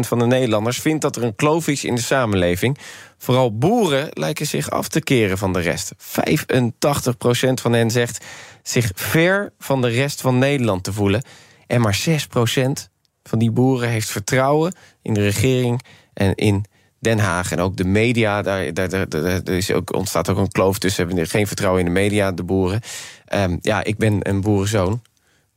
van 0.00 0.18
de 0.18 0.26
Nederlanders 0.26 0.78
vindt 0.78 1.02
dat 1.02 1.16
er 1.16 1.22
een 1.22 1.34
kloof 1.34 1.68
is 1.68 1.84
in 1.84 1.94
de 1.94 2.00
samenleving. 2.00 2.78
Vooral 3.18 3.58
boeren 3.58 4.08
lijken 4.10 4.46
zich 4.46 4.70
af 4.70 4.88
te 4.88 5.00
keren 5.00 5.38
van 5.38 5.52
de 5.52 5.60
rest. 5.60 5.92
85% 5.94 5.96
van 7.60 7.72
hen 7.72 7.90
zegt 7.90 8.24
zich 8.62 8.90
ver 8.94 9.52
van 9.58 9.80
de 9.80 9.88
rest 9.88 10.20
van 10.20 10.38
Nederland 10.38 10.84
te 10.84 10.92
voelen. 10.92 11.22
En 11.66 11.80
maar 11.80 12.00
6% 12.08 12.12
van 13.22 13.38
die 13.38 13.50
boeren 13.50 13.88
heeft 13.88 14.10
vertrouwen 14.10 14.74
in 15.02 15.14
de 15.14 15.22
regering 15.22 15.82
en 16.14 16.34
in 16.34 16.64
Den 17.00 17.18
Haag. 17.18 17.52
En 17.52 17.60
ook 17.60 17.76
de 17.76 17.84
media, 17.84 18.42
daar, 18.42 18.74
daar, 18.74 19.08
daar, 19.08 19.48
is 19.48 19.72
ook, 19.72 19.94
ontstaat 19.94 20.28
ook 20.28 20.38
een 20.38 20.52
kloof 20.52 20.78
tussen. 20.78 21.06
Hebben 21.06 21.26
geen 21.26 21.46
vertrouwen 21.46 21.80
in 21.80 21.86
de 21.86 22.00
media, 22.00 22.32
de 22.32 22.42
boeren. 22.42 22.80
Um, 23.34 23.58
ja, 23.62 23.84
ik 23.84 23.96
ben 23.96 24.28
een 24.28 24.40
boerenzoon. 24.40 25.02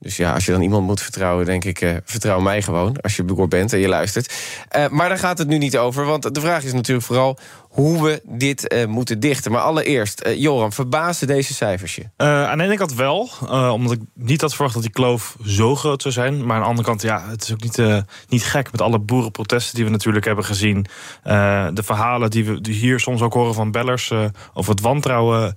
Dus 0.04 0.18
ja, 0.18 0.34
als 0.34 0.46
je 0.46 0.52
dan 0.52 0.62
iemand 0.62 0.86
moet 0.86 1.02
vertrouwen, 1.02 1.46
denk 1.46 1.64
ik, 1.64 1.82
uh, 1.82 1.96
vertrouw 2.04 2.40
mij 2.40 2.62
gewoon. 2.62 3.02
Als 3.02 3.16
je 3.16 3.24
boer 3.24 3.48
bent 3.48 3.74
en 3.74 3.80
je 3.80 3.88
luistert. 3.88 4.34
Uh, 4.78 4.88
maar 4.88 5.10
daar 5.10 5.18
gaat 5.18 5.38
het 5.38 5.48
nu 5.48 5.58
niet 5.58 5.78
over. 5.78 6.06
Want 6.06 6.36
de 6.36 6.42
vraag 6.42 6.64
is 6.64 6.74
natuurlijk 6.74 7.06
vooral 7.06 7.38
hoe 7.74 8.04
we 8.04 8.22
dit 8.24 8.74
uh, 8.74 8.86
moeten 8.86 9.20
dichten. 9.20 9.52
Maar 9.52 9.62
allereerst, 9.62 10.26
uh, 10.26 10.40
Joram, 10.40 10.74
verbaasden 10.74 11.28
deze 11.28 11.54
cijfers 11.54 11.96
je? 11.96 12.02
Uh, 12.02 12.50
aan 12.50 12.58
de 12.58 12.64
ene 12.64 12.76
kant 12.76 12.94
wel, 12.94 13.30
omdat 13.72 13.92
ik 13.92 14.00
niet 14.14 14.42
had 14.42 14.54
verwacht 14.54 14.74
dat 14.74 14.84
die 14.84 14.92
kloof 14.92 15.38
zo 15.46 15.76
groot 15.76 16.02
zou 16.02 16.14
zijn. 16.14 16.46
Maar 16.46 16.56
aan 16.56 16.62
de 16.62 16.68
andere 16.68 16.88
kant, 16.88 17.02
ja, 17.02 17.24
het 17.30 17.44
is 17.44 17.52
ook 17.52 17.62
niet, 17.62 18.06
niet 18.28 18.44
gek 18.44 18.72
met 18.72 18.82
alle 18.82 19.00
boerenprotesten 19.00 19.76
die 19.76 19.84
we 19.84 19.90
natuurlijk 19.90 20.26
hebben 20.26 20.46
gezien. 20.46 20.86
de 21.74 21.84
verhalen 21.84 22.30
die 22.30 22.46
we 22.46 22.62
die 22.62 22.74
hier 22.74 23.00
soms 23.00 23.22
ook 23.22 23.34
horen 23.34 23.54
van 23.54 23.72
bellers 23.72 24.12
over 24.54 24.72
het 24.72 24.82
wantrouwen 24.82 25.56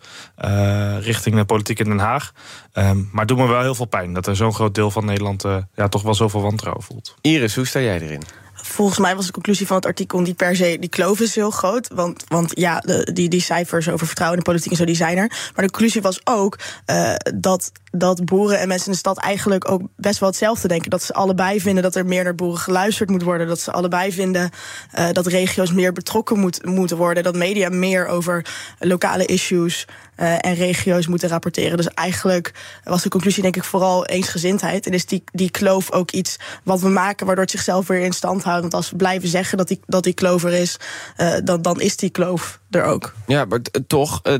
richting 1.01 1.37
de 1.37 1.45
politiek 1.45 1.79
in 1.79 1.89
Den 1.89 1.99
Haag. 1.99 2.33
Um, 2.73 3.09
maar 3.13 3.21
het 3.21 3.29
doet 3.29 3.39
me 3.39 3.47
wel 3.47 3.61
heel 3.61 3.75
veel 3.75 3.87
pijn 3.87 4.13
dat 4.13 4.27
er 4.27 4.37
zo'n 4.37 4.55
groot 4.55 4.75
deel 4.75 4.91
van 4.91 5.05
Nederland 5.05 5.45
ja, 5.75 5.89
toch 5.89 6.03
wel 6.03 6.15
zoveel 6.15 6.43
wantrouwen 6.43 6.83
voelt. 6.83 7.15
Iris, 7.21 7.55
hoe 7.55 7.67
sta 7.67 7.81
jij 7.81 8.01
erin? 8.01 8.23
Volgens 8.67 8.99
mij 8.99 9.17
was 9.17 9.27
de 9.27 9.33
conclusie 9.33 9.67
van 9.67 9.77
het 9.77 9.87
artikel 9.87 10.21
niet 10.21 10.37
per 10.37 10.57
se... 10.57 10.77
die 10.81 10.89
kloof 10.89 11.21
is 11.21 11.35
heel 11.35 11.51
groot, 11.51 11.89
want, 11.95 12.25
want 12.29 12.51
ja, 12.55 12.83
die, 13.13 13.29
die 13.29 13.41
cijfers 13.41 13.89
over 13.89 14.07
vertrouwen 14.07 14.39
in 14.39 14.45
de 14.45 14.51
politiek 14.51 14.71
en 14.71 14.79
zo, 14.79 14.85
die 14.85 14.97
zijn 14.97 15.17
er. 15.17 15.29
Maar 15.29 15.65
de 15.65 15.71
conclusie 15.71 16.03
was 16.03 16.21
ook 16.25 16.59
uh, 16.91 17.15
dat, 17.35 17.73
dat 17.99 18.25
boeren 18.25 18.59
en 18.59 18.69
mensen 18.69 18.87
in 18.87 18.93
de 18.93 18.99
stad 18.99 19.19
eigenlijk 19.19 19.71
ook 19.71 19.83
best 19.97 20.19
wel 20.19 20.29
hetzelfde 20.29 20.69
denken. 20.69 20.91
Dat 20.91 21.03
ze 21.03 21.13
allebei 21.13 21.61
vinden 21.61 21.83
dat 21.83 21.95
er 21.95 22.07
meer 22.07 22.25
naar 22.25 22.35
boeren 22.35 22.59
geluisterd 22.61 23.11
moet 23.11 23.23
worden. 23.23 23.47
Dat 23.47 23.61
ze 23.61 23.73
allebei 23.73 24.13
vinden 24.13 24.51
uh, 24.99 25.09
dat 25.13 25.27
regio's 25.27 25.73
meer 25.73 25.93
betrokken 25.93 26.39
moet, 26.39 26.65
moeten 26.65 26.97
worden. 26.97 27.23
Dat 27.23 27.37
media 27.37 27.69
meer 27.69 28.07
over 28.07 28.45
lokale 28.79 29.25
issues 29.27 29.87
uh, 30.17 30.33
en 30.47 30.55
regio's 30.55 31.07
moeten 31.07 31.29
rapporteren. 31.29 31.77
Dus 31.77 31.89
eigenlijk 31.89 32.53
was 32.85 33.03
de 33.03 33.09
conclusie 33.09 33.43
denk 33.43 33.57
ik 33.57 33.65
vooral 33.65 34.07
eensgezindheid. 34.07 34.87
En 34.87 34.93
is 34.93 35.07
die, 35.07 35.25
die 35.33 35.51
kloof 35.51 35.93
ook 35.93 36.11
iets 36.11 36.37
wat 36.63 36.81
we 36.81 36.89
maken 36.89 37.27
waardoor 37.27 37.45
het 37.45 37.53
zichzelf 37.53 37.87
weer 37.87 38.01
in 38.01 38.13
stand 38.13 38.43
houdt. 38.43 38.61
Want 38.61 38.75
als 38.75 38.91
we 38.91 38.97
blijven 38.97 39.29
zeggen 39.29 39.59
dat 39.59 39.69
die, 39.69 39.81
dat 39.87 40.05
die 40.05 40.15
kloof 40.15 40.45
er 40.45 40.53
is, 40.53 40.77
uh, 41.17 41.35
dan, 41.45 41.63
dan 41.63 41.81
is 41.81 41.97
die 41.97 42.11
kloof 42.11 42.61
er 42.77 42.85
ook. 42.85 43.15
Ja, 43.27 43.45
maar 43.45 43.61
toch, 43.87 44.21
uh, 44.23 44.33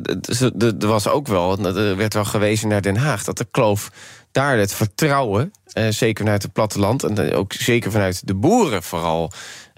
er 0.61 0.87
was 0.87 1.09
ook 1.09 1.27
wel, 1.27 1.59
er 1.59 1.97
werd 1.97 2.15
wel 2.15 2.25
gewezen 2.25 2.69
naar 2.69 2.83
Den 2.83 2.97
Haag, 2.97 3.25
dat 3.25 3.39
de 3.39 3.47
kloof 3.51 3.91
daar 4.33 4.59
het 4.59 4.75
vertrouwen, 4.75 5.53
uh, 5.75 5.89
zeker 5.89 6.25
vanuit 6.25 6.43
het 6.43 6.53
platteland 6.53 7.03
en 7.03 7.35
ook 7.35 7.53
zeker 7.53 7.91
vanuit 7.91 8.27
de 8.27 8.35
boeren 8.35 8.83
vooral. 8.83 9.33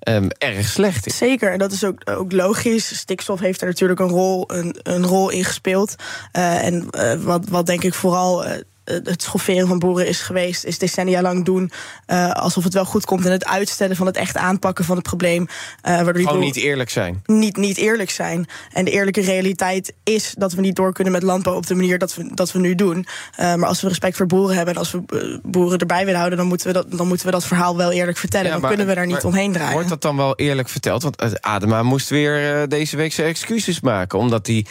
Um, 0.09 0.29
erg 0.39 0.69
slecht 0.69 1.07
is. 1.07 1.17
Zeker, 1.17 1.53
en 1.53 1.59
dat 1.59 1.73
is 1.73 1.85
ook, 1.85 2.03
ook 2.05 2.33
logisch. 2.33 2.99
Stikstof 2.99 3.41
heeft 3.41 3.61
er 3.61 3.67
natuurlijk 3.67 4.01
een 4.01 4.09
rol, 4.09 4.45
een, 4.47 4.77
een 4.83 5.07
rol 5.07 5.31
in 5.31 5.45
gespeeld. 5.45 5.95
Uh, 6.33 6.65
en 6.65 6.89
uh, 6.91 7.15
wat, 7.15 7.49
wat 7.49 7.67
denk 7.67 7.83
ik 7.83 7.95
vooral 7.95 8.45
het 8.89 9.23
schofferen 9.23 9.67
van 9.67 9.79
boeren 9.79 10.07
is 10.07 10.21
geweest, 10.21 10.65
is 10.65 10.79
decennia 10.79 11.23
lang 11.23 11.45
doen 11.45 11.71
uh, 12.07 12.33
alsof 12.33 12.65
het 12.65 12.75
wel 12.75 12.85
goed 12.85 13.05
komt 13.05 13.25
en 13.25 13.33
het 13.33 13.47
uitstellen 13.47 13.97
van 13.97 14.07
het 14.07 14.17
echt 14.17 14.37
aanpakken 14.37 14.85
van 14.85 14.97
het 14.97 15.05
probleem. 15.05 15.43
Uh, 15.43 15.49
waardoor 15.83 16.13
die 16.13 16.27
Gewoon 16.27 16.41
niet 16.41 16.57
eerlijk 16.57 16.91
zijn. 16.91 17.23
Niet, 17.27 17.57
niet 17.57 17.77
eerlijk 17.77 18.11
zijn. 18.11 18.47
En 18.73 18.85
de 18.85 18.91
eerlijke 18.91 19.21
realiteit 19.21 19.95
is 20.05 20.35
dat 20.39 20.53
we 20.53 20.61
niet 20.61 20.77
door 20.77 20.93
kunnen 20.93 21.13
met 21.13 21.23
landbouw 21.23 21.55
op 21.55 21.67
de 21.67 21.75
manier 21.75 21.99
dat 21.99 22.15
we, 22.15 22.31
dat 22.35 22.53
we 22.53 22.59
nu 22.59 22.75
doen. 22.75 23.07
Uh, 23.41 23.55
maar 23.55 23.69
als 23.69 23.81
we 23.81 23.89
respect 23.89 24.17
voor 24.17 24.27
boeren 24.27 24.57
hebben 24.57 24.75
en 24.75 24.81
als 24.81 24.91
we 24.91 25.41
boeren 25.43 25.79
erbij 25.79 26.05
willen 26.05 26.19
houden, 26.19 26.39
dan 26.39 26.47
moeten 26.47 26.67
we 26.67 26.73
dat, 26.73 26.91
dan 26.91 27.09
moeten 27.09 27.27
we 27.27 27.33
dat 27.33 27.47
verhaal 27.47 27.77
wel 27.77 27.93
eerlijk 27.93 28.19
vertellen. 28.19 28.47
Ja, 28.47 28.53
dan 28.53 28.61
maar, 28.61 28.71
kunnen 28.71 28.87
we 28.89 28.95
daar 28.95 29.07
niet 29.07 29.25
omheen 29.25 29.53
draaien. 29.53 29.73
Wordt 29.73 29.89
dat 29.89 30.03
dan 30.03 30.17
wel 30.17 30.37
eerlijk 30.37 30.69
verteld? 30.69 31.03
Want 31.03 31.43
Adema 31.43 31.83
moest 31.83 32.09
weer 32.09 32.69
deze 32.69 32.97
week 32.97 33.13
zijn 33.13 33.29
excuses 33.29 33.81
maken, 33.81 34.19
omdat 34.19 34.47
hij 34.47 34.67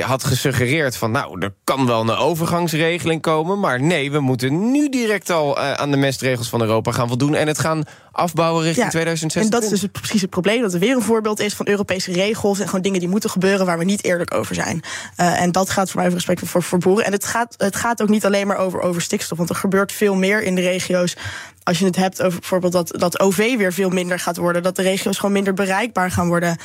had 0.00 0.24
gesuggereerd 0.24 0.96
van... 0.96 1.10
nou, 1.10 1.40
er 1.40 1.54
kan 1.64 1.86
wel 1.86 2.00
een 2.00 2.10
overgangsregeling 2.10 3.22
komen... 3.22 3.60
maar 3.60 3.82
nee, 3.82 4.10
we 4.10 4.20
moeten 4.20 4.70
nu 4.70 4.88
direct 4.88 5.30
al 5.30 5.58
uh, 5.58 5.72
aan 5.72 5.90
de 5.90 5.96
mestregels 5.96 6.48
van 6.48 6.60
Europa 6.60 6.92
gaan 6.92 7.08
voldoen... 7.08 7.34
en 7.34 7.46
het 7.46 7.58
gaan 7.58 7.82
afbouwen 8.12 8.62
richting 8.62 8.84
ja, 8.84 8.90
2016. 8.90 9.42
En 9.42 9.60
dat 9.60 9.72
is 9.72 9.80
dus 9.80 9.90
precies 9.92 10.20
het 10.20 10.30
probleem, 10.30 10.62
dat 10.62 10.74
er 10.74 10.80
weer 10.80 10.96
een 10.96 11.02
voorbeeld 11.02 11.40
is... 11.40 11.54
van 11.54 11.68
Europese 11.68 12.12
regels 12.12 12.58
en 12.58 12.66
gewoon 12.66 12.82
dingen 12.82 13.00
die 13.00 13.08
moeten 13.08 13.30
gebeuren... 13.30 13.66
waar 13.66 13.78
we 13.78 13.84
niet 13.84 14.04
eerlijk 14.04 14.34
over 14.34 14.54
zijn. 14.54 14.82
Uh, 15.16 15.40
en 15.40 15.52
dat 15.52 15.70
gaat 15.70 15.90
voor 15.90 16.00
mij 16.00 16.10
respect 16.10 16.40
voor, 16.44 16.62
voor 16.62 16.78
boeren. 16.78 17.04
En 17.04 17.12
het 17.12 17.24
gaat, 17.24 17.54
het 17.56 17.76
gaat 17.76 18.02
ook 18.02 18.08
niet 18.08 18.24
alleen 18.24 18.46
maar 18.46 18.56
over, 18.56 18.80
over 18.80 19.02
stikstof... 19.02 19.38
want 19.38 19.50
er 19.50 19.56
gebeurt 19.56 19.92
veel 19.92 20.14
meer 20.14 20.42
in 20.42 20.54
de 20.54 20.60
regio's 20.60 21.16
als 21.62 21.78
je 21.78 21.84
het 21.84 21.96
hebt 21.96 22.22
over 22.22 22.38
bijvoorbeeld 22.38 22.72
dat, 22.72 22.92
dat 22.98 23.20
OV 23.20 23.56
weer 23.56 23.72
veel 23.72 23.90
minder 23.90 24.18
gaat 24.18 24.36
worden, 24.36 24.62
dat 24.62 24.76
de 24.76 24.82
regio's 24.82 25.16
gewoon 25.16 25.32
minder 25.32 25.54
bereikbaar 25.54 26.10
gaan 26.10 26.28
worden. 26.28 26.58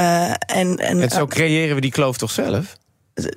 Uh, 0.00 0.30
en, 0.30 0.38
en, 0.46 1.00
en 1.00 1.10
zo 1.10 1.26
creëren 1.26 1.74
we 1.74 1.80
die 1.80 1.90
kloof 1.90 2.16
toch 2.16 2.30
zelf? 2.30 2.76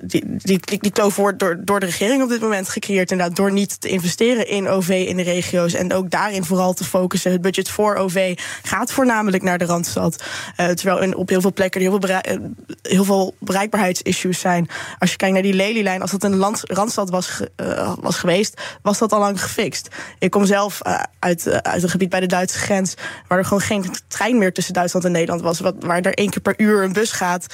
Die, 0.04 0.24
die, 0.36 0.60
die 0.78 0.90
kloof 0.90 1.16
wordt 1.16 1.38
door, 1.38 1.60
door 1.64 1.80
de 1.80 1.86
regering 1.86 2.22
op 2.22 2.28
dit 2.28 2.40
moment 2.40 2.68
gecreëerd. 2.68 3.10
Inderdaad, 3.10 3.36
door 3.36 3.52
niet 3.52 3.80
te 3.80 3.88
investeren 3.88 4.48
in 4.48 4.68
OV 4.68 4.88
in 4.88 5.16
de 5.16 5.22
regio's. 5.22 5.72
En 5.72 5.92
ook 5.92 6.10
daarin 6.10 6.44
vooral 6.44 6.72
te 6.72 6.84
focussen. 6.84 7.32
Het 7.32 7.40
budget 7.40 7.68
voor 7.68 7.96
OV 7.96 8.38
gaat 8.62 8.92
voornamelijk 8.92 9.42
naar 9.42 9.58
de 9.58 9.64
randstad. 9.64 10.24
Uh, 10.56 10.66
terwijl 10.68 11.12
op 11.12 11.28
heel 11.28 11.40
veel 11.40 11.52
plekken 11.52 11.80
heel 11.80 11.90
veel, 11.90 11.98
bereik, 11.98 12.38
heel 12.82 13.04
veel 13.04 13.34
bereikbaarheidsissues 13.38 14.40
zijn. 14.40 14.68
Als 14.98 15.10
je 15.10 15.16
kijkt 15.16 15.34
naar 15.34 15.42
die 15.42 15.54
lelielijn, 15.54 16.02
als 16.02 16.10
dat 16.10 16.24
een 16.24 16.56
randstad 16.62 17.10
was, 17.10 17.40
uh, 17.56 17.92
was 18.00 18.16
geweest, 18.16 18.60
was 18.82 18.98
dat 18.98 19.12
al 19.12 19.18
lang 19.18 19.42
gefixt. 19.42 19.88
Ik 20.18 20.30
kom 20.30 20.44
zelf 20.44 20.80
uit, 21.18 21.62
uit 21.62 21.82
een 21.82 21.88
gebied 21.88 22.08
bij 22.08 22.20
de 22.20 22.26
Duitse 22.26 22.58
grens, 22.58 22.94
waar 23.28 23.38
er 23.38 23.44
gewoon 23.44 23.60
geen 23.60 23.84
trein 24.08 24.38
meer 24.38 24.52
tussen 24.52 24.74
Duitsland 24.74 25.04
en 25.04 25.12
Nederland 25.12 25.42
was. 25.42 25.60
Wat, 25.60 25.74
waar 25.78 26.00
er 26.00 26.14
één 26.14 26.30
keer 26.30 26.42
per 26.42 26.54
uur 26.56 26.82
een 26.82 26.92
bus 26.92 27.12
gaat. 27.12 27.46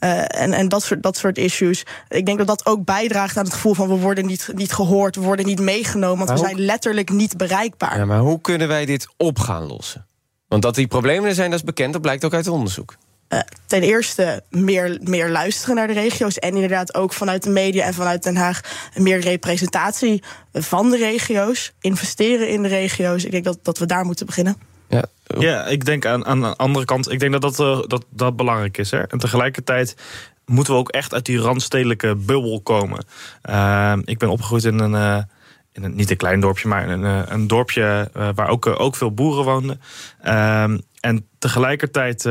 Uh, 0.00 0.40
en 0.40 0.52
en 0.52 0.68
dat, 0.68 0.82
soort, 0.82 1.02
dat 1.02 1.16
soort 1.16 1.38
issues. 1.38 1.86
Ik 2.08 2.26
denk 2.26 2.38
dat 2.38 2.46
dat 2.46 2.66
ook 2.66 2.84
bijdraagt 2.84 3.36
aan 3.36 3.44
het 3.44 3.52
gevoel 3.52 3.74
van 3.74 3.88
we 3.88 3.94
worden 3.94 4.26
niet, 4.26 4.48
niet 4.54 4.72
gehoord, 4.72 5.16
we 5.16 5.22
worden 5.22 5.46
niet 5.46 5.60
meegenomen, 5.60 6.26
want 6.26 6.28
maar 6.28 6.38
we 6.38 6.44
zijn 6.44 6.60
letterlijk 6.60 7.10
niet 7.10 7.36
bereikbaar. 7.36 7.98
Ja, 7.98 8.04
maar 8.04 8.18
hoe 8.18 8.40
kunnen 8.40 8.68
wij 8.68 8.84
dit 8.84 9.08
op 9.16 9.38
gaan 9.38 9.66
lossen? 9.66 10.06
Want 10.48 10.62
dat 10.62 10.74
die 10.74 10.86
problemen 10.86 11.28
er 11.28 11.34
zijn, 11.34 11.50
dat 11.50 11.58
is 11.58 11.64
bekend, 11.64 11.92
dat 11.92 12.02
blijkt 12.02 12.24
ook 12.24 12.34
uit 12.34 12.48
onderzoek. 12.48 12.96
Uh, 13.28 13.40
ten 13.66 13.82
eerste 13.82 14.42
meer, 14.48 14.98
meer 15.02 15.28
luisteren 15.28 15.74
naar 15.74 15.86
de 15.86 15.92
regio's. 15.92 16.38
En 16.38 16.54
inderdaad 16.54 16.94
ook 16.94 17.12
vanuit 17.12 17.42
de 17.42 17.50
media 17.50 17.84
en 17.84 17.94
vanuit 17.94 18.22
Den 18.22 18.36
Haag 18.36 18.60
meer 18.94 19.20
representatie 19.20 20.22
van 20.52 20.90
de 20.90 20.96
regio's. 20.96 21.72
Investeren 21.80 22.48
in 22.48 22.62
de 22.62 22.68
regio's. 22.68 23.24
Ik 23.24 23.30
denk 23.30 23.44
dat, 23.44 23.58
dat 23.62 23.78
we 23.78 23.86
daar 23.86 24.04
moeten 24.04 24.26
beginnen. 24.26 24.56
Ja, 24.90 25.04
ja 25.38 25.66
ik 25.66 25.84
denk 25.84 26.06
aan, 26.06 26.26
aan 26.26 26.40
de 26.40 26.56
andere 26.56 26.84
kant, 26.84 27.12
ik 27.12 27.20
denk 27.20 27.32
dat 27.32 27.42
dat, 27.42 27.58
uh, 27.58 27.82
dat, 27.86 28.04
dat 28.08 28.36
belangrijk 28.36 28.78
is. 28.78 28.90
Hè? 28.90 29.02
En 29.02 29.18
tegelijkertijd 29.18 29.96
moeten 30.46 30.72
we 30.72 30.78
ook 30.78 30.88
echt 30.88 31.14
uit 31.14 31.26
die 31.26 31.38
randstedelijke 31.38 32.16
bubbel 32.16 32.60
komen. 32.60 33.04
Uh, 33.50 33.96
ik 34.04 34.18
ben 34.18 34.28
opgegroeid 34.28 34.64
in 34.64 34.78
een. 34.78 34.92
Uh, 34.92 35.22
in 35.72 35.84
een, 35.84 35.94
niet 35.94 36.10
een 36.10 36.16
klein 36.16 36.40
dorpje, 36.40 36.68
maar 36.68 36.88
een, 36.88 37.32
een 37.32 37.46
dorpje 37.46 38.10
waar 38.34 38.48
ook, 38.48 38.66
ook 38.66 38.96
veel 38.96 39.14
boeren 39.14 39.44
woonden. 39.44 39.80
Ehm, 40.22 40.78
en 41.00 41.26
tegelijkertijd 41.38 42.28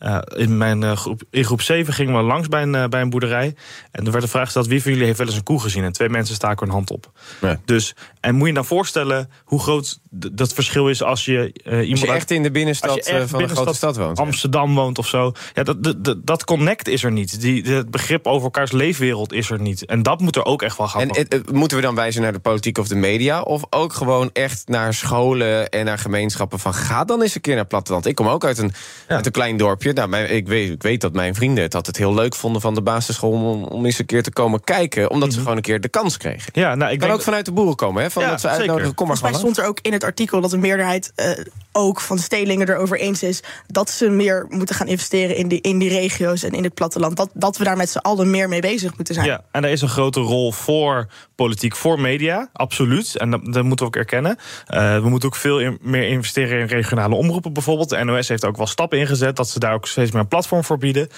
uh, 0.00 0.18
in 0.36 0.56
mijn 0.56 0.82
uh, 0.82 0.96
groep, 0.96 1.22
in 1.30 1.44
groep 1.44 1.60
7 1.60 1.94
gingen 1.94 2.16
we 2.16 2.22
langs 2.22 2.48
bij 2.48 2.62
een, 2.62 2.74
uh, 2.74 2.84
bij 2.84 3.00
een 3.00 3.10
boerderij. 3.10 3.54
En 3.90 4.06
er 4.06 4.12
werd 4.12 4.24
de 4.24 4.30
vraag 4.30 4.44
gesteld: 4.44 4.66
wie 4.66 4.82
van 4.82 4.90
jullie 4.90 5.06
heeft 5.06 5.18
wel 5.18 5.26
eens 5.26 5.36
een 5.36 5.42
koe 5.42 5.60
gezien? 5.60 5.84
En 5.84 5.92
twee 5.92 6.08
mensen 6.08 6.34
staken 6.34 6.66
hun 6.66 6.74
hand 6.74 6.90
op. 6.90 7.10
Ja. 7.40 7.60
Dus, 7.64 7.94
en 8.20 8.34
moet 8.34 8.46
je 8.46 8.52
nou 8.52 8.66
voorstellen 8.66 9.30
hoe 9.44 9.60
groot 9.60 9.98
dat 10.10 10.52
verschil 10.52 10.88
is 10.88 11.02
als 11.02 11.24
je 11.24 11.52
iemand. 11.64 11.90
Als 11.90 12.00
je 12.00 12.12
echt 12.12 12.30
in 12.30 12.42
de 12.42 12.50
binnenstad 12.50 12.90
van 12.90 13.00
binnenstad, 13.10 13.40
een 13.40 13.48
grote 13.48 13.74
stad 13.74 13.96
woont. 13.96 14.18
Amsterdam 14.18 14.74
woont 14.74 14.98
of 14.98 15.06
zo. 15.06 15.32
Ja, 15.54 15.62
dat, 15.62 16.04
dat, 16.04 16.26
dat 16.26 16.44
connect 16.44 16.88
is 16.88 17.02
er 17.02 17.12
niet. 17.12 17.40
Die, 17.40 17.62
het 17.62 17.90
begrip 17.90 18.26
over 18.26 18.44
elkaars 18.44 18.72
leefwereld 18.72 19.32
is 19.32 19.50
er 19.50 19.60
niet. 19.60 19.84
En 19.84 20.02
dat 20.02 20.20
moet 20.20 20.36
er 20.36 20.44
ook 20.44 20.62
echt 20.62 20.76
wel 20.76 20.88
gaan. 20.88 21.10
En 21.10 21.44
moeten 21.52 21.76
we 21.76 21.82
dan 21.82 21.94
wijzen 21.94 22.22
naar 22.22 22.32
de 22.32 22.38
politiek 22.38 22.78
of 22.78 22.88
de 22.88 22.94
media? 22.94 23.42
Of 23.42 23.62
ook 23.70 23.92
gewoon 23.92 24.30
echt 24.32 24.68
naar 24.68 24.94
scholen 24.94 25.68
en 25.68 25.84
naar 25.84 25.98
gemeenschappen? 25.98 26.58
Van 26.58 26.74
ga 26.74 27.04
dan 27.04 27.22
eens 27.22 27.34
een 27.34 27.40
keer 27.40 27.52
naar 27.52 27.62
het 27.62 27.70
platteland. 27.70 28.06
Ik 28.06 28.14
kom 28.14 28.28
ook 28.28 28.44
uit 28.44 28.58
een, 28.58 28.72
ja. 29.08 29.14
uit 29.14 29.26
een 29.26 29.32
klein 29.32 29.56
dorpje 29.56 29.89
je. 29.94 29.96
Nou, 29.96 30.08
mijn, 30.08 30.34
ik, 30.34 30.48
weet, 30.48 30.70
ik 30.70 30.82
weet 30.82 31.00
dat 31.00 31.12
mijn 31.12 31.34
vrienden 31.34 31.64
het 31.64 31.74
altijd 31.74 31.96
heel 31.96 32.14
leuk 32.14 32.34
vonden 32.34 32.60
van 32.60 32.74
de 32.74 32.82
basisschool 32.82 33.30
om, 33.30 33.64
om 33.64 33.84
eens 33.84 33.98
een 33.98 34.06
keer 34.06 34.22
te 34.22 34.32
komen 34.32 34.60
kijken, 34.64 35.10
omdat 35.10 35.32
ze 35.32 35.38
gewoon 35.38 35.56
een 35.56 35.62
keer 35.62 35.80
de 35.80 35.88
kans 35.88 36.16
kregen. 36.16 36.50
Ja, 36.52 36.74
nou, 36.74 36.92
ik 36.92 36.98
kan 36.98 37.08
denk 37.08 37.18
ook 37.18 37.24
vanuit 37.24 37.44
de 37.44 37.52
boeren 37.52 37.76
komen, 37.76 38.02
hè? 38.02 38.10
Van 38.10 38.22
Ja, 38.22 38.30
dat 38.30 38.40
ze 38.40 38.46
zeker. 38.46 38.60
uitnodigen. 38.60 38.94
Kom 38.94 39.06
maar 39.06 39.16
Volgens 39.16 39.40
mij 39.40 39.40
gewoon. 39.40 39.54
stond 39.54 39.66
er 39.66 39.84
ook 39.84 39.86
in 39.86 39.92
het 39.92 40.04
artikel 40.04 40.40
dat 40.40 40.50
de 40.50 40.58
meerderheid 40.58 41.12
eh, 41.14 41.30
ook 41.72 42.00
van 42.00 42.16
de 42.16 42.22
stedelingen 42.22 42.68
erover 42.68 42.98
eens 42.98 43.22
is 43.22 43.42
dat 43.66 43.90
ze 43.90 44.08
meer 44.08 44.46
moeten 44.48 44.74
gaan 44.74 44.86
investeren 44.86 45.36
in 45.36 45.48
die, 45.48 45.60
in 45.60 45.78
die 45.78 45.88
regio's 45.88 46.42
en 46.42 46.52
in 46.52 46.64
het 46.64 46.74
platteland. 46.74 47.16
Dat, 47.16 47.30
dat 47.34 47.56
we 47.56 47.64
daar 47.64 47.76
met 47.76 47.90
z'n 47.90 47.98
allen 47.98 48.30
meer 48.30 48.48
mee 48.48 48.60
bezig 48.60 48.96
moeten 48.96 49.14
zijn. 49.14 49.26
Ja, 49.26 49.44
en 49.50 49.64
er 49.64 49.70
is 49.70 49.80
een 49.80 49.88
grote 49.88 50.20
rol 50.20 50.52
voor 50.52 51.06
politiek, 51.44 51.76
voor 51.76 52.00
media, 52.00 52.48
absoluut. 52.52 53.16
En 53.16 53.30
dat, 53.30 53.42
moeten 53.42 53.76
we 53.78 53.84
ook 53.84 53.96
erkennen. 53.96 54.36
Eh, 54.66 55.00
we 55.02 55.08
moeten 55.08 55.28
ook 55.28 55.36
veel 55.36 55.76
meer 55.80 56.08
investeren 56.08 56.60
in 56.60 56.66
regionale 56.66 57.14
omroepen 57.14 57.52
bijvoorbeeld. 57.52 57.88
De 57.88 58.04
NOS 58.04 58.28
heeft 58.28 58.44
ook 58.44 58.56
wel 58.56 58.66
stappen 58.66 58.98
ingezet 58.98 59.36
dat 59.36 59.48
ze 59.48 59.58
daar 59.58 59.74
ook 59.74 59.86
steeds 59.86 60.10
meer 60.10 60.20
een 60.20 60.28
platform 60.28 60.64
voor 60.64 60.78
bieden. 60.78 61.08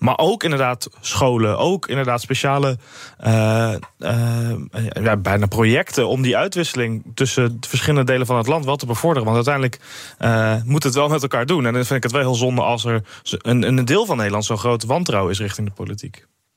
Maar 0.00 0.18
ook 0.18 0.42
inderdaad 0.42 0.88
scholen, 1.00 1.58
ook 1.58 1.88
inderdaad 1.88 2.20
speciale 2.20 2.78
eh, 3.18 3.74
eh, 3.98 4.56
ja, 5.02 5.16
bijna 5.16 5.46
projecten 5.46 6.08
om 6.08 6.22
die 6.22 6.36
uitwisseling 6.36 7.04
tussen 7.14 7.60
de 7.60 7.68
verschillende 7.68 8.12
delen 8.12 8.26
van 8.26 8.36
het 8.36 8.46
land 8.46 8.64
wel 8.64 8.76
te 8.76 8.86
bevorderen. 8.86 9.24
Want 9.24 9.36
uiteindelijk 9.36 9.80
eh, 10.18 10.62
moet 10.64 10.82
het 10.82 10.94
wel 10.94 11.08
met 11.08 11.22
elkaar 11.22 11.46
doen. 11.46 11.66
En 11.66 11.72
dan 11.72 11.84
vind 11.84 11.96
ik 11.96 12.02
het 12.02 12.12
wel 12.12 12.20
heel 12.20 12.34
zonde 12.34 12.62
als 12.62 12.84
er 12.84 13.02
een, 13.28 13.62
een 13.62 13.84
deel 13.84 14.06
van 14.06 14.16
Nederland 14.16 14.44
zo'n 14.44 14.58
groot 14.58 14.84
wantrouwen 14.84 15.32
is 15.32 15.40
richting 15.40 15.66
de 15.66 15.74
politiek. 15.74 16.26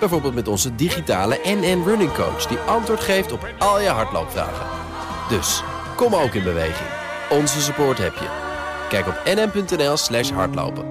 Bijvoorbeeld 0.00 0.34
met 0.34 0.48
onze 0.48 0.74
digitale 0.74 1.40
NN 1.44 1.82
Running 1.84 2.12
Coach... 2.12 2.46
die 2.46 2.58
antwoord 2.58 3.00
geeft 3.00 3.32
op 3.32 3.48
al 3.58 3.80
je 3.80 3.88
hardloopvragen. 3.88 4.66
Dus, 5.28 5.62
kom 5.96 6.14
ook 6.14 6.34
in 6.34 6.42
beweging. 6.42 6.88
Onze 7.30 7.60
support 7.60 7.98
heb 7.98 8.14
je. 8.14 8.28
Kijk 8.88 9.06
op 9.06 9.22
nn.nl 9.24 9.96
slash 9.96 10.30
hardlopen. 10.30 10.84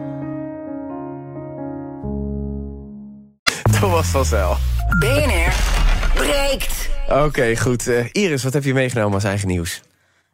Thomas 3.79 4.07
van 4.07 4.25
Zel. 4.25 4.57
BNR 4.99 5.53
breekt. 6.13 6.89
Oké, 7.09 7.57
goed. 7.57 7.87
Eh, 7.87 8.05
Iris, 8.11 8.43
wat 8.43 8.53
heb 8.53 8.63
je 8.63 8.73
meegenomen 8.73 9.13
als 9.13 9.23
eigen 9.23 9.47
nieuws? 9.47 9.81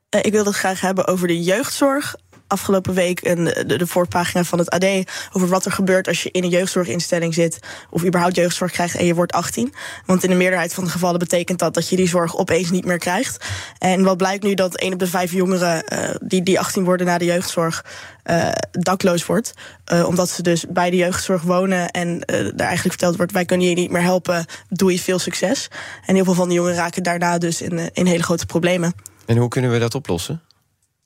Eh, 0.09 0.19
ik 0.23 0.31
wilde 0.31 0.49
het 0.49 0.57
graag 0.59 0.81
hebben 0.81 1.07
over 1.07 1.27
de 1.27 1.43
jeugdzorg. 1.43 2.15
Afgelopen 2.55 2.93
week 2.93 3.25
een, 3.25 3.43
de, 3.43 3.77
de 3.77 3.87
voorpagina 3.87 4.43
van 4.43 4.59
het 4.59 4.69
AD 4.69 4.85
over 5.31 5.47
wat 5.47 5.65
er 5.65 5.71
gebeurt 5.71 6.07
als 6.07 6.23
je 6.23 6.31
in 6.31 6.43
een 6.43 6.49
jeugdzorginstelling 6.49 7.33
zit. 7.33 7.59
Of 7.89 8.05
überhaupt 8.05 8.35
jeugdzorg 8.35 8.71
krijgt 8.71 8.95
en 8.95 9.05
je 9.05 9.15
wordt 9.15 9.31
18. 9.31 9.73
Want 10.05 10.23
in 10.23 10.29
de 10.29 10.35
meerderheid 10.35 10.73
van 10.73 10.83
de 10.83 10.89
gevallen 10.89 11.19
betekent 11.19 11.59
dat 11.59 11.73
dat 11.73 11.89
je 11.89 11.95
die 11.95 12.07
zorg 12.07 12.37
opeens 12.37 12.71
niet 12.71 12.85
meer 12.85 12.97
krijgt. 12.97 13.45
En 13.77 14.03
wat 14.03 14.17
blijkt 14.17 14.43
nu 14.43 14.53
dat 14.53 14.75
één 14.75 14.93
op 14.93 14.99
de 14.99 15.07
vijf 15.07 15.31
jongeren 15.31 15.87
eh, 15.87 16.15
die, 16.21 16.43
die 16.43 16.59
18 16.59 16.83
worden 16.83 17.05
na 17.05 17.17
de 17.17 17.25
jeugdzorg 17.25 17.85
eh, 18.23 18.51
dakloos 18.71 19.25
wordt. 19.25 19.53
Eh, 19.85 20.07
omdat 20.07 20.29
ze 20.29 20.41
dus 20.41 20.65
bij 20.69 20.89
de 20.89 20.97
jeugdzorg 20.97 21.41
wonen 21.41 21.91
en 21.91 22.19
daar 22.55 22.67
eigenlijk 22.67 22.81
verteld 22.81 23.15
wordt: 23.15 23.31
wij 23.31 23.45
kunnen 23.45 23.67
je 23.67 23.75
niet 23.75 23.91
meer 23.91 24.01
helpen, 24.01 24.45
doe 24.69 24.91
je 24.91 24.99
veel 24.99 25.19
succes. 25.19 25.67
En 26.05 26.15
heel 26.15 26.23
veel 26.23 26.33
van 26.33 26.47
die 26.47 26.57
jongeren 26.57 26.77
raken 26.77 27.03
daarna 27.03 27.37
dus 27.37 27.61
in, 27.61 27.89
in 27.93 28.05
hele 28.05 28.23
grote 28.23 28.45
problemen. 28.45 28.93
En 29.25 29.37
hoe 29.37 29.49
kunnen 29.49 29.71
we 29.71 29.79
dat 29.79 29.95
oplossen? 29.95 30.41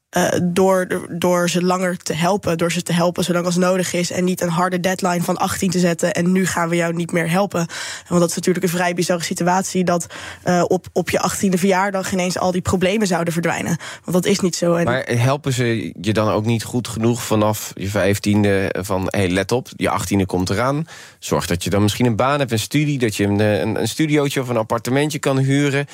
Eh, 0.09 0.27
door, 0.43 1.07
door 1.09 1.49
ze 1.49 1.63
langer 1.63 1.97
te 1.97 2.13
helpen. 2.13 2.57
Door 2.57 2.71
ze 2.71 2.81
te 2.81 2.93
helpen 2.93 3.23
zolang 3.23 3.45
als 3.45 3.55
nodig 3.55 3.93
is. 3.93 4.11
En 4.11 4.23
niet 4.23 4.41
een 4.41 4.49
harde 4.49 4.79
deadline 4.79 5.21
van 5.21 5.37
18 5.37 5.69
te 5.69 5.79
zetten. 5.79 6.13
En 6.13 6.31
nu 6.31 6.45
gaan 6.45 6.69
we 6.69 6.75
jou 6.75 6.93
niet 6.93 7.11
meer 7.11 7.29
helpen. 7.29 7.67
Want 8.07 8.19
dat 8.19 8.29
is 8.29 8.35
natuurlijk 8.35 8.65
een 8.65 8.71
vrij 8.71 8.93
bizarre 8.93 9.23
situatie. 9.23 9.83
Dat 9.83 10.07
eh, 10.43 10.63
op, 10.67 10.87
op 10.93 11.09
je 11.09 11.31
18e 11.31 11.57
verjaardag 11.57 12.11
ineens 12.11 12.37
al 12.37 12.51
die 12.51 12.61
problemen 12.61 13.07
zouden 13.07 13.33
verdwijnen. 13.33 13.77
Want 14.03 14.23
dat 14.23 14.25
is 14.25 14.39
niet 14.39 14.55
zo. 14.55 14.75
En 14.75 14.85
Maar 14.85 15.05
helpen 15.05 15.53
ze 15.53 15.93
je 16.01 16.13
dan 16.13 16.29
ook 16.29 16.45
niet 16.45 16.63
goed 16.63 16.87
genoeg 16.87 17.23
vanaf 17.23 17.71
je 17.75 17.89
vijftiende 17.89 18.75
van... 18.79 19.01
hé, 19.01 19.19
hey, 19.19 19.29
let 19.29 19.51
op, 19.51 19.67
je 19.75 19.89
achttiende 19.89 20.25
komt 20.25 20.49
eraan. 20.49 20.87
Zorg 21.19 21.47
dat 21.47 21.63
je 21.63 21.69
dan 21.69 21.81
misschien 21.81 22.05
een 22.05 22.15
baan 22.15 22.39
hebt, 22.39 22.51
een 22.51 22.59
studie... 22.59 22.99
dat 22.99 23.15
je 23.15 23.23
een, 23.23 23.39
eh, 23.39 23.59
een, 23.59 23.79
een 23.79 23.87
studiootje 23.87 24.41
of 24.41 24.49
een 24.49 24.57
appartementje 24.57 25.19
kan 25.19 25.37
huren. 25.37 25.85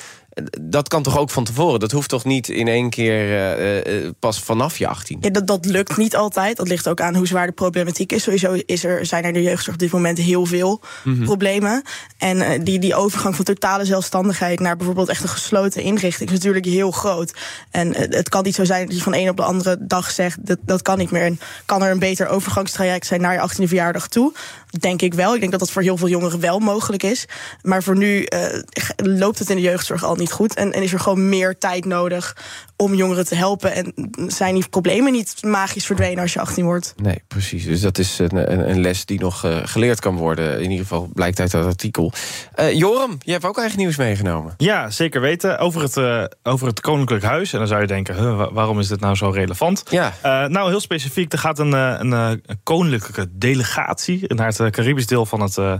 Dat 0.60 0.88
kan 0.88 1.02
toch 1.02 1.18
ook 1.18 1.30
van 1.30 1.44
tevoren? 1.44 1.80
Dat 1.80 1.90
hoeft 1.90 2.08
toch 2.08 2.24
niet 2.24 2.48
in 2.48 2.68
één 2.68 2.90
keer 2.90 3.20
eh, 3.20 4.04
eh, 4.04 4.12
pas 4.18 4.40
vanaf 4.40 4.78
je 4.78 4.86
18? 4.86 5.18
Ja, 5.20 5.30
dat, 5.30 5.46
dat 5.46 5.64
lukt 5.64 5.96
niet 5.96 6.16
altijd. 6.16 6.56
Dat 6.56 6.68
ligt 6.68 6.88
ook 6.88 7.00
aan 7.00 7.14
hoe 7.16 7.26
zwaar 7.26 7.46
de 7.46 7.52
problematiek 7.52 8.12
is. 8.12 8.22
Sowieso 8.22 8.58
is 8.66 8.84
er, 8.84 9.06
zijn 9.06 9.22
er 9.22 9.28
in 9.28 9.34
de 9.34 9.42
jeugdzorg 9.42 9.74
op 9.74 9.78
dit 9.80 9.92
moment 9.92 10.18
heel 10.18 10.46
veel 10.46 10.80
Mhm. 11.04 11.24
problemen. 11.24 11.82
En 12.18 12.40
eh, 12.40 12.60
die, 12.64 12.78
die 12.78 12.94
overgang 12.94 13.36
van 13.36 13.44
totale 13.44 13.84
zelfstandigheid 13.84 14.60
naar 14.60 14.76
bijvoorbeeld 14.76 15.08
echt 15.08 15.22
een 15.22 15.28
gesloten 15.28 15.82
inrichting 15.82 16.28
is 16.30 16.34
natuurlijk 16.36 16.64
heel 16.64 16.90
groot. 16.90 17.32
En 17.70 17.94
eh, 17.94 18.16
het 18.16 18.28
kan 18.28 18.42
niet 18.44 18.54
zo 18.54 18.64
zijn 18.64 18.86
dat 18.86 18.96
je 18.96 19.02
van 19.02 19.12
de 19.12 19.18
een 19.18 19.28
op 19.28 19.36
de 19.36 19.42
andere 19.42 19.76
dag 19.80 20.10
zegt 20.10 20.46
dat, 20.46 20.58
dat 20.62 20.82
kan 20.82 20.98
niet 20.98 21.10
meer. 21.10 21.22
En 21.24 21.40
kan 21.64 21.82
er 21.82 21.90
een 21.90 21.98
beter 21.98 22.28
overgangstraject 22.28 23.06
zijn 23.06 23.20
naar 23.20 23.32
je 23.32 23.40
18e 23.40 23.68
verjaardag 23.68 24.08
toe? 24.08 24.32
Denk 24.78 25.02
ik 25.02 25.14
wel. 25.14 25.34
Ik 25.34 25.40
denk 25.40 25.50
dat 25.50 25.60
dat 25.60 25.70
voor 25.70 25.82
heel 25.82 25.96
veel 25.96 26.08
jongeren 26.08 26.40
wel 26.40 26.58
mogelijk 26.58 27.02
is. 27.02 27.26
Maar 27.62 27.82
voor 27.82 27.96
nu 27.96 28.24
eh, 28.24 28.60
loopt 28.96 29.38
het 29.38 29.50
in 29.50 29.56
de 29.56 29.62
jeugdzorg 29.62 30.04
al 30.04 30.14
niet 30.14 30.25
goed. 30.32 30.54
En, 30.54 30.72
en 30.72 30.82
is 30.82 30.92
er 30.92 31.00
gewoon 31.00 31.28
meer 31.28 31.58
tijd 31.58 31.84
nodig 31.84 32.36
om 32.76 32.94
jongeren 32.94 33.26
te 33.26 33.34
helpen. 33.34 33.72
En 33.72 33.92
zijn 34.26 34.54
die 34.54 34.68
problemen 34.68 35.12
niet 35.12 35.34
magisch 35.42 35.86
verdwenen 35.86 36.22
als 36.22 36.32
je 36.32 36.40
18 36.40 36.64
wordt? 36.64 36.94
Nee, 37.02 37.22
precies. 37.28 37.64
Dus 37.64 37.80
dat 37.80 37.98
is 37.98 38.18
een, 38.18 38.52
een, 38.52 38.70
een 38.70 38.80
les 38.80 39.04
die 39.04 39.20
nog 39.20 39.44
eh, 39.44 39.56
geleerd 39.64 40.00
kan 40.00 40.16
worden. 40.16 40.54
In 40.56 40.70
ieder 40.70 40.86
geval 40.86 41.08
blijkt 41.14 41.40
uit 41.40 41.50
dat 41.50 41.64
artikel. 41.66 42.12
Eh, 42.54 42.72
Joram, 42.72 43.18
je 43.22 43.32
hebt 43.32 43.44
ook 43.44 43.58
eigen 43.58 43.78
nieuws 43.78 43.96
meegenomen. 43.96 44.54
Ja, 44.56 44.90
zeker 44.90 45.20
weten. 45.20 45.58
Over 45.58 45.82
het, 45.82 45.96
eh, 45.96 46.24
over 46.42 46.66
het 46.66 46.80
Koninklijk 46.80 47.24
Huis. 47.24 47.52
En 47.52 47.58
dan 47.58 47.68
zou 47.68 47.80
je 47.80 47.86
denken, 47.86 48.14
huh, 48.16 48.36
wa- 48.36 48.52
waarom 48.52 48.78
is 48.78 48.88
dit 48.88 49.00
nou 49.00 49.14
zo 49.14 49.28
relevant? 49.30 49.82
Ja. 49.90 50.12
Eh, 50.22 50.44
nou, 50.44 50.68
heel 50.68 50.80
specifiek. 50.80 51.32
Er 51.32 51.38
gaat 51.38 51.58
een, 51.58 51.72
een, 51.72 52.12
eh, 52.12 52.30
een 52.46 52.60
koninklijke 52.62 53.28
delegatie 53.38 54.34
naar 54.34 54.46
het 54.56 54.70
Caribisch 54.70 55.06
deel 55.06 55.26
van 55.26 55.40
het, 55.40 55.58
eh, 55.58 55.74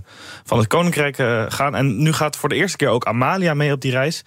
van 0.45 0.59
het 0.59 0.67
Koninkrijk 0.67 1.17
gaan. 1.53 1.75
En 1.75 2.03
nu 2.03 2.13
gaat 2.13 2.37
voor 2.37 2.49
de 2.49 2.55
eerste 2.55 2.77
keer 2.77 2.89
ook 2.89 3.05
Amalia 3.07 3.55
mee 3.55 3.73
op 3.73 3.81
die 3.81 3.91
reis. 3.93 4.23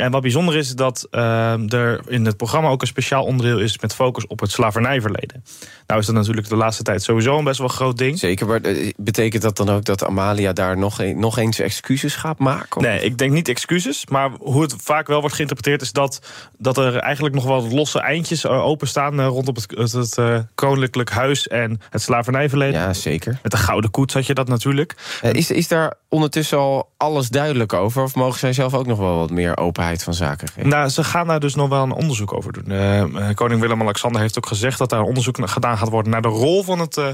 En 0.00 0.10
wat 0.10 0.22
bijzonder 0.22 0.56
is, 0.56 0.74
dat 0.74 1.06
eh, 1.10 1.72
er 1.72 2.00
in 2.06 2.24
het 2.24 2.36
programma 2.36 2.68
ook 2.68 2.80
een 2.80 2.86
speciaal 2.86 3.24
onderdeel 3.24 3.58
is 3.58 3.78
met 3.78 3.94
focus 3.94 4.26
op 4.26 4.40
het 4.40 4.50
slavernijverleden. 4.50 5.44
Nou 5.86 6.00
is 6.00 6.06
dat 6.06 6.14
natuurlijk 6.14 6.48
de 6.48 6.56
laatste 6.56 6.82
tijd 6.82 7.02
sowieso 7.02 7.38
een 7.38 7.44
best 7.44 7.58
wel 7.58 7.68
groot 7.68 7.98
ding. 7.98 8.18
Zeker, 8.18 8.46
maar 8.46 8.60
eh, 8.60 8.92
betekent 8.96 9.42
dat 9.42 9.56
dan 9.56 9.68
ook 9.68 9.84
dat 9.84 10.04
Amalia 10.04 10.52
daar 10.52 10.78
nog, 10.78 10.98
een, 11.00 11.18
nog 11.18 11.38
eens 11.38 11.58
excuses 11.58 12.14
gaat 12.14 12.38
maken? 12.38 12.76
Of- 12.76 12.82
Nee, 12.82 13.00
ik 13.00 13.18
denk 13.18 13.32
niet 13.32 13.48
excuses. 13.48 14.06
Maar 14.06 14.30
hoe 14.38 14.62
het 14.62 14.74
vaak 14.78 15.06
wel 15.06 15.20
wordt 15.20 15.34
geïnterpreteerd 15.34 15.82
is 15.82 15.92
dat, 15.92 16.20
dat 16.58 16.78
er 16.78 16.96
eigenlijk 16.96 17.34
nog 17.34 17.44
wel 17.44 17.68
losse 17.68 18.00
eindjes 18.00 18.44
eh, 18.44 18.64
openstaan 18.64 19.20
eh, 19.20 19.26
rondom 19.26 19.54
het, 19.54 19.92
het, 19.92 20.16
het 20.16 20.46
koninklijk 20.54 21.10
huis 21.10 21.48
en 21.48 21.80
het 21.90 22.02
slavernijverleden. 22.02 22.80
Ja, 22.80 22.92
zeker. 22.92 23.38
Met 23.42 23.52
de 23.52 23.58
gouden 23.58 23.90
koets 23.90 24.14
had 24.14 24.26
je 24.26 24.34
dat 24.34 24.48
natuurlijk. 24.48 24.94
Is, 25.32 25.50
is 25.50 25.68
daar 25.68 25.94
ondertussen 26.08 26.58
al 26.58 26.88
alles 26.96 27.28
duidelijk 27.28 27.72
over? 27.72 28.02
Of 28.02 28.14
mogen 28.14 28.38
zij 28.38 28.52
zelf 28.52 28.74
ook 28.74 28.86
nog 28.86 28.98
wel 28.98 29.16
wat 29.16 29.30
meer 29.30 29.56
openheid 29.56 29.89
van 29.98 30.14
zaken 30.14 30.48
geven? 30.48 30.68
Nou, 30.68 30.88
ze 30.88 31.04
gaan 31.04 31.26
daar 31.26 31.40
dus 31.40 31.54
nog 31.54 31.68
wel 31.68 31.82
een 31.82 31.92
onderzoek 31.92 32.32
over 32.32 32.52
doen. 32.52 32.70
Eh, 32.70 33.00
eh, 33.00 33.34
koning 33.34 33.60
Willem-Alexander 33.60 34.20
heeft 34.20 34.36
ook 34.36 34.46
gezegd 34.46 34.78
dat 34.78 34.90
daar 34.90 35.00
een 35.00 35.06
onderzoek 35.06 35.38
gedaan 35.42 35.78
gaat 35.78 35.88
worden 35.88 36.12
naar 36.12 36.22
de 36.22 36.28
rol 36.28 36.62
van 36.62 36.78
het, 36.78 36.96
eh, 36.96 37.06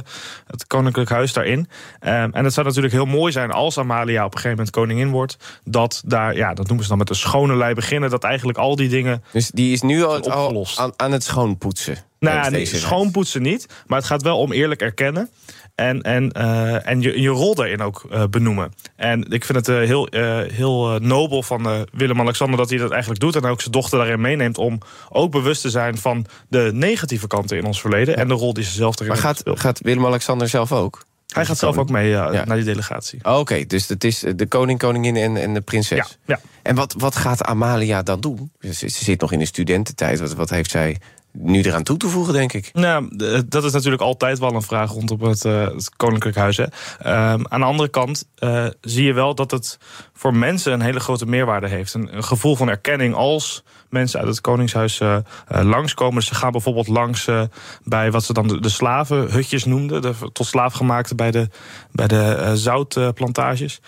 het 0.47 0.67
koninklijk 0.67 1.11
huis 1.11 1.33
daarin. 1.33 1.69
Eh, 2.01 2.23
en 2.23 2.45
het 2.45 2.53
zou 2.53 2.67
natuurlijk 2.67 2.95
heel 2.95 3.05
mooi 3.05 3.33
zijn 3.33 3.51
als 3.51 3.79
Amalia 3.79 4.25
op 4.25 4.35
een 4.35 4.41
gegeven 4.41 4.57
moment 4.57 4.71
koningin 4.71 5.11
wordt. 5.11 5.37
Dat 5.65 6.03
daar, 6.07 6.37
ja, 6.37 6.55
dat 6.55 6.67
noemen 6.67 6.83
ze 6.83 6.89
dan 6.89 6.99
met 6.99 7.11
een 7.11 7.17
schone 7.17 7.57
lei 7.57 7.75
beginnen. 7.75 8.11
Dat 8.11 8.25
eigenlijk 8.25 8.59
al 8.59 8.77
die 8.77 8.89
dingen. 8.89 9.25
Dus 9.33 9.51
die 9.51 9.73
is 9.73 9.83
nu 9.83 10.05
al, 10.05 10.11
al 10.11 10.17
opgelost. 10.17 10.79
aan, 10.79 10.93
aan 10.97 11.13
het 11.13 11.25
schoonpoetsen. 11.25 11.97
Nou, 12.19 12.37
ja, 12.37 12.49
nee, 12.49 12.67
schoonpoetsen 12.67 13.43
niet. 13.43 13.67
Maar 13.87 13.99
het 13.99 14.07
gaat 14.07 14.23
wel 14.23 14.39
om 14.39 14.53
eerlijk 14.53 14.81
erkennen. 14.81 15.31
En, 15.77 16.03
en, 16.03 16.33
eh, 16.33 16.89
en 16.89 17.01
je, 17.01 17.21
je 17.21 17.29
rol 17.29 17.55
daarin 17.55 17.81
ook 17.81 18.07
eh, 18.11 18.25
benoemen. 18.31 18.73
En 18.97 19.31
ik 19.31 19.45
vind 19.45 19.67
het 19.67 19.69
eh, 19.69 19.77
heel, 19.77 20.09
heel 20.53 20.99
nobel 20.99 21.43
van 21.43 21.87
Willem-Alexander 21.93 22.57
dat 22.57 22.71
hij 22.71 22.79
dat 22.79 22.91
eigenlijk 22.91 23.21
doet. 23.21 23.37
En 23.37 23.45
ook 23.45 23.61
zijn 23.61 23.73
dochter 23.73 23.99
daarin 23.99 24.21
meeneemt 24.21 24.59
om 24.59 24.79
ook 25.09 25.31
bewust 25.31 25.61
te 25.61 25.71
zijn 25.71 25.99
van 25.99 26.27
de 26.49 26.71
negatieve 26.75 27.27
kanten 27.27 27.57
in 27.57 27.65
ons 27.65 27.81
verleden. 27.81 28.17
En 28.17 28.29
de 28.29 28.35
rol 28.35 28.53
die 28.53 28.65
ze 28.65 28.71
zelf 28.71 28.95
erin 28.95 29.09
Maar 29.09 29.17
gaat, 29.17 29.43
gaat 29.45 29.81
Willem-Alexander 29.81 30.49
zelf 30.49 30.73
ook? 30.73 31.05
Hij 31.27 31.47
gaat 31.47 31.59
zelf 31.59 31.79
ook 31.79 31.91
mee 31.91 32.09
ja, 32.09 32.33
Ja. 32.33 32.45
naar 32.45 32.57
die 32.57 32.65
delegatie. 32.65 33.19
Oh, 33.23 33.39
Oké, 33.39 33.65
dus 33.67 33.89
het 33.89 34.05
is 34.05 34.25
de 34.37 34.47
koning, 34.47 34.79
koningin 34.79 35.17
en, 35.17 35.37
en 35.37 35.55
de 35.55 35.61
prinses. 35.61 35.99
Ja, 35.99 36.07
ja. 36.25 36.41
En 36.63 36.75
wat, 36.75 36.95
wat 36.99 37.17
gaat 37.17 37.43
Amalia 37.43 38.03
dan 38.03 38.21
doen? 38.21 38.51
Ze, 38.61 38.73
ze 38.73 39.05
zit 39.05 39.21
nog 39.21 39.33
in 39.33 39.39
de 39.39 39.45
studententijd. 39.45 40.21
Wat, 40.21 40.35
wat 40.35 40.51
heeft 40.51 40.71
zij 40.71 40.97
nu 41.39 41.63
eraan 41.63 41.83
toe 41.83 41.97
te 41.97 42.09
voegen, 42.09 42.33
denk 42.33 42.53
ik. 42.53 42.71
Nou, 42.73 43.17
dat 43.49 43.65
is 43.65 43.73
natuurlijk 43.73 44.03
altijd 44.03 44.39
wel 44.39 44.55
een 44.55 44.63
vraag 44.63 44.91
rondom 44.91 45.23
het, 45.23 45.45
eh, 45.45 45.69
het 45.69 45.97
Koninklijk 45.97 46.37
Huis. 46.37 46.57
Hè. 46.57 46.65
Ehm, 46.99 47.45
aan 47.49 47.61
de 47.61 47.67
andere 47.67 47.89
kant 47.89 48.29
eh, 48.35 48.67
zie 48.81 49.05
je 49.05 49.13
wel 49.13 49.35
dat 49.35 49.51
het 49.51 49.79
voor 50.13 50.35
mensen 50.35 50.73
een 50.73 50.81
hele 50.81 51.01
grote 51.01 51.27
meerwaarde 51.27 51.69
heeft. 51.69 51.95
Een 51.95 52.25
gevoel 52.25 52.57
van 52.57 52.69
erkenning 52.69 53.15
als 53.15 53.65
mensen 53.97 54.19
uit 54.21 54.29
het 54.29 54.41
Koningshuis 54.41 55.01
eh, 55.01 55.17
langskomen. 55.49 56.15
Dus 56.15 56.27
ze 56.27 56.35
gaan 56.35 56.53
bijvoorbeeld 56.53 56.89
langs 56.89 57.27
eh, 57.27 57.43
bij 57.85 58.11
wat 58.11 58.25
ze 58.25 58.33
dan 58.33 58.49
de, 58.49 58.61
de 58.61 58.69
slavenhutjes 58.69 59.65
noemden. 59.65 60.03
De 60.03 60.13
tot 60.33 60.47
slaafgemaakte 60.47 61.15
bij 61.15 61.31
de, 61.31 61.49
bij 61.93 62.07
de 62.07 62.51
zoutplantages. 62.55 63.81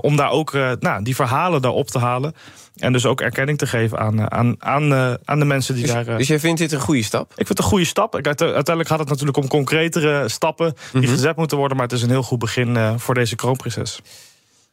Om 0.00 0.16
daar 0.16 0.30
ook 0.30 0.52
nou, 0.80 1.02
die 1.02 1.14
verhalen 1.14 1.62
daar 1.62 1.72
op 1.72 1.86
te 1.88 1.98
halen. 1.98 2.34
En 2.76 2.92
dus 2.92 3.06
ook 3.06 3.20
erkenning 3.20 3.58
te 3.58 3.66
geven 3.66 3.98
aan, 3.98 4.30
aan, 4.32 4.54
aan, 4.58 4.92
aan 5.24 5.38
de 5.38 5.44
mensen 5.44 5.74
die 5.74 5.86
daar... 5.86 6.06
eh, 6.06 6.16
Dus 6.16 6.28
jij 6.28 6.38
vindt 6.40 6.58
dit 6.58 6.72
een 6.72 6.80
goede 6.80 7.02
stap? 7.02 7.30
ik 7.30 7.36
vind 7.36 7.48
het 7.48 7.58
een 7.58 7.64
goede 7.64 7.84
stap. 7.84 8.14
Uiteindelijk 8.14 8.88
gaat 8.88 8.98
het 8.98 9.08
natuurlijk 9.08 9.36
om 9.36 9.48
concretere 9.48 10.28
stappen 10.28 10.74
die 10.92 11.00
Mhm. 11.02 11.10
gezet 11.10 11.36
moeten 11.36 11.56
worden. 11.58 11.76
Maar 11.76 11.86
het 11.86 11.96
is 11.96 12.02
een 12.02 12.08
heel 12.10 12.22
goed 12.22 12.38
begin 12.38 12.98
voor 12.98 13.14
deze 13.14 13.36
kroonprinses. 13.36 14.00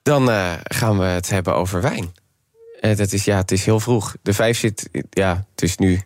Dan 0.04 0.30
gaan 0.64 0.98
we 0.98 1.06
het 1.06 1.30
hebben 1.30 1.56
over 1.56 1.82
wijn. 1.82 2.14
Eh, 2.86 2.98
dat 2.98 3.12
is, 3.12 3.26
ja, 3.26 3.38
het 3.38 3.52
is 3.52 3.66
heel 3.66 3.80
vroeg. 3.80 4.16
De 4.22 4.34
vijf 4.34 4.58
zit, 4.58 4.90
ja, 5.10 5.46
het 5.52 5.62
is 5.62 5.78
nu 5.78 6.02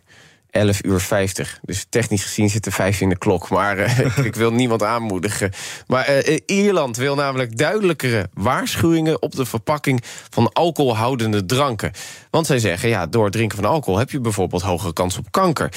11 0.50 0.84
uur 0.84 1.00
50. 1.00 1.58
Dus 1.62 1.86
technisch 1.88 2.22
gezien 2.22 2.50
zit 2.50 2.64
de 2.64 2.70
vijf 2.70 3.00
in 3.00 3.08
de 3.08 3.18
klok. 3.18 3.48
Maar 3.48 3.78
eh, 3.78 4.18
ik, 4.26 4.34
wil 4.34 4.52
niemand 4.52 4.82
aanmoedigen. 4.82 5.52
Maar 5.86 6.04
eh, 6.04 6.38
Ierland 6.46 6.96
wil 6.96 7.14
namelijk 7.14 7.56
duidelijkere 7.56 8.28
waarschuwingen 8.34 9.22
op 9.22 9.34
de 9.34 9.44
verpakking 9.44 10.02
van 10.30 10.52
alcoholhoudende 10.52 11.46
dranken. 11.46 11.92
Want 12.30 12.46
zij 12.46 12.58
zeggen, 12.58 12.88
ja, 12.88 13.06
door 13.06 13.24
het 13.24 13.32
drinken 13.32 13.58
van 13.58 13.70
alcohol 13.70 13.98
heb 13.98 14.10
je 14.10 14.20
bijvoorbeeld 14.20 14.62
hogere 14.62 14.92
kans 14.92 15.18
op 15.18 15.26
kanker. 15.30 15.72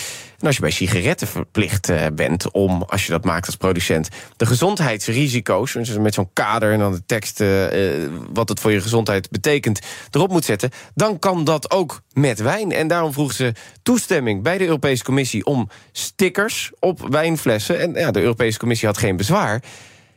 Als 0.46 0.56
je 0.56 0.62
bij 0.62 0.72
sigaretten 0.72 1.28
verplicht 1.28 1.90
eh, 1.90 2.06
bent 2.14 2.52
om, 2.52 2.84
als 2.84 3.06
je 3.06 3.12
dat 3.12 3.26
maakt 3.26 3.46
als 3.46 3.56
producent, 3.56 4.10
de 4.38 4.46
gezondheidsrisico's, 4.46 5.74
met 6.00 6.14
zo'n 6.14 6.30
kader 6.34 6.72
en 6.72 6.80
dan 6.80 6.92
de 6.92 7.06
tekst 7.06 7.42
eh, 7.42 8.04
eh, 8.04 8.12
wat 8.34 8.50
het 8.50 8.60
voor 8.60 8.72
je 8.72 8.82
gezondheid 8.82 9.30
betekent, 9.30 9.80
erop 10.12 10.30
moet 10.30 10.46
zetten, 10.46 10.70
dan 10.96 11.20
kan 11.20 11.44
dat 11.44 11.72
ook 11.72 12.02
met 12.14 12.40
wijn. 12.40 12.72
En 12.72 12.88
daarom 12.88 13.14
vroeg 13.14 13.32
ze 13.32 13.54
toestemming 13.84 14.44
bij 14.44 14.58
de 14.58 14.66
Europese 14.66 15.04
Commissie 15.04 15.46
om 15.46 15.70
stickers 15.92 16.72
op 16.80 17.08
wijnflessen. 17.10 17.80
En 17.80 17.94
ja, 17.94 18.12
de 18.12 18.22
Europese 18.22 18.60
Commissie 18.60 18.88
had 18.88 18.98
geen 18.98 19.18
bezwaar. 19.18 19.64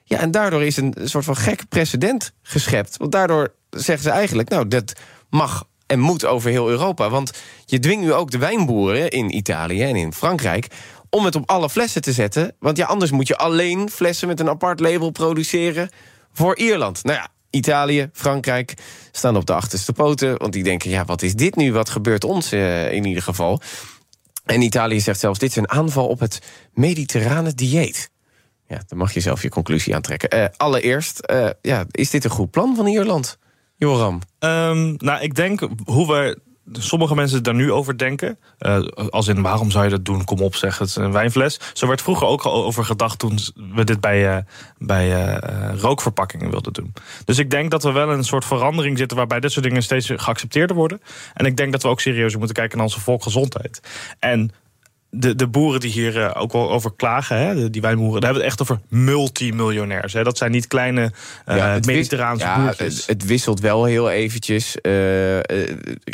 Ja, 0.05 0.19
en 0.19 0.31
daardoor 0.31 0.65
is 0.65 0.77
een 0.77 0.95
soort 1.05 1.25
van 1.25 1.37
gek 1.37 1.69
precedent 1.69 2.33
geschept. 2.43 2.97
Want 2.97 3.13
daardoor 3.13 3.55
zeggen 3.71 4.05
ze 4.05 4.11
eigenlijk, 4.11 4.49
nou, 4.49 4.69
dat 4.69 4.93
mag 5.31 5.67
en 5.87 5.99
moet 5.99 6.25
over 6.25 6.51
heel 6.51 6.69
Europa. 6.69 7.11
Want 7.11 7.33
je 7.65 7.79
dwingt 7.79 8.03
nu 8.03 8.13
ook 8.13 8.31
de 8.31 8.39
wijnboeren 8.39 9.11
in 9.11 9.37
Italië 9.37 9.83
en 9.83 9.97
in 9.97 10.13
Frankrijk 10.13 10.67
om 11.11 11.25
het 11.25 11.35
op 11.35 11.51
alle 11.51 11.71
flessen 11.71 12.03
te 12.03 12.13
zetten. 12.13 12.55
Want 12.59 12.77
ja, 12.77 12.87
anders 12.87 13.11
moet 13.11 13.29
je 13.29 13.37
alleen 13.37 13.91
flessen 13.91 14.29
met 14.29 14.41
een 14.41 14.49
apart 14.49 14.81
label 14.81 15.11
produceren 15.11 15.91
voor 16.33 16.57
Ierland. 16.57 17.05
Nou 17.05 17.19
ja, 17.19 17.29
Italië, 17.51 18.11
Frankrijk 18.13 18.75
staan 19.13 19.37
op 19.37 19.47
de 19.47 19.55
achterste 19.55 19.93
poten. 19.93 20.39
Want 20.39 20.53
die 20.53 20.63
denken, 20.63 20.91
ja, 20.91 21.05
wat 21.05 21.23
is 21.23 21.35
dit 21.35 21.57
nu? 21.57 21.73
Wat 21.73 21.89
gebeurt 21.89 22.25
ons 22.25 22.53
eh, 22.53 22.93
in 22.93 23.05
ieder 23.05 23.23
geval? 23.23 23.61
En 24.45 24.63
Italië 24.63 25.01
zegt 25.01 25.21
zelfs, 25.21 25.39
dit 25.39 25.51
is 25.51 25.57
een 25.57 25.71
aanval 25.71 26.07
op 26.07 26.21
het 26.21 26.39
mediterrane 26.73 27.55
dieet. 27.55 28.11
Ja, 28.69 28.83
dan 28.87 28.99
mag 28.99 29.13
je 29.13 29.21
zelf 29.21 29.43
je 29.43 29.49
conclusie 29.49 29.95
aantrekken. 29.95 30.29
Eh, 30.29 30.45
allereerst, 30.57 31.19
eh, 31.19 31.49
ja, 31.63 31.85
is 31.91 32.11
dit 32.11 32.25
een 32.25 32.31
goed 32.31 32.51
plan 32.51 32.77
van 32.77 32.87
Ierland? 32.87 33.39
Joram. 33.77 34.21
Ehm, 34.39 34.95
nou, 34.97 35.21
ik 35.21 35.35
denk 35.35 35.69
hoe 35.85 36.07
we. 36.07 36.39
Sommige 36.73 37.15
mensen 37.15 37.43
daar 37.43 37.55
nu 37.55 37.73
over 37.73 37.99
denken. 37.99 38.39
eh, 38.59 38.83
als 39.11 39.29
in 39.29 39.43
waarom 39.43 39.71
zou 39.71 39.85
je 39.85 39.91
dat 39.91 40.05
doen? 40.05 40.25
Kom 40.25 40.41
op, 40.41 40.55
zeg. 40.55 40.79
Het 40.79 40.97
een 40.97 41.13
wijnfles. 41.13 41.61
Zo 41.73 41.87
werd 41.87 42.03
vroeger 42.03 42.27
ook 42.27 42.47
over 42.47 42.85
gedacht 42.85 43.19
toen 43.19 43.39
we 43.75 43.85
dit 43.85 44.01
bij, 44.01 44.37
eh, 44.37 44.43
bij 44.79 45.15
eh, 45.15 45.81
rookverpakkingen 45.81 46.51
wilden 46.51 46.73
doen. 46.73 46.93
Dus 47.25 47.39
ik 47.39 47.51
denk 47.51 47.71
dat 47.71 47.83
we 47.83 47.93
wel 47.93 48.11
een 48.11 48.25
soort 48.25 48.45
verandering 48.45 48.99
zitten 48.99 49.17
waarbij 49.17 49.41
dit 49.41 49.53
soort 49.53 49.65
dingen 49.65 49.83
steeds 49.83 50.13
geaccepteerder 50.15 50.77
worden. 50.77 51.01
En 51.35 51.47
ik 51.47 51.57
denk 51.57 51.73
dat 51.73 51.83
we 51.83 51.89
ook 51.89 52.01
serieus 52.01 52.37
moeten 52.37 52.55
kijken 52.55 52.77
naar 52.77 52.87
onze 52.87 53.01
volksgezondheid. 53.01 53.81
En 54.19 54.53
de, 55.19 55.35
de 55.35 55.47
boeren 55.47 55.81
die 55.81 55.91
hier 55.91 56.23
eh, 56.23 56.43
ook 56.43 56.53
wel 56.53 56.71
over 56.71 56.93
klagen, 56.97 57.39
hè, 57.39 57.55
de- 57.55 57.71
die 57.71 57.81
wijnboeren, 57.81 58.21
daar 58.21 58.31
hebben 58.33 58.49
we 58.49 58.49
het 58.53 58.61
echt 58.61 58.71
over 58.71 58.85
multimiljonairs. 58.89 60.13
Hè. 60.13 60.23
Dat 60.25 60.39
zijn 60.39 60.51
niet 60.51 60.67
kleine 60.67 61.13
eh 61.45 61.57
Ja, 61.57 61.79
mediterraanse 61.87 62.45
ja, 62.45 62.63
boertjes. 62.63 62.97
het, 62.97 63.07
het 63.07 63.25
wisselt 63.25 63.61
wel 63.61 63.85
heel 63.85 64.11
eventjes. 64.11 64.81
Eh, 64.81 64.93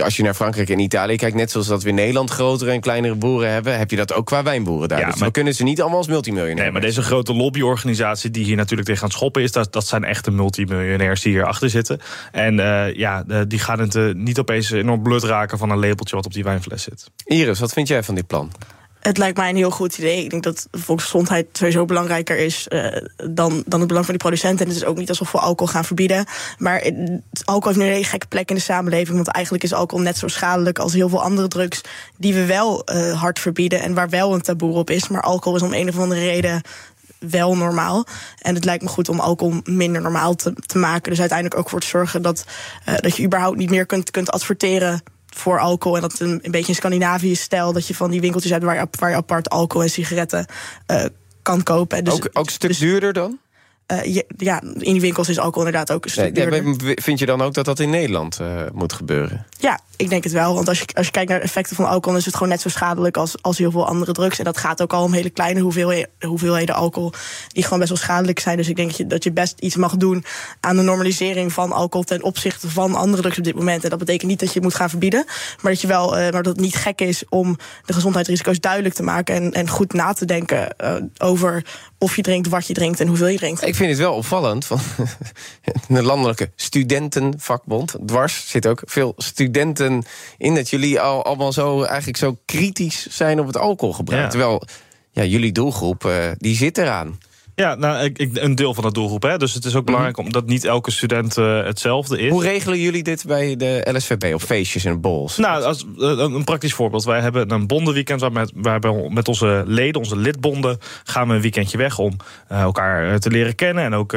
als 0.04 0.16
je 0.16 0.22
naar 0.22 0.34
Frankrijk 0.34 0.68
en 0.70 0.78
Italië 0.78 1.16
kijkt, 1.16 1.36
net 1.36 1.50
zoals 1.50 1.66
dat 1.66 1.82
we 1.82 1.88
in 1.88 1.94
Nederland 1.94 2.30
grotere 2.30 2.70
en 2.70 2.80
kleinere 2.80 3.14
boeren 3.14 3.50
hebben, 3.50 3.78
heb 3.78 3.90
je 3.90 3.96
dat 3.96 4.12
ook 4.12 4.26
qua 4.26 4.42
wijnboeren 4.42 4.88
daar. 4.88 4.98
Ja, 4.98 5.06
dus 5.06 5.14
maar- 5.16 5.26
we 5.26 5.32
kunnen 5.34 5.54
ze 5.54 5.62
niet 5.62 5.80
allemaal 5.80 5.98
als 5.98 6.08
multimiljonair. 6.08 6.62
Nee, 6.62 6.70
maar 6.70 6.80
deze 6.80 7.02
grote 7.02 7.34
lobbyorganisatie 7.34 8.30
die 8.30 8.44
hier 8.44 8.56
natuurlijk 8.56 8.88
tegen 8.88 9.02
aan 9.02 9.08
het 9.08 9.18
schoppen 9.18 9.42
is, 9.42 9.52
dat, 9.52 9.72
dat 9.72 9.86
zijn 9.86 10.04
echte 10.04 10.30
multimiljonairs 10.30 11.20
die 11.22 11.32
hier 11.32 11.44
achter 11.44 11.70
zitten. 11.70 12.00
En 12.32 12.54
ja, 12.96 13.24
die 13.48 13.58
gaan 13.58 13.78
het 13.78 14.16
niet 14.16 14.38
opeens 14.38 14.70
enorm 14.70 15.02
blut 15.02 15.22
raken 15.22 15.58
van 15.58 15.70
een 15.70 15.78
labeltje 15.78 16.16
wat 16.16 16.26
op 16.26 16.32
die 16.32 16.44
wijnfles 16.44 16.82
zit. 16.82 17.10
Iris, 17.24 17.60
wat 17.60 17.72
vind 17.72 17.88
jij 17.88 18.02
van 18.02 18.14
dit 18.14 18.26
plan? 18.26 18.52
Het 19.02 19.18
lijkt 19.18 19.36
mij 19.36 19.48
een 19.48 19.56
heel 19.56 19.70
goed 19.70 19.98
idee. 19.98 20.24
Ik 20.24 20.30
denk 20.30 20.42
dat 20.42 20.68
volksgezondheid 20.70 21.46
sowieso 21.52 21.84
belangrijker 21.84 22.38
is 22.38 22.68
eh, 22.68 22.96
dan, 23.30 23.62
dan 23.66 23.78
het 23.78 23.88
belang 23.88 24.04
van 24.04 24.14
die 24.14 24.22
producenten. 24.22 24.66
En 24.66 24.72
het 24.72 24.82
is 24.82 24.88
ook 24.88 24.96
niet 24.96 25.08
alsof 25.08 25.32
we 25.32 25.38
alcohol 25.38 25.72
gaan 25.72 25.84
verbieden. 25.84 26.24
Maar 26.58 26.90
alcohol 27.44 27.68
heeft 27.68 27.76
nu 27.76 27.84
een 27.84 27.92
hele 27.92 28.04
gekke 28.04 28.26
plek 28.26 28.48
in 28.48 28.54
de 28.54 28.60
samenleving. 28.60 29.16
Want 29.16 29.28
eigenlijk 29.28 29.64
is 29.64 29.72
alcohol 29.72 30.04
net 30.04 30.16
zo 30.16 30.28
schadelijk 30.28 30.78
als 30.78 30.92
heel 30.92 31.08
veel 31.08 31.22
andere 31.22 31.48
drugs. 31.48 31.80
die 32.16 32.34
we 32.34 32.46
wel 32.46 32.84
eh, 32.84 33.20
hard 33.20 33.38
verbieden 33.38 33.80
en 33.80 33.94
waar 33.94 34.08
wel 34.08 34.34
een 34.34 34.42
taboe 34.42 34.74
op 34.74 34.90
is. 34.90 35.08
Maar 35.08 35.22
alcohol 35.22 35.56
is 35.56 35.62
om 35.62 35.72
een 35.72 35.88
of 35.88 35.98
andere 35.98 36.20
reden 36.20 36.62
wel 37.18 37.56
normaal. 37.56 38.06
En 38.38 38.54
het 38.54 38.64
lijkt 38.64 38.82
me 38.82 38.88
goed 38.88 39.08
om 39.08 39.20
alcohol 39.20 39.60
minder 39.64 40.02
normaal 40.02 40.34
te, 40.34 40.52
te 40.66 40.78
maken. 40.78 41.10
Dus 41.10 41.20
uiteindelijk 41.20 41.60
ook 41.60 41.68
voor 41.68 41.80
te 41.80 41.86
zorgen 41.86 42.22
dat, 42.22 42.44
eh, 42.84 42.94
dat 42.96 43.16
je 43.16 43.24
überhaupt 43.24 43.56
niet 43.56 43.70
meer 43.70 43.86
kunt, 43.86 44.10
kunt 44.10 44.30
adverteren 44.30 45.02
voor 45.36 45.60
alcohol. 45.60 45.96
En 45.96 46.02
dat 46.02 46.20
een, 46.20 46.38
een 46.42 46.50
beetje 46.50 46.68
een 46.68 46.74
Scandinavië-stijl. 46.74 47.72
Dat 47.72 47.86
je 47.86 47.94
van 47.94 48.10
die 48.10 48.20
winkeltjes 48.20 48.52
hebt 48.52 48.64
waar 48.64 48.74
je, 48.74 48.86
waar 48.98 49.10
je 49.10 49.16
apart 49.16 49.50
alcohol 49.50 49.82
en 49.82 49.90
sigaretten 49.90 50.46
eh, 50.86 51.04
kan 51.42 51.62
kopen. 51.62 52.04
Dus, 52.04 52.14
ook, 52.14 52.28
ook 52.32 52.46
een 52.46 52.52
stuk 52.52 52.78
duurder 52.78 53.12
dan? 53.12 53.38
Eh, 54.00 54.14
je- 54.14 54.24
ja, 54.36 54.62
in 54.62 54.92
die 54.92 55.00
winkels 55.00 55.28
is 55.28 55.38
alcohol 55.38 55.66
inderdaad 55.66 55.96
ook 55.96 56.04
een 56.04 56.10
stuk 56.10 56.36
vind 57.02 57.18
je 57.18 57.26
dan 57.26 57.42
ook 57.42 57.54
dat 57.54 57.64
dat 57.64 57.78
in 57.78 57.90
Nederland 57.90 58.38
eh, 58.40 58.62
moet 58.72 58.92
gebeuren? 58.92 59.46
Ja, 59.58 59.80
ik 59.96 60.08
denk 60.08 60.24
het 60.24 60.32
wel. 60.32 60.54
Want 60.54 60.68
als 60.68 60.78
je, 60.78 60.86
als 60.94 61.06
je 61.06 61.12
kijkt 61.12 61.28
naar 61.28 61.38
de 61.38 61.44
effecten 61.44 61.76
van 61.76 61.84
alcohol, 61.84 62.10
dan 62.10 62.16
is 62.16 62.24
het 62.24 62.34
gewoon 62.34 62.48
net 62.48 62.60
zo 62.60 62.68
schadelijk 62.68 63.16
als, 63.16 63.42
als 63.42 63.58
heel 63.58 63.70
veel 63.70 63.86
andere 63.86 64.12
drugs. 64.12 64.38
En 64.38 64.44
dat 64.44 64.56
gaat 64.56 64.82
ook 64.82 64.92
al 64.92 65.02
om 65.02 65.12
hele 65.12 65.30
kleine 65.30 65.60
hoeveelheden, 65.60 66.08
hoeveelheden 66.20 66.74
alcohol, 66.74 67.12
die 67.48 67.62
gewoon 67.62 67.78
best 67.78 67.90
wel 67.90 68.00
schadelijk 68.00 68.38
zijn. 68.38 68.56
Dus 68.56 68.68
ik 68.68 68.76
denk 68.76 68.88
dat 68.88 68.96
je, 68.98 69.06
dat 69.06 69.24
je 69.24 69.32
best 69.32 69.58
iets 69.58 69.76
mag 69.76 69.96
doen 69.96 70.24
aan 70.60 70.76
de 70.76 70.82
normalisering 70.82 71.52
van 71.52 71.72
alcohol 71.72 72.04
ten 72.06 72.22
opzichte 72.22 72.70
van 72.70 72.94
andere 72.94 73.22
drugs 73.22 73.38
op 73.38 73.44
dit 73.44 73.54
moment. 73.54 73.84
En 73.84 73.90
dat 73.90 73.98
betekent 73.98 74.30
niet 74.30 74.38
dat 74.38 74.48
je 74.48 74.54
het 74.54 74.62
moet 74.62 74.74
gaan 74.74 74.90
verbieden, 74.90 75.24
maar 75.60 75.72
dat, 75.72 75.80
je 75.80 75.86
wel, 75.86 76.16
eh, 76.16 76.22
maar 76.22 76.42
dat 76.42 76.52
het 76.52 76.60
niet 76.60 76.76
gek 76.76 77.00
is 77.00 77.22
om 77.28 77.56
de 77.84 77.92
gezondheidsrisico's 77.92 78.60
duidelijk 78.60 78.94
te 78.94 79.02
maken 79.02 79.34
en, 79.34 79.52
en 79.52 79.68
goed 79.68 79.92
na 79.92 80.12
te 80.12 80.24
denken 80.24 80.74
over 81.18 81.64
of 82.02 82.16
je 82.16 82.22
drinkt, 82.22 82.48
wat 82.48 82.66
je 82.66 82.74
drinkt 82.74 83.00
en 83.00 83.06
hoeveel 83.06 83.26
je 83.26 83.36
drinkt. 83.36 83.66
Ik 83.66 83.74
vind 83.74 83.90
het 83.90 83.98
wel 83.98 84.14
opvallend. 84.14 84.64
Van 84.64 84.78
de 85.88 86.02
landelijke 86.02 86.50
studentenvakbond. 86.56 87.96
Dwars 88.06 88.50
zit 88.50 88.66
ook 88.66 88.82
veel 88.84 89.14
studenten 89.16 90.04
in. 90.38 90.54
Dat 90.54 90.70
jullie 90.70 91.00
al, 91.00 91.24
allemaal 91.24 91.52
zo, 91.52 91.82
eigenlijk 91.82 92.18
zo 92.18 92.36
kritisch 92.44 93.06
zijn 93.06 93.40
op 93.40 93.46
het 93.46 93.56
alcoholgebruik. 93.56 94.22
Ja. 94.22 94.28
Terwijl 94.28 94.62
ja, 95.10 95.24
jullie 95.24 95.52
doelgroep, 95.52 96.04
eh, 96.04 96.30
die 96.38 96.56
zit 96.56 96.78
eraan. 96.78 97.18
Ja, 97.54 97.74
nou, 97.74 98.04
ik, 98.04 98.18
ik, 98.18 98.36
een 98.36 98.54
deel 98.54 98.74
van 98.74 98.84
de 98.84 98.92
doelgroep. 98.92 99.22
Hè. 99.22 99.36
Dus 99.38 99.54
het 99.54 99.64
is 99.64 99.74
ook 99.74 99.84
belangrijk 99.84 100.18
omdat 100.18 100.46
niet 100.46 100.64
elke 100.64 100.90
student 100.90 101.36
eh, 101.36 101.64
hetzelfde 101.64 102.18
is. 102.18 102.30
Hoe 102.30 102.42
regelen 102.42 102.78
jullie 102.78 103.02
dit 103.02 103.24
bij 103.26 103.56
de 103.56 103.88
LSVB? 103.92 104.34
Op 104.34 104.42
feestjes 104.42 104.84
en 104.84 105.00
bols? 105.00 105.36
Nou, 105.36 105.62
als, 105.62 105.86
eh, 105.98 106.08
een 106.18 106.44
praktisch 106.44 106.74
voorbeeld. 106.74 107.04
Wij 107.04 107.20
hebben 107.20 107.50
een 107.50 107.66
bondenweekend 107.66 108.20
waar 108.20 108.32
met, 108.32 108.52
waarbij 108.54 109.08
met 109.10 109.28
onze 109.28 109.62
leden, 109.66 110.00
onze 110.00 110.16
lidbonden, 110.16 110.78
gaan 111.04 111.28
we 111.28 111.34
een 111.34 111.40
weekendje 111.40 111.78
weg 111.78 111.98
om 111.98 112.16
eh, 112.48 112.60
elkaar 112.60 113.18
te 113.18 113.30
leren 113.30 113.54
kennen 113.54 113.84
en 113.84 113.94
ook 113.94 114.16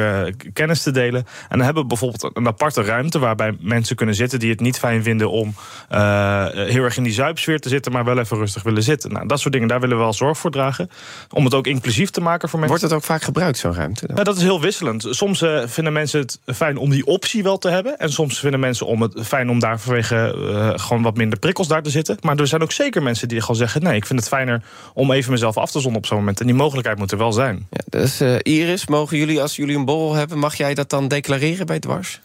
kennis 0.52 0.82
te 0.82 0.90
delen. 0.90 1.26
En 1.48 1.56
dan 1.56 1.60
hebben 1.60 1.82
we 1.82 1.88
bijvoorbeeld 1.88 2.36
een 2.36 2.46
aparte 2.46 2.82
ruimte 2.82 3.18
waarbij 3.18 3.56
mensen 3.60 3.96
kunnen 3.96 4.14
zitten 4.14 4.38
die 4.38 4.50
het 4.50 4.60
niet 4.60 4.78
fijn 4.78 5.02
vinden 5.02 5.30
om 5.30 5.54
heel 5.88 6.82
erg 6.82 6.96
in 6.96 7.02
die 7.02 7.12
zuipsfeer 7.12 7.60
te 7.60 7.68
zitten, 7.68 7.92
maar 7.92 8.04
wel 8.04 8.18
even 8.18 8.36
rustig 8.36 8.62
willen 8.62 8.82
zitten. 8.82 9.12
Nou, 9.12 9.26
dat 9.26 9.40
soort 9.40 9.52
dingen, 9.52 9.68
daar 9.68 9.80
willen 9.80 9.96
we 9.96 10.02
wel 10.02 10.12
zorg 10.12 10.38
voor 10.38 10.50
dragen. 10.50 10.90
Om 11.30 11.44
het 11.44 11.54
ook 11.54 11.66
inclusief 11.66 12.10
te 12.10 12.20
maken 12.20 12.48
voor 12.48 12.58
mensen. 12.58 12.78
Wordt 12.78 12.92
het 12.92 13.02
ook 13.02 13.08
vaak 13.08 13.22
gebruikt, 13.26 13.58
zo'n 13.58 13.74
ruimte? 13.74 14.06
dan? 14.06 14.16
Ja, 14.16 14.22
dat 14.22 14.36
is 14.36 14.42
heel 14.42 14.60
wisselend. 14.60 15.06
Soms 15.10 15.42
eh, 15.42 15.62
vinden 15.66 15.92
mensen 15.92 16.20
het 16.20 16.38
fijn 16.44 16.76
om 16.76 16.90
die 16.90 17.06
optie 17.06 17.42
wel 17.42 17.58
te 17.58 17.68
hebben. 17.68 17.98
En 17.98 18.12
soms 18.12 18.38
vinden 18.38 18.60
mensen 18.60 18.86
om 18.86 19.02
het 19.02 19.26
fijn 19.26 19.50
om 19.50 19.58
daar 19.58 19.80
vanwege 19.80 20.16
eh, 20.16 20.84
gewoon 20.84 21.02
wat 21.02 21.16
minder 21.16 21.38
prikkels 21.38 21.68
daar 21.68 21.82
te 21.82 21.90
zitten. 21.90 22.16
Maar 22.20 22.36
er 22.36 22.46
zijn 22.46 22.62
ook 22.62 22.72
zeker 22.72 23.02
mensen 23.02 23.28
die 23.28 23.40
gewoon 23.40 23.56
zeggen: 23.56 23.82
nee, 23.82 23.96
ik 23.96 24.06
vind 24.06 24.18
het 24.18 24.28
fijner 24.28 24.62
om 24.94 25.12
even 25.12 25.32
mezelf 25.32 25.56
af 25.56 25.70
te 25.70 25.80
zonnen 25.80 26.00
op 26.00 26.06
zo'n 26.06 26.18
moment. 26.18 26.40
En 26.40 26.46
die 26.46 26.54
mogelijkheid 26.54 26.98
moet 26.98 27.12
er 27.12 27.18
wel 27.18 27.32
zijn. 27.32 27.66
Ja, 27.70 27.80
dus 27.88 28.20
eh, 28.20 28.34
Iris, 28.42 28.86
mogen 28.86 29.16
jullie 29.16 29.42
als 29.42 29.56
jullie 29.56 29.76
een 29.76 29.84
borrel 29.84 30.14
hebben, 30.14 30.38
mag 30.38 30.54
jij 30.54 30.74
dat 30.74 30.90
dan 30.90 31.08
declareren 31.08 31.66
bij 31.66 31.78
Dwars? 31.78 32.20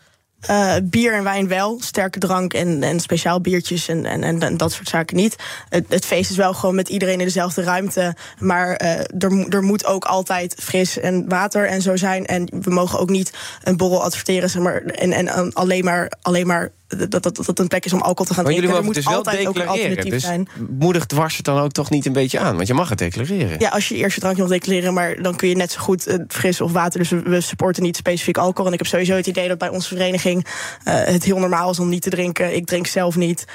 Uh, 0.50 0.74
bier 0.84 1.14
en 1.14 1.24
wijn 1.24 1.48
wel, 1.48 1.82
sterke 1.82 2.20
drank 2.20 2.54
en, 2.54 2.84
en 2.84 3.00
speciaal 3.00 3.42
biertjes 3.42 3.88
en, 3.88 4.06
en, 4.06 4.42
en, 4.42 4.58
dat 4.58 4.72
soort 4.72 4.90
zaken 4.90 5.16
niet. 5.16 5.36
Het, 5.70 5.86
het, 5.90 6.06
feest 6.06 6.30
is 6.30 6.36
wel 6.36 6.54
gewoon 6.54 6.76
met 6.76 6.90
iedereen 6.90 7.20
in 7.20 7.26
dezelfde 7.26 7.64
ruimte. 7.64 8.16
Maar 8.40 8.82
uh, 8.82 9.00
er, 9.00 9.46
er 9.50 9.64
moet 9.64 9.86
ook 9.86 10.06
altijd 10.06 10.56
fris 10.60 11.00
en 11.00 11.30
water 11.30 11.68
en 11.68 11.82
zo 11.82 11.96
zijn. 11.96 12.26
En 12.26 12.48
we 12.62 12.72
mogen 12.72 13.00
ook 13.00 13.10
niet 13.10 13.34
een 13.64 13.78
borrel 13.78 14.04
adverteren 14.04 14.50
zeg 14.50 14.62
maar, 14.62 14.82
en, 14.82 15.12
en 15.12 15.54
alleen 15.54 15.84
maar, 15.84 16.12
alleen 16.22 16.48
maar 16.48 16.72
dat, 16.98 17.12
dat, 17.12 17.24
dat 17.24 17.46
het 17.46 17.60
een 17.60 17.68
plek 17.68 17.86
is 17.86 17.94
om 17.94 18.02
alcohol 18.02 18.26
te 18.26 18.34
gaan 18.34 18.44
maar 18.44 18.54
drinken. 18.54 18.70
Jullie 18.70 18.70
mogen 18.70 18.80
er 18.80 18.86
moet 18.86 18.96
dus 18.96 19.06
wel 19.06 19.16
altijd 19.16 19.48
ook 19.48 19.56
een 19.56 19.68
alternatief 19.68 20.12
dus 20.12 20.24
zijn. 20.24 20.48
moedig 20.70 21.06
dwars 21.06 21.38
het 21.38 21.46
dan 21.46 21.60
ook 21.60 21.72
toch 21.72 21.90
niet 21.90 22.06
een 22.06 22.14
beetje 22.14 22.40
aan? 22.40 22.56
Want 22.56 22.68
je 22.68 22.74
mag 22.74 22.90
het 22.90 22.98
declareren. 22.98 23.60
Ja, 23.60 23.70
als 23.70 23.90
je 23.90 23.96
eerst 23.96 24.16
je 24.16 24.22
drankje 24.22 24.42
mag 24.42 24.52
declareren, 24.52 24.94
maar 24.94 25.22
dan 25.22 25.36
kun 25.36 25.48
je 25.48 25.56
net 25.56 25.72
zo 25.72 25.80
goed 25.80 26.08
uh, 26.08 26.16
fris 26.28 26.62
of 26.62 26.72
water. 26.72 27.00
Dus 27.00 27.10
we 27.10 27.42
supporten 27.42 27.84
niet 27.84 27.96
specifiek 27.96 28.38
alcohol. 28.38 28.68
En 28.68 28.74
ik 28.74 28.80
heb 28.80 28.88
sowieso 28.88 29.16
het 29.16 29.28
idee 29.28 29.48
dat 29.48 29.58
bij 29.58 29.70
onze 29.70 29.88
vereniging 29.88 30.46
uh, 30.46 30.94
het 30.94 31.24
heel 31.24 31.38
normaal 31.38 31.70
is 31.70 31.80
om 31.80 31.90
niet 31.90 32.02
te 32.02 32.10
drinken. 32.10 32.56
Ik 32.56 32.66
drink 32.66 32.88
zelf 32.88 33.16
niet. 33.16 33.46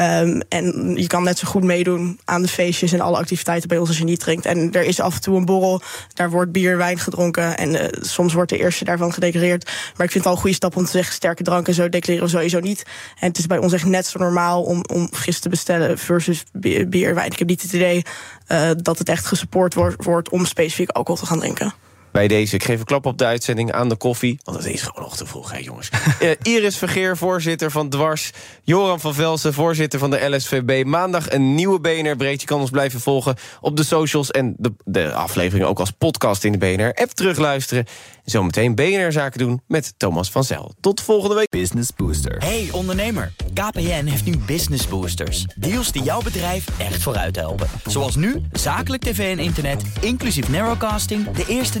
Um, 0.00 0.40
en 0.48 0.94
je 0.96 1.06
kan 1.06 1.22
net 1.22 1.38
zo 1.38 1.48
goed 1.48 1.62
meedoen 1.62 2.20
aan 2.24 2.42
de 2.42 2.48
feestjes 2.48 2.92
en 2.92 3.00
alle 3.00 3.16
activiteiten 3.16 3.68
bij 3.68 3.78
ons 3.78 3.88
als 3.88 3.98
je 3.98 4.04
niet 4.04 4.20
drinkt. 4.20 4.46
En 4.46 4.72
er 4.72 4.84
is 4.84 5.00
af 5.00 5.14
en 5.14 5.20
toe 5.20 5.36
een 5.36 5.44
borrel, 5.44 5.82
daar 6.14 6.30
wordt 6.30 6.52
bier, 6.52 6.76
wijn 6.76 6.98
gedronken. 6.98 7.56
En 7.56 7.74
uh, 7.74 7.80
soms 8.00 8.32
wordt 8.32 8.50
de 8.50 8.58
eerste 8.58 8.84
daarvan 8.84 9.12
gedeclareerd. 9.12 9.64
Maar 9.96 10.06
ik 10.06 10.12
vind 10.12 10.14
het 10.14 10.26
al 10.26 10.32
een 10.32 10.38
goede 10.38 10.56
stap 10.56 10.76
om 10.76 10.84
te 10.84 10.90
zeggen: 10.90 11.14
sterke 11.14 11.42
dranken 11.42 11.74
zo 11.74 11.88
declareren 11.88 12.26
we 12.26 12.32
sowieso 12.32 12.60
niet. 12.60 12.81
En 13.18 13.28
het 13.28 13.38
is 13.38 13.46
bij 13.46 13.58
ons 13.58 13.72
echt 13.72 13.84
net 13.84 14.06
zo 14.06 14.18
normaal 14.18 14.62
om, 14.62 14.84
om 14.92 15.08
fris 15.12 15.38
te 15.38 15.48
bestellen 15.48 15.98
versus 15.98 16.44
bier, 16.52 17.14
wijn. 17.14 17.30
Ik 17.30 17.38
heb 17.38 17.48
niet 17.48 17.62
het 17.62 17.72
idee 17.72 18.02
uh, 18.48 18.70
dat 18.76 18.98
het 18.98 19.08
echt 19.08 19.26
gesupport 19.26 19.74
wordt, 19.74 20.04
wordt 20.04 20.28
om 20.28 20.44
specifiek 20.44 20.90
alcohol 20.90 21.20
te 21.20 21.26
gaan 21.26 21.38
drinken 21.38 21.74
bij 22.12 22.28
deze. 22.28 22.54
Ik 22.54 22.64
geef 22.64 22.78
een 22.78 22.84
klap 22.84 23.06
op 23.06 23.18
de 23.18 23.24
uitzending 23.24 23.72
aan 23.72 23.88
de 23.88 23.96
koffie. 23.96 24.40
Want 24.44 24.56
het 24.56 24.66
is 24.66 24.82
gewoon 24.82 25.02
nog 25.02 25.16
te 25.16 25.26
vroeg, 25.26 25.52
hè, 25.52 25.58
jongens. 25.58 25.90
uh, 26.22 26.30
Iris 26.54 26.76
Vergeer, 26.76 27.16
voorzitter 27.16 27.70
van 27.70 27.88
Dwars. 27.88 28.30
Joram 28.62 29.00
van 29.00 29.14
Velsen, 29.14 29.54
voorzitter 29.54 29.98
van 29.98 30.10
de 30.10 30.28
LSVB. 30.28 30.84
Maandag 30.84 31.30
een 31.30 31.54
nieuwe 31.54 31.80
BNR 31.80 32.16
Breed. 32.16 32.40
Je 32.40 32.46
kan 32.46 32.60
ons 32.60 32.70
blijven 32.70 33.00
volgen 33.00 33.36
op 33.60 33.76
de 33.76 33.84
socials... 33.84 34.30
en 34.30 34.54
de, 34.58 34.72
de 34.84 35.12
aflevering 35.12 35.66
ook 35.66 35.78
als 35.78 35.90
podcast 35.90 36.44
in 36.44 36.52
de 36.52 36.58
BNR-app 36.58 37.10
terugluisteren. 37.10 37.86
Zometeen 38.24 38.74
BNR 38.74 39.12
Zaken 39.12 39.38
doen 39.38 39.60
met 39.66 39.94
Thomas 39.96 40.30
van 40.30 40.44
Zel. 40.44 40.74
Tot 40.80 41.00
volgende 41.00 41.34
week. 41.34 41.48
Business 41.50 41.90
Booster. 41.96 42.36
Hey 42.38 42.68
ondernemer, 42.72 43.32
KPN 43.54 44.04
heeft 44.04 44.24
nu 44.24 44.36
Business 44.36 44.88
Boosters. 44.88 45.46
Deals 45.56 45.92
die 45.92 46.02
jouw 46.02 46.22
bedrijf 46.22 46.64
echt 46.78 47.02
vooruit 47.02 47.36
helpen. 47.36 47.68
Zoals 47.86 48.16
nu, 48.16 48.42
zakelijk 48.52 49.02
tv 49.02 49.36
en 49.38 49.44
internet, 49.44 49.82
inclusief 50.00 50.48
narrowcasting... 50.48 51.30
de 51.30 51.44
eerste 51.48 51.80